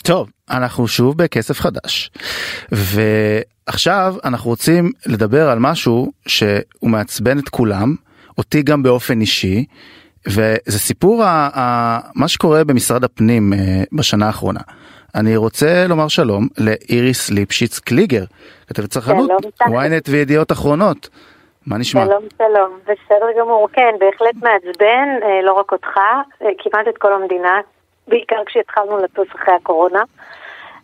טוב, 0.06 0.30
אנחנו 0.50 0.88
שוב 0.88 1.18
בכסף 1.18 1.60
חדש, 1.60 2.12
ועכשיו 2.72 4.16
אנחנו 4.26 4.50
רוצים 4.50 4.92
לדבר 5.06 5.50
על 5.50 5.60
משהו 5.60 6.12
שהוא 6.28 6.90
מעצבן 6.90 7.40
את 7.40 7.50
כולם, 7.50 7.96
אותי 8.38 8.62
גם 8.62 8.84
באופן 8.84 9.22
אישי, 9.22 9.66
וזה 10.28 10.80
סיפור 10.80 11.24
ה- 11.24 11.50
ה- 11.54 12.00
מה 12.16 12.28
שקורה 12.28 12.64
במשרד 12.64 13.04
הפנים 13.04 13.54
בשנה 13.94 14.28
האחרונה. 14.28 14.60
אני 15.16 15.38
רוצה 15.38 15.86
לומר 15.88 16.08
שלום 16.08 16.48
לאיריס 16.58 17.30
ליפשיץ 17.30 17.80
קליגר, 17.80 18.24
כתבת 18.68 18.90
צרכנות, 18.90 19.32
ynet 19.62 20.10
וידיעות 20.10 20.52
אחרונות. 20.52 21.10
מה 21.68 21.78
נשמע? 21.78 22.06
שלום, 22.06 22.24
שלום, 22.38 22.80
בסדר 22.84 23.26
גמור. 23.40 23.68
כן, 23.74 23.96
בהחלט 24.00 24.36
מעצבן, 24.36 25.08
לא 25.44 25.54
רק 25.54 25.72
אותך, 25.72 26.00
כמעט 26.40 26.88
את 26.90 26.98
כל 26.98 27.14
המדינה, 27.14 27.60
בעיקר 28.08 28.44
כשהתחלנו 28.46 28.98
לטוס 28.98 29.28
אחרי 29.36 29.54
הקורונה. 29.54 30.04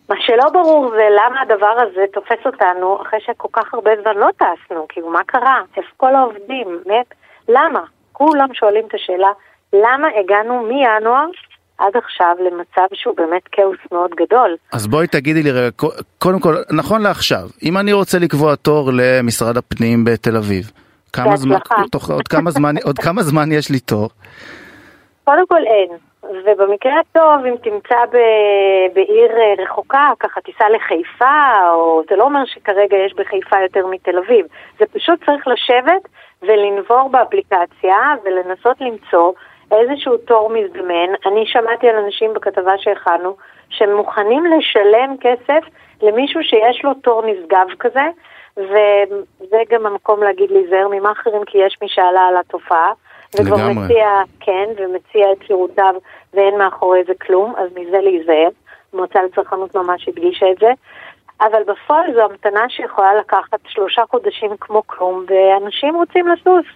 מה 0.08 0.16
שלא 0.20 0.48
ברור 0.52 0.90
זה 0.90 1.06
למה 1.10 1.40
הדבר 1.40 1.74
הזה 1.82 2.04
תופס 2.12 2.46
אותנו 2.46 3.02
אחרי 3.02 3.20
שכל 3.20 3.48
כך 3.52 3.74
הרבה 3.74 3.90
זמן 4.02 4.16
לא 4.16 4.28
טסנו, 4.36 4.86
כאילו 4.88 5.10
מה 5.10 5.24
קרה? 5.26 5.60
איפה 5.76 5.88
כל 5.96 6.14
העובדים? 6.14 6.80
למה? 7.48 7.80
כולם 8.12 8.54
שואלים 8.54 8.86
את 8.86 8.94
השאלה, 8.94 9.30
למה 9.72 10.08
הגענו 10.20 10.62
מינואר 10.62 11.26
עד 11.78 11.96
עכשיו 11.96 12.36
למצב 12.40 12.94
שהוא 12.94 13.16
באמת 13.16 13.42
כאוס 13.52 13.78
מאוד 13.92 14.10
גדול. 14.10 14.56
אז 14.72 14.86
בואי 14.86 15.06
תגידי 15.06 15.42
לי 15.42 15.50
רגע, 15.50 15.70
קודם 16.18 16.40
כל, 16.40 16.54
נכון 16.70 17.02
לעכשיו, 17.02 17.48
אם 17.62 17.78
אני 17.78 17.92
רוצה 17.92 18.18
לקבוע 18.18 18.54
תור 18.54 18.90
למשרד 18.92 19.56
הפנים 19.56 20.04
בתל 20.04 20.36
אביב, 20.36 20.70
כמה 21.12 21.36
זמן, 21.36 21.58
תוך, 21.90 22.10
עוד, 22.10 22.28
כמה 22.28 22.50
זמן, 22.50 22.74
עוד 22.84 22.98
כמה 22.98 23.22
זמן 23.22 23.52
יש 23.52 23.70
לי 23.70 23.80
תור? 23.80 24.08
קודם 25.24 25.46
כל 25.48 25.60
אין, 25.66 25.96
ובמקרה 26.44 27.00
הטוב, 27.00 27.46
אם 27.46 27.56
תמצא 27.56 28.06
ב, 28.12 28.16
בעיר 28.94 29.30
רחוקה, 29.58 30.12
ככה 30.20 30.40
תיסע 30.40 30.68
לחיפה, 30.68 31.70
או 31.72 32.02
זה 32.10 32.16
לא 32.16 32.24
אומר 32.24 32.44
שכרגע 32.44 32.96
יש 32.96 33.14
בחיפה 33.14 33.56
יותר 33.62 33.86
מתל 33.86 34.18
אביב, 34.18 34.46
זה 34.78 34.84
פשוט 34.86 35.24
צריך 35.24 35.48
לשבת 35.48 36.08
ולנבור 36.42 37.08
באפליקציה 37.08 37.98
ולנסות 38.24 38.80
למצוא 38.80 39.32
איזשהו 39.72 40.16
תור 40.16 40.50
מזדמן. 40.50 41.14
אני 41.26 41.46
שמעתי 41.46 41.88
על 41.88 41.96
אנשים 41.96 42.34
בכתבה 42.34 42.78
שהכנו 42.78 43.36
שהם 43.70 43.96
מוכנים 43.96 44.44
לשלם 44.46 45.16
כסף 45.20 45.64
למישהו 46.02 46.42
שיש 46.42 46.84
לו 46.84 46.94
תור 46.94 47.22
נשגב 47.26 47.66
כזה, 47.78 48.06
וזה 48.56 49.62
גם 49.70 49.86
המקום 49.86 50.22
להגיד 50.22 50.50
להיזהר 50.50 50.88
ממאכערים 50.90 51.44
כי 51.44 51.58
יש 51.58 51.78
מי 51.82 51.88
שעלה 51.88 52.20
על 52.20 52.36
התופעה. 52.36 52.92
וכבר 53.34 53.56
מציע, 53.56 54.08
כן, 54.40 54.64
ומציע 54.76 55.32
את 55.32 55.46
שירותיו 55.46 55.94
ואין 56.34 56.58
מאחורי 56.58 57.00
זה 57.06 57.12
כלום, 57.26 57.54
אז 57.56 57.70
מזה 57.76 57.98
להיזהר. 58.02 58.48
המועצה 58.92 59.18
לצרכנות 59.22 59.74
ממש 59.74 60.08
הדגישה 60.08 60.46
את 60.52 60.58
זה. 60.60 60.72
אבל 61.40 61.62
בפועל 61.62 62.14
זו 62.14 62.20
המתנה 62.20 62.64
שיכולה 62.68 63.14
לקחת 63.14 63.58
שלושה 63.68 64.02
חודשים 64.10 64.50
כמו 64.60 64.82
כלום, 64.86 65.24
ואנשים 65.28 65.94
רוצים 65.94 66.28
לטוס. 66.28 66.66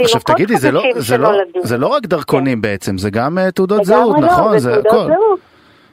עכשיו 0.00 0.20
תגידי, 0.20 0.56
זה 0.56 0.70
לא, 0.70 0.82
זה, 0.96 1.18
לא, 1.18 1.30
זה 1.58 1.78
לא 1.78 1.86
רק 1.86 2.02
דרכונים 2.06 2.56
כן. 2.58 2.62
בעצם, 2.62 2.98
זה 2.98 3.10
גם 3.10 3.38
uh, 3.38 3.50
תעודות 3.50 3.84
זהות, 3.84 4.16
לא, 4.20 4.26
נכון? 4.26 4.58
זה, 4.58 4.58
זה 4.58 4.80
הכל. 4.80 5.06
זהות. 5.06 5.40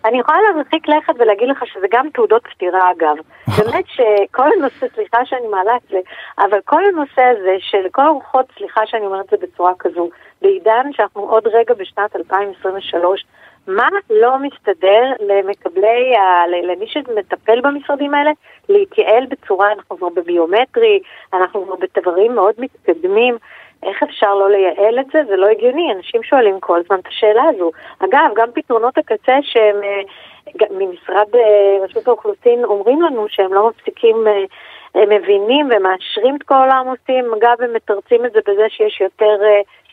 אני 0.08 0.20
יכולה 0.20 0.38
להרחיק 0.42 0.88
לכת 0.88 1.14
ולהגיד 1.20 1.50
לך 1.50 1.64
שזה 1.66 1.88
גם 1.92 2.10
תעודות 2.14 2.48
פטירה 2.48 2.92
אגב. 2.92 3.16
באמת 3.58 3.86
שכל 3.88 4.50
הנושא, 4.58 4.88
סליחה 4.96 5.26
שאני 5.26 5.48
מעלה 5.48 5.76
את 5.76 5.90
זה, 5.90 6.00
אבל 6.38 6.60
כל 6.66 6.86
הנושא 6.86 7.22
הזה 7.22 7.56
של 7.60 7.88
כל 7.92 8.02
הרוחות, 8.02 8.46
סליחה 8.58 8.82
שאני 8.86 9.06
אומרת 9.06 9.34
את 9.34 9.40
זה 9.40 9.48
בצורה 9.48 9.72
כזו, 9.80 10.10
בעידן 10.42 10.90
שאנחנו 10.92 11.22
עוד 11.22 11.48
רגע 11.48 11.74
בשנת 11.74 12.16
2023, 12.16 13.26
מה 13.68 13.88
לא 14.10 14.40
מסתדר 14.40 15.04
למקבלי, 15.20 16.14
למי 16.64 16.88
שמטפל 16.88 17.62
במשרדים 17.62 18.14
האלה, 18.14 18.32
להתייעל 18.70 19.26
בצורה, 19.30 19.72
אנחנו 19.72 19.98
כבר 19.98 20.10
בביומטרי, 20.10 21.00
אנחנו 21.34 21.66
כבר 21.66 21.76
בדברים 21.76 22.36
מאוד 22.36 22.54
מתקדמים. 22.58 23.38
איך 23.84 24.04
אפשר 24.04 24.36
לא 24.36 24.50
לייעל 24.50 25.00
את 25.00 25.06
זה? 25.14 25.22
זה 25.28 25.36
לא 25.36 25.48
הגיוני, 25.48 25.94
אנשים 25.98 26.24
שואלים 26.24 26.60
כל 26.60 26.80
הזמן 26.80 27.00
את 27.00 27.08
השאלה 27.08 27.44
הזו. 27.44 27.72
אגב, 28.00 28.32
גם 28.36 28.48
פתרונות 28.54 28.98
הקצה 28.98 29.38
שהם 29.42 29.76
ממשרד 30.72 31.28
רשות 31.82 32.08
האוכלוסין 32.08 32.64
אומרים 32.64 33.02
לנו 33.02 33.26
שהם 33.30 33.54
לא 33.54 33.70
מפסיקים, 33.70 34.28
הם 34.96 35.10
מבינים 35.10 35.70
ומאשרים 35.72 36.36
את 36.36 36.44
כל 36.44 36.70
העמוסים, 36.70 37.34
אגב, 37.34 37.62
הם 37.62 37.74
מתרצים 37.74 38.26
את 38.26 38.32
זה 38.32 38.40
בזה 38.48 38.66
שיש 38.70 39.02
יותר 39.02 39.38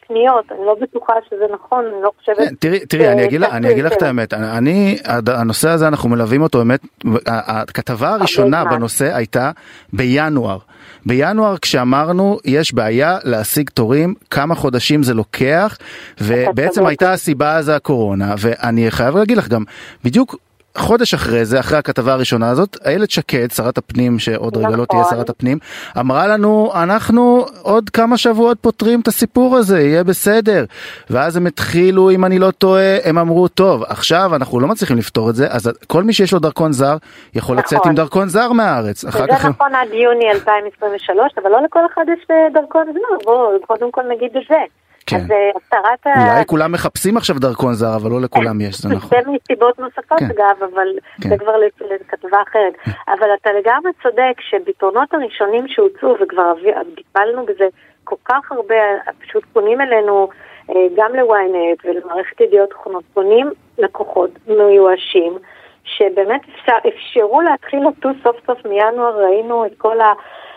קניות, 0.09 0.45
אני 0.53 0.67
לא 0.67 0.77
בטוחה 0.81 1.13
שזה 1.31 1.45
נכון, 1.55 1.85
אני 1.95 2.03
לא 2.03 2.11
חושבת... 2.19 2.37
כן, 2.37 2.55
תראי, 2.55 2.87
תראי, 2.87 3.09
אני 3.09 3.25
אגיד, 3.25 3.43
אני 3.43 3.71
אגיד 3.71 3.85
לך 3.85 3.93
את 3.93 4.03
האמת, 4.03 4.35
אני, 4.35 4.99
הנושא 5.27 5.69
הזה 5.69 5.89
אנחנו 5.89 6.09
מלווים 6.09 6.43
אותו, 6.43 6.59
באמת, 6.59 6.81
הכתבה 7.27 8.11
הראשונה 8.15 8.65
בנושא 8.65 9.17
הייתה 9.17 9.51
בינואר. 9.93 10.59
בינואר 11.07 11.59
כשאמרנו 11.59 12.39
יש 12.45 12.75
בעיה 12.75 13.19
להשיג 13.25 13.71
תורים, 13.71 14.15
כמה 14.31 14.55
חודשים 14.55 15.03
זה 15.03 15.15
לוקח, 15.15 15.79
ובעצם 16.21 16.87
הייתה 16.87 17.13
הסיבה 17.13 17.57
הזו 17.57 17.73
הקורונה, 17.73 18.35
ואני 18.39 18.91
חייב 18.91 19.17
להגיד 19.17 19.37
לך 19.37 19.49
גם, 19.49 19.65
בדיוק 20.05 20.37
חודש 20.79 21.15
אחרי 21.15 21.45
זה, 21.45 21.61
אחרי 21.61 21.79
הכתבה 21.79 22.13
הראשונה 22.13 22.51
הזאת, 22.51 22.77
איילת 22.85 23.11
שקד, 23.11 23.51
שרת 23.51 23.79
הפנים, 23.79 24.19
שעוד 24.19 24.57
רגע 24.57 24.77
לא 24.77 24.85
תהיה 24.85 25.01
נכון. 25.01 25.17
שרת 25.17 25.31
הפנים, 25.31 25.59
אמרה 26.01 26.27
לנו, 26.27 26.73
אנחנו 26.83 27.47
עוד 27.63 27.91
כמה 27.91 28.17
שבועות 28.17 28.59
פותרים 28.61 29.01
את 29.01 29.09
הסיפור 29.09 29.57
הזה, 29.57 29.81
יהיה 29.81 30.05
בסדר. 30.05 30.65
ואז 31.11 31.37
הם 31.37 31.47
התחילו, 31.47 32.11
אם 32.11 32.25
אני 32.25 32.39
לא 32.39 32.51
טועה, 32.51 32.97
הם 33.05 33.19
אמרו, 33.19 33.49
טוב, 33.49 33.83
עכשיו 33.83 34.31
אנחנו 34.35 34.61
לא 34.61 34.69
מצליחים 34.69 34.97
לפתור 34.97 35.31
את 35.31 35.35
זה, 35.35 35.47
אז 35.51 35.71
כל 35.87 36.03
מי 36.03 36.13
שיש 36.13 36.33
לו 36.33 36.39
דרכון 36.39 36.73
זר, 36.73 36.97
יכול 37.35 37.59
לצאת 37.59 37.79
נכון. 37.79 37.91
עם 37.91 37.97
דרכון 37.97 38.29
זר 38.29 38.53
מהארץ. 38.53 39.01
זה 39.01 39.09
נכון 39.27 39.75
עד 39.75 39.89
יוני 39.93 40.31
2023, 40.31 41.33
אבל 41.43 41.51
לא 41.51 41.63
לכל 41.63 41.81
אחד 41.95 42.05
יש 42.13 42.27
דרכון 42.53 42.87
זר, 42.93 43.25
בואו 43.25 43.61
קודם 43.67 43.91
כל 43.91 44.03
נגיד 44.11 44.31
את 44.37 44.43
זה. 44.49 44.84
כן. 45.07 45.17
אז 45.17 45.27
שרת 45.71 46.07
ה... 46.07 46.33
אולי 46.33 46.45
כולם 46.47 46.73
מחפשים 46.73 47.17
עכשיו 47.17 47.37
דרכון 47.39 47.73
זר, 47.73 47.97
אבל 47.97 48.11
לא 48.11 48.21
לכולם 48.21 48.61
יש, 48.61 48.81
זה 48.81 48.89
נכון. 48.89 49.11
זה 49.11 49.31
מסיבות 49.31 49.79
נוספות 49.79 50.19
כן. 50.19 50.25
אגב, 50.25 50.63
אבל 50.75 50.89
כן. 51.23 51.29
זה 51.29 51.39
כבר 51.39 51.57
לכתבה 51.91 52.39
אחרת. 52.49 52.75
אבל 53.09 53.29
אתה 53.41 53.53
לגמרי 53.53 53.91
צודק 54.03 54.41
שפתרונות 54.41 55.15
הראשונים 55.15 55.69
שהוצאו, 55.69 56.17
וכבר 56.21 56.55
טיפלנו 56.97 57.47
בזה 57.47 57.65
כל 58.05 58.17
כך 58.25 58.53
הרבה, 58.53 58.75
פשוט 59.21 59.45
פונים 59.53 59.81
אלינו 59.81 60.29
גם 60.69 61.15
ל-ynet 61.15 61.81
ולמערכת 61.85 62.41
ידיעות 62.41 62.73
אחרונות, 62.73 63.05
פונים 63.15 63.51
לקוחות 63.79 64.31
מיואשים. 64.47 65.39
שבאמת 65.85 66.41
אפשר, 66.55 66.77
אפשרו 66.89 67.41
להתחיל 67.41 67.81
לטוס 67.89 68.17
סוף 68.23 68.37
סוף 68.47 68.59
מינואר, 68.67 69.25
ראינו 69.25 69.67
את 69.67 69.73
כל 69.79 69.99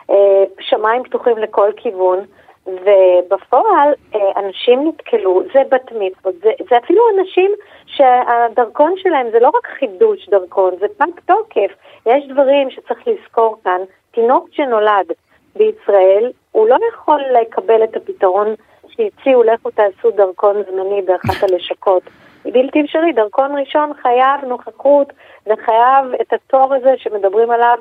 השמיים 0.09 1.03
פתוחים 1.03 1.37
לכל 1.37 1.69
כיוון. 1.77 2.19
ובפועל 2.68 3.93
אה, 4.15 4.20
אנשים 4.36 4.88
נתקלו, 4.88 5.41
זה 5.53 5.61
בת 5.72 5.91
מצוות, 5.91 6.36
זה, 6.41 6.51
זה 6.70 6.78
אפילו 6.78 7.03
אנשים 7.20 7.51
שהדרכון 7.86 8.93
שלהם 8.97 9.28
זה 9.32 9.39
לא 9.39 9.47
רק 9.47 9.68
חידוש 9.80 10.30
דרכון, 10.30 10.74
זה 10.80 10.86
פג 10.97 11.20
תוקף. 11.26 11.72
יש 12.05 12.28
דברים 12.28 12.70
שצריך 12.70 13.07
לזכור 13.07 13.57
כאן. 13.63 13.82
תינוק 14.11 14.47
שנולד 14.51 15.11
בישראל, 15.55 16.32
הוא 16.51 16.68
לא 16.70 16.78
יכול 16.93 17.22
לקבל 17.41 17.84
את 17.84 17.95
הפתרון 17.95 18.47
שהציעו, 18.88 19.43
לכו 19.43 19.72
תעשו 19.72 20.11
דרכון 20.11 20.55
זמני 20.72 21.01
באחת 21.01 21.43
הלשכות. 21.43 22.03
בלתי 22.45 22.82
אפשרי, 22.82 23.13
דרכון 23.13 23.59
ראשון 23.59 23.91
חייב 24.01 24.45
נוכחות 24.47 25.13
וחייב 25.47 26.05
את 26.22 26.34
התור 26.34 26.74
הזה 26.74 26.93
שמדברים 26.97 27.51
עליו, 27.51 27.78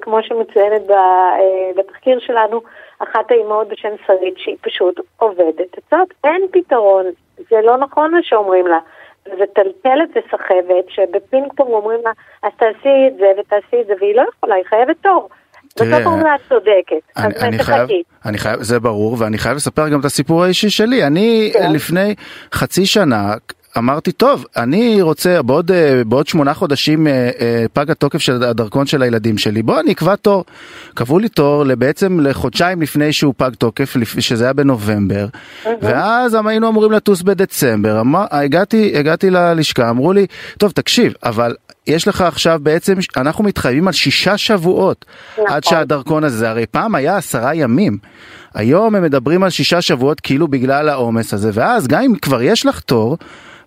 כמו 0.00 0.18
שמצוינת 0.22 0.90
אה, 0.90 1.36
בתחקיר 1.76 2.18
שלנו, 2.20 2.60
אחת 2.98 3.30
האימהות 3.30 3.68
בשם 3.68 3.88
שרית, 4.06 4.34
שהיא 4.38 4.56
פשוט 4.60 5.00
עובדת. 5.16 5.78
זאת 5.90 6.08
אין 6.24 6.42
פתרון, 6.52 7.04
זה 7.36 7.56
לא 7.64 7.76
נכון 7.76 8.10
מה 8.10 8.18
שאומרים 8.22 8.66
לה. 8.66 8.78
זה 9.24 9.44
טלטלת 9.54 10.08
וסחבת, 10.10 10.84
שבפינג 10.88 11.52
פונג 11.56 11.70
אומרים 11.70 12.00
לה, 12.04 12.10
אז 12.42 12.52
תעשי 12.56 13.08
את 13.08 13.16
זה 13.16 13.26
ותעשי 13.38 13.80
את 13.80 13.86
זה, 13.86 13.92
והיא 14.00 14.14
לא 14.14 14.24
יכולה, 14.36 14.54
היא 14.54 14.64
חייבת 14.64 14.96
תור. 15.02 15.28
בסוף 15.76 16.06
אומרים 16.06 16.26
לה, 16.26 16.34
את 16.34 16.40
צודקת, 16.48 17.12
אז 17.16 17.42
אני 17.42 17.58
חייב, 17.58 17.88
אני 18.26 18.38
חייב, 18.38 18.62
זה 18.62 18.80
ברור, 18.80 19.16
ואני 19.18 19.38
חייב 19.38 19.56
לספר 19.56 19.88
גם 19.88 20.00
את 20.00 20.04
הסיפור 20.04 20.44
האישי 20.44 20.70
שלי. 20.70 21.06
אני 21.06 21.50
כן. 21.52 21.72
לפני 21.72 22.14
חצי 22.52 22.86
שנה 22.86 23.34
אמרתי, 23.78 24.12
טוב, 24.12 24.44
אני 24.56 25.02
רוצה, 25.02 25.42
בעוד, 25.42 25.70
אה, 25.70 26.02
בעוד 26.06 26.26
שמונה 26.26 26.54
חודשים 26.54 27.06
אה, 27.06 27.30
אה, 27.40 27.64
פג 27.72 27.90
התוקף 27.90 28.18
של 28.18 28.42
הדרכון 28.42 28.86
של 28.86 29.02
הילדים 29.02 29.38
שלי, 29.38 29.62
בוא 29.62 29.80
אני 29.80 29.92
אקבע 29.92 30.16
תור. 30.16 30.44
קבעו 30.94 31.18
לי 31.18 31.28
תור 31.28 31.74
בעצם 31.74 32.20
לחודשיים 32.20 32.82
לפני 32.82 33.12
שהוא 33.12 33.34
פג 33.36 33.50
תוקף, 33.58 33.96
שזה 34.18 34.44
היה 34.44 34.52
בנובמבר, 34.52 35.26
ואז 35.82 36.36
היינו 36.46 36.68
אמורים 36.68 36.92
לטוס 36.92 37.22
בדצמבר. 37.22 38.00
אמר, 38.00 38.24
הגעתי, 38.30 38.92
הגעתי 38.98 39.30
ללשכה, 39.30 39.90
אמרו 39.90 40.12
לי, 40.12 40.26
טוב, 40.58 40.70
תקשיב, 40.70 41.12
אבל 41.22 41.54
יש 41.86 42.08
לך 42.08 42.20
עכשיו 42.20 42.60
בעצם, 42.62 42.94
אנחנו 43.16 43.44
מתחייבים 43.44 43.86
על 43.86 43.92
שישה 43.92 44.38
שבועות 44.38 45.04
נכון. 45.32 45.44
עד 45.48 45.64
שהדרכון 45.64 46.24
הזה, 46.24 46.50
הרי 46.50 46.66
פעם 46.66 46.94
היה 46.94 47.16
עשרה 47.16 47.54
ימים. 47.54 47.98
היום 48.54 48.94
הם 48.94 49.02
מדברים 49.02 49.42
על 49.42 49.50
שישה 49.50 49.82
שבועות 49.82 50.20
כאילו 50.20 50.48
בגלל 50.48 50.88
העומס 50.88 51.34
הזה, 51.34 51.50
ואז 51.54 51.88
גם 51.88 52.02
אם 52.02 52.14
כבר 52.22 52.42
יש 52.42 52.66
לך 52.66 52.80
תור, 52.80 53.16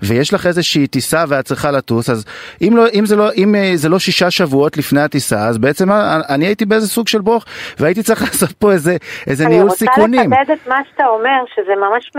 ויש 0.01 0.33
לך 0.33 0.45
איזושהי 0.45 0.87
טיסה 0.87 1.23
ואת 1.27 1.45
צריכה 1.45 1.71
לטוס, 1.71 2.09
אז 2.09 2.25
אם, 2.61 2.77
לא, 2.77 2.83
אם, 2.99 3.05
זה 3.05 3.15
לא, 3.15 3.29
אם 3.37 3.55
אה, 3.55 3.71
זה 3.75 3.89
לא 3.89 3.99
שישה 3.99 4.31
שבועות 4.31 4.77
לפני 4.77 5.01
הטיסה, 5.01 5.47
אז 5.47 5.57
בעצם 5.57 5.89
אני 6.29 6.45
הייתי 6.45 6.65
באיזה 6.65 6.87
סוג 6.87 7.07
של 7.07 7.21
ברוך, 7.21 7.45
והייתי 7.79 8.03
צריך 8.03 8.21
לעשות 8.27 8.51
פה 8.51 8.71
איזה, 8.71 8.97
איזה 9.27 9.47
ניהול 9.47 9.69
סיכונים. 9.69 10.19
אני 10.19 10.27
רוצה 10.27 10.53
לחדד 10.53 10.61
את 10.61 10.67
מה 10.67 10.79
שאתה 10.91 11.05
אומר, 11.05 11.43
שזה 11.55 11.75
ממש 11.75 12.11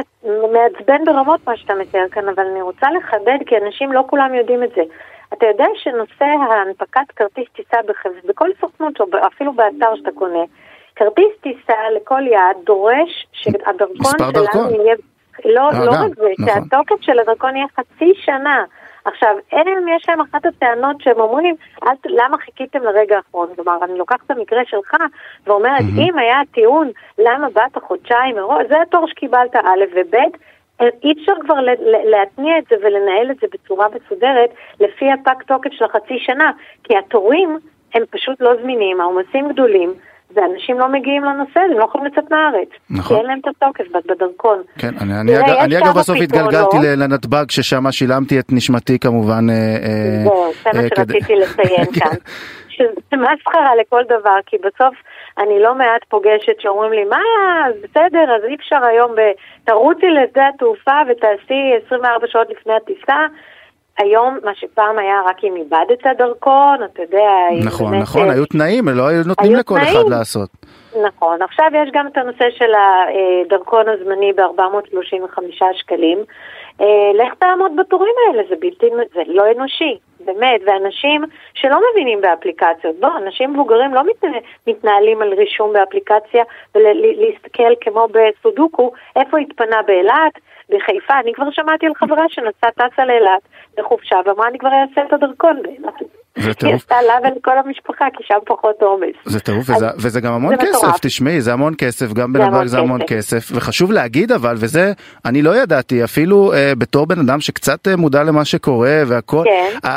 מעצבן 0.52 1.04
ברמות 1.04 1.40
מה 1.46 1.56
שאתה 1.56 1.72
מתאר 1.80 2.06
כאן, 2.10 2.28
אבל 2.34 2.44
אני 2.52 2.62
רוצה 2.62 2.86
לחדד, 2.98 3.38
כי 3.46 3.54
אנשים 3.66 3.92
לא 3.92 4.04
כולם 4.06 4.34
יודעים 4.34 4.62
את 4.62 4.70
זה. 4.76 4.82
אתה 5.38 5.46
יודע 5.46 5.66
שנושא 5.74 6.24
ההנפקת 6.24 7.12
כרטיס 7.16 7.48
טיסה 7.56 7.76
בחברה, 7.88 8.20
בכל 8.28 8.48
סוכנות 8.60 9.00
או 9.00 9.06
אפילו 9.26 9.52
באתר 9.52 9.96
שאתה 9.96 10.10
קונה, 10.14 10.44
כרטיס 10.97 11.32
טיסה 11.40 11.90
לכל 11.97 12.22
יעד 12.26 12.57
דורש 12.64 13.26
שהדרכון 13.32 14.18
שלנו 14.53 14.82
יהיה 14.84 14.95
לא, 15.45 15.70
אה, 15.72 15.84
לא 15.84 15.90
רק 15.90 16.14
זה, 16.16 16.28
נכון. 16.38 16.47
שהתוקף 16.47 17.01
של 17.01 17.18
הדרכון 17.18 17.57
יהיה 17.57 17.66
חצי 17.76 18.12
שנה. 18.16 18.64
עכשיו, 19.05 19.36
הם, 19.53 19.88
יש 19.97 20.09
להם 20.09 20.20
אחת 20.20 20.47
הטענות 20.47 20.97
שהם 21.01 21.20
אומרים, 21.20 21.55
למה 22.07 22.38
חיכיתם 22.38 22.82
לרגע 22.82 23.16
האחרון? 23.16 23.49
כלומר, 23.55 23.78
אני 23.84 23.99
לוקחת 23.99 24.20
את 24.26 24.30
המקרה 24.30 24.62
שלך 24.66 24.95
ואומרת, 25.47 25.80
mm-hmm. 25.80 26.01
אם 26.01 26.18
היה 26.18 26.40
טיעון 26.53 26.90
למה 27.18 27.49
באת 27.51 27.82
חודשיים 27.82 28.36
מראש, 28.36 28.66
זה 28.68 28.82
התור 28.82 29.07
שקיבלת 29.09 29.57
א' 29.57 29.84
וב', 29.95 30.14
אי 31.05 31.12
אפשר 31.12 31.32
כבר 31.40 31.55
להתניע 32.05 32.59
את 32.59 32.64
זה 32.70 32.76
ולנהל 32.82 33.30
את 33.30 33.36
זה 33.40 33.47
בצורה 33.53 33.86
מסודרת 33.88 34.51
לפי 34.80 35.12
הפג 35.12 35.42
תוקף 35.47 35.70
של 35.72 35.84
החצי 35.84 36.18
שנה, 36.18 36.51
כי 36.84 36.97
התורים 36.97 37.59
הם 37.95 38.03
פשוט 38.11 38.40
לא 38.40 38.55
זמינים, 38.62 39.01
העומסים 39.01 39.53
גדולים, 39.53 39.95
ואנשים 40.35 40.78
לא 40.78 40.89
מגיעים 40.89 41.24
לנושא 41.24 41.61
הזה, 41.61 41.72
הם 41.72 41.78
לא 41.78 41.85
יכולים 41.85 42.07
לצאת 42.07 42.30
מהארץ. 42.30 42.68
נכון. 42.91 43.16
כי 43.16 43.20
אין 43.20 43.26
להם 43.26 43.39
את 43.39 43.47
התוקף 43.47 43.85
בדרכון. 44.11 44.62
כן, 44.78 44.95
אני, 45.01 45.20
אני, 45.20 45.39
אגב, 45.39 45.57
אני 45.64 45.78
אגב 45.78 45.99
בסוף 45.99 46.16
התגלגלתי 46.22 46.76
לנתב"ג, 46.97 47.51
ששם 47.51 47.93
שילמתי 47.93 48.39
את 48.39 48.53
נשמתי 48.53 48.99
כמובן. 48.99 49.51
אה, 49.51 49.55
אה, 49.55 50.22
זהו, 50.24 50.53
זה 50.64 50.70
מה 50.74 50.80
אה, 50.80 50.89
שרציתי 50.97 51.35
לציין 51.35 51.87
כאן. 52.01 52.16
שזה 52.68 53.16
מסחרה 53.16 53.76
לכל 53.80 54.03
דבר, 54.09 54.39
כי 54.47 54.57
בסוף 54.59 54.95
אני 55.39 55.62
לא 55.62 55.74
מעט 55.74 56.05
פוגשת 56.09 56.61
שאומרים 56.61 56.93
לי, 56.93 57.05
מה, 57.05 57.22
בסדר, 57.82 58.37
אז 58.37 58.45
אי 58.49 58.55
אפשר 58.55 58.85
היום, 58.85 59.12
ב... 59.16 59.20
תרוצי 59.64 60.07
לשדה 60.07 60.49
התעופה 60.55 60.99
ותעשי 61.09 61.72
24 61.87 62.26
שעות 62.26 62.49
לפני 62.51 62.72
הטיסה. 62.74 63.26
היום, 63.99 64.38
מה 64.45 64.51
שפעם 64.55 64.99
היה 64.99 65.20
רק 65.26 65.36
אם 65.45 65.55
איבדת 65.57 66.18
דרכון, 66.18 66.78
אתה 66.92 67.03
יודע... 67.03 67.64
נכון, 67.64 67.95
נכון, 67.95 68.30
היו 68.30 68.47
תנאים, 68.47 68.88
לא 68.88 69.09
היו 69.09 69.22
נותנים 69.26 69.55
לכל. 69.55 69.78
אחד 69.82 70.09
לעשות. 70.09 70.51
נכון, 71.03 71.42
עכשיו 71.42 71.70
יש 71.74 71.90
גם 71.92 72.07
את 72.07 72.16
הנושא 72.16 72.51
של 72.51 72.72
הדרכון 72.74 73.88
הזמני 73.88 74.32
ב-435 74.32 75.64
שקלים. 75.72 76.18
אה, 76.80 77.11
לך 77.14 77.34
תעמוד 77.34 77.72
בתורים 77.76 78.14
האלה, 78.28 78.42
זה 78.49 78.55
בלתי, 78.61 78.86
זה 79.14 79.22
לא 79.26 79.45
אנושי, 79.57 79.99
באמת, 80.20 80.61
ואנשים 80.66 81.24
שלא 81.55 81.80
מבינים 81.90 82.20
באפליקציות, 82.20 82.97
בוא, 83.01 83.09
אנשים 83.16 83.53
מבוגרים 83.53 83.95
לא 83.95 84.03
מתנהלים 84.66 85.22
על 85.22 85.34
רישום 85.34 85.72
באפליקציה 85.72 86.45
ולהסתכל 86.74 87.72
כמו 87.80 88.09
בסודוקו, 88.11 88.92
איפה 89.16 89.38
התפנה 89.38 89.82
באילת, 89.82 90.32
בחיפה, 90.68 91.20
אני 91.20 91.32
כבר 91.34 91.51
שמעתי 91.51 91.86
על 91.86 91.95
חברה 91.95 92.24
שנסעה 92.28 92.70
טסה 92.70 93.05
לאילת 93.05 93.42
לחופשה 93.78 94.16
ואמרה 94.24 94.49
אני 94.49 94.59
כבר 94.59 94.70
אעשה 94.72 95.03
את 95.03 95.12
הדרכון 95.12 95.62
באילת. 95.62 96.23
זה 96.39 96.55
טירוף. 96.55 96.72
היא 96.72 96.74
עשתה 96.74 97.03
לה 97.03 97.14
ולכל 97.22 97.59
המשפחה, 97.59 98.05
כי 98.16 98.22
שם 98.26 98.39
פחות 98.47 98.82
עומס. 98.82 99.14
זה 99.24 99.41
טירוף, 99.41 99.70
וזה, 99.70 99.87
וזה 99.99 100.20
גם 100.20 100.32
המון 100.32 100.57
כסף, 100.57 100.68
מטורף. 100.68 100.99
תשמעי, 101.01 101.41
זה 101.41 101.53
המון 101.53 101.74
כסף, 101.78 102.12
גם 102.12 102.32
בנתב"ג 102.32 102.66
זה 102.66 102.78
המון 102.78 103.01
כסף. 103.07 103.49
וחשוב 103.55 103.93
להגיד 103.93 104.32
אבל, 104.32 104.55
וזה, 104.59 104.93
אני 105.24 105.43
לא 105.43 105.57
ידעתי, 105.57 106.05
אפילו 106.05 106.53
אה, 106.53 106.72
בתור 106.78 107.07
בן 107.07 107.18
אדם 107.18 107.41
שקצת 107.41 107.89
אה, 107.89 107.97
מודע 107.97 108.22
למה 108.22 108.45
שקורה 108.45 109.03
והכל, 109.07 109.45
כן. 109.45 109.89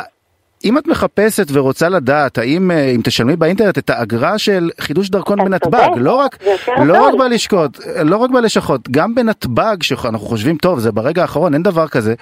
אם 0.64 0.78
את 0.78 0.86
מחפשת 0.86 1.46
ורוצה 1.52 1.88
לדעת 1.88 2.38
האם 2.38 2.70
אה, 2.70 2.90
אם 2.96 3.00
תשלמי 3.04 3.36
באינטרנט 3.36 3.78
את 3.78 3.90
האגרה 3.90 4.38
של 4.38 4.70
חידוש 4.80 5.10
דרכון 5.10 5.44
בנתב"ג, 5.44 5.88
לא 5.96 6.14
רק, 6.14 6.36
לא 6.84 7.06
רק 7.06 7.14
בלשכות, 7.14 7.78
לא 8.04 8.16
רק 8.16 8.30
בלשכות, 8.30 8.88
גם 8.90 9.14
בנתב"ג 9.14 9.82
שאנחנו 9.82 10.26
חושבים 10.26 10.56
טוב 10.56 10.78
זה 10.78 10.92
ברגע 10.92 11.22
האחרון 11.22 11.54
אין 11.54 11.62
דבר 11.62 11.88
כזה, 11.88 12.14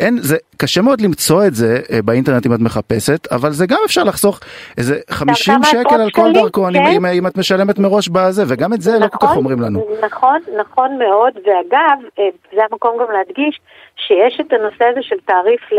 אין, 0.00 0.18
זה 0.20 0.36
קשה 0.56 0.82
מאוד 0.82 1.00
למצוא 1.00 1.46
את 1.46 1.54
זה 1.54 1.80
אה, 1.92 2.02
באינטרנט 2.02 2.46
אם 2.46 2.54
את 2.54 2.60
מחפשת, 2.60 3.32
אבל 3.32 3.50
זה 3.50 3.66
גם 3.66 3.78
אפשר 3.86 4.04
לחסוך 4.04 4.40
איזה 4.78 4.98
50 5.10 5.54
שקל 5.64 6.00
על 6.00 6.10
כל 6.10 6.32
דרכון 6.34 6.72
כן? 6.72 6.86
אם, 6.86 7.06
אם 7.06 7.26
את 7.26 7.38
משלמת 7.38 7.78
מראש 7.78 8.08
בזה, 8.08 8.44
וגם 8.48 8.72
את 8.72 8.82
זה 8.82 8.90
נכון, 8.90 9.02
לא 9.02 9.08
כל 9.08 9.26
כך 9.26 9.36
אומרים 9.36 9.60
לנו. 9.60 9.86
נכון, 10.02 10.38
נכון 10.60 10.98
מאוד, 10.98 11.32
ואגב, 11.36 11.98
אה, 12.18 12.24
זה 12.54 12.60
המקום 12.70 12.96
גם 13.00 13.12
להדגיש 13.12 13.60
שיש 13.96 14.40
את 14.40 14.52
הנושא 14.52 14.84
הזה 14.84 15.02
של 15.02 15.16
תעריף 15.24 15.72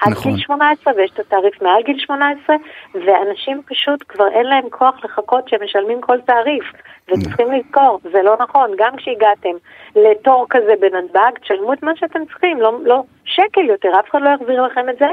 עד 0.00 0.12
נכון. 0.12 0.32
גיל 0.32 0.40
18 0.40 0.94
ויש 0.96 1.10
את 1.14 1.18
התעריף 1.18 1.62
מעל 1.62 1.82
גיל 1.82 1.98
18, 1.98 2.56
ואנשים 2.94 3.62
פשוט 3.66 4.04
כבר 4.08 4.28
אין 4.28 4.46
להם 4.46 4.70
כוח 4.70 5.04
לחכות 5.04 5.48
שהם 5.48 5.64
משלמים 5.64 6.00
כל 6.00 6.20
תעריף. 6.20 6.64
וצריכים 7.08 7.46
נכון. 7.46 7.58
לזכור, 7.58 8.00
זה 8.12 8.22
לא 8.22 8.36
נכון, 8.40 8.70
גם 8.78 8.96
כשהגעתם 8.96 9.56
לתור 9.96 10.46
כזה 10.50 10.72
בנתב"ג, 10.80 11.38
תשלמו 11.40 11.72
את 11.72 11.82
מה 11.82 11.96
שאתם 11.96 12.24
צריכים, 12.24 12.60
לא, 12.60 12.72
לא 12.82 13.02
שקל 13.24 13.64
יותר, 13.64 13.88
אף 14.00 14.10
אחד 14.10 14.22
לא 14.22 14.30
יחזיר 14.30 14.62
לכם 14.62 14.88
את 14.88 14.98
זה. 14.98 15.08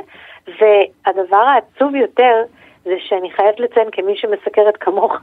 והדבר 0.48 1.38
העצוב 1.38 1.96
יותר, 1.96 2.44
זה 2.88 2.96
שאני 3.08 3.32
חייבת 3.32 3.60
לציין 3.60 3.88
כמי 3.92 4.14
שמסקרת 4.16 4.78
כמוך 4.78 5.14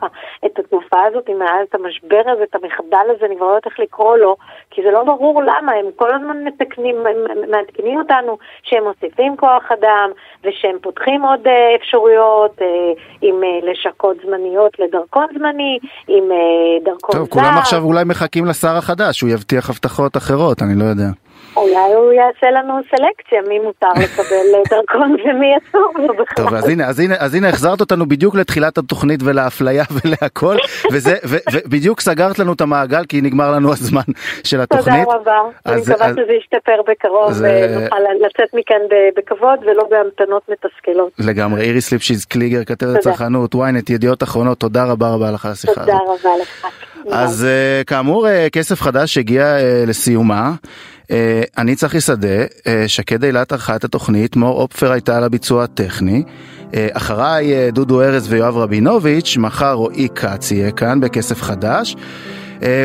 את 0.46 0.58
התופעה 0.58 1.06
הזאת, 1.06 1.28
אם 1.28 1.42
היה 1.42 1.62
את 1.62 1.74
המשבר 1.74 2.22
הזה, 2.26 2.42
את 2.42 2.54
המחדל 2.54 3.06
הזה, 3.16 3.26
אני 3.26 3.36
כבר 3.36 3.46
לא 3.46 3.50
יודעת 3.50 3.66
איך 3.66 3.80
לקרוא 3.80 4.16
לו, 4.16 4.36
כי 4.70 4.82
זה 4.82 4.90
לא 4.90 5.04
ברור 5.04 5.42
למה, 5.42 5.72
הם 5.72 5.86
כל 5.96 6.14
הזמן 6.14 6.44
מתקנים, 6.44 6.96
מעדכנים 7.50 7.98
אותנו 7.98 8.38
שהם 8.62 8.84
מוסיפים 8.84 9.36
כוח 9.36 9.72
אדם, 9.72 10.10
ושהם 10.44 10.76
פותחים 10.82 11.22
עוד 11.22 11.46
אה, 11.46 11.76
אפשרויות 11.76 12.62
אה, 12.62 12.66
עם 13.22 13.34
אה, 13.44 13.70
לשכות 13.70 14.16
זמניות 14.26 14.78
לדרכון 14.78 15.26
זמני, 15.38 15.78
עם 16.08 16.24
דרכון 16.84 17.12
זר. 17.12 17.18
טוב, 17.18 17.28
כולם 17.28 17.54
עכשיו 17.58 17.82
אולי 17.82 18.04
מחכים 18.04 18.44
לשר 18.46 18.76
החדש, 18.76 19.20
הוא 19.20 19.30
יבטיח 19.30 19.70
הבטחות 19.70 20.16
אחרות, 20.16 20.62
אני 20.62 20.74
לא 20.78 20.84
יודע. 20.84 21.23
אולי 21.56 21.94
הוא 21.94 22.12
יעשה 22.12 22.50
לנו 22.50 22.74
סלקציה, 22.90 23.42
מי 23.48 23.58
מותר 23.58 23.88
לקבל 23.96 24.46
דרכון 24.70 25.16
ומי 25.24 25.54
אסור 25.58 25.92
לו 25.96 26.14
בכלל. 26.14 26.44
טוב, 26.44 26.54
אז 26.54 26.68
הנה, 26.68 26.86
אז 26.86 27.00
הנה, 27.00 27.14
אז 27.18 27.34
הנה 27.34 27.48
החזרת 27.48 27.80
אותנו 27.80 28.06
בדיוק 28.06 28.34
לתחילת 28.34 28.78
התוכנית 28.78 29.20
ולאפליה 29.24 29.84
ולהכל, 30.04 30.56
וזה, 30.92 31.16
ובדיוק 31.52 32.00
סגרת 32.00 32.38
לנו 32.38 32.52
את 32.52 32.60
המעגל 32.60 33.04
כי 33.08 33.20
נגמר 33.20 33.50
לנו 33.50 33.72
הזמן 33.72 34.12
של 34.44 34.60
התוכנית. 34.60 35.04
תודה 35.04 35.16
רבה, 35.16 35.38
אני 35.66 35.80
מקווה 35.80 36.08
שזה 36.08 36.32
ישתפר 36.32 36.82
בקרוב 36.88 37.32
ונוכל 37.40 37.96
לצאת 38.26 38.54
מכאן 38.54 38.76
בכבוד 39.16 39.58
ולא 39.62 39.84
בהמתנות 39.90 40.42
מתסכלות. 40.48 41.12
לגמרי, 41.18 41.60
איריס 41.62 41.92
ליפשיז 41.92 42.24
קליגר, 42.24 42.64
כתבת 42.64 42.98
צרכנות, 42.98 43.54
ynet, 43.54 43.92
ידיעות 43.92 44.22
אחרונות, 44.22 44.58
תודה 44.58 44.84
רבה 44.84 45.14
רבה 45.14 45.30
לך 45.30 45.44
על 45.46 45.52
השיחה 45.52 45.72
הזאת. 45.72 45.84
תודה 45.84 45.98
רבה 45.98 46.42
לך. 46.42 46.66
אז 47.12 47.46
uh, 47.46 47.84
כאמור, 47.84 48.26
uh, 48.26 48.50
כסף 48.52 48.80
חדש 48.80 49.18
הגיע 49.18 49.56
uh, 49.56 49.88
לסיומה. 49.88 50.52
אה, 51.10 51.42
אני 51.58 51.74
צחי 51.76 52.00
שדה, 52.00 52.28
אה, 52.66 52.84
שקד 52.86 53.24
אילת 53.24 53.52
ערכה 53.52 53.76
את 53.76 53.84
התוכנית, 53.84 54.36
מור 54.36 54.60
אופפר 54.60 54.92
הייתה 54.92 55.16
על 55.16 55.24
הביצוע 55.24 55.64
הטכני. 55.64 56.22
אה, 56.74 56.88
אחריי 56.92 57.70
דודו 57.72 58.02
ארז 58.02 58.32
ויואב 58.32 58.56
רבינוביץ', 58.56 59.36
מחר 59.36 59.72
רועי 59.72 60.08
כץ 60.14 60.50
יהיה 60.50 60.70
כאן 60.70 61.00
בכסף 61.00 61.42
חדש. 61.42 61.96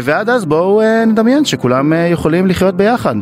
ועד 0.03 0.29
אז 0.29 0.45
בואו 0.45 0.81
נדמיין 1.07 1.45
שכולם 1.45 1.93
יכולים 2.11 2.47
לחיות 2.47 2.75
ביחד. 2.75 3.15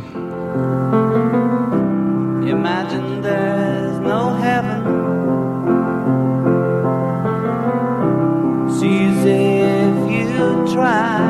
Imagine 2.43 3.21
there's 3.27 3.99
no 4.11 4.21
heaven. 4.45 4.81
See 8.77 8.99
if 9.09 9.97
you 10.11 10.73
try. 10.73 11.26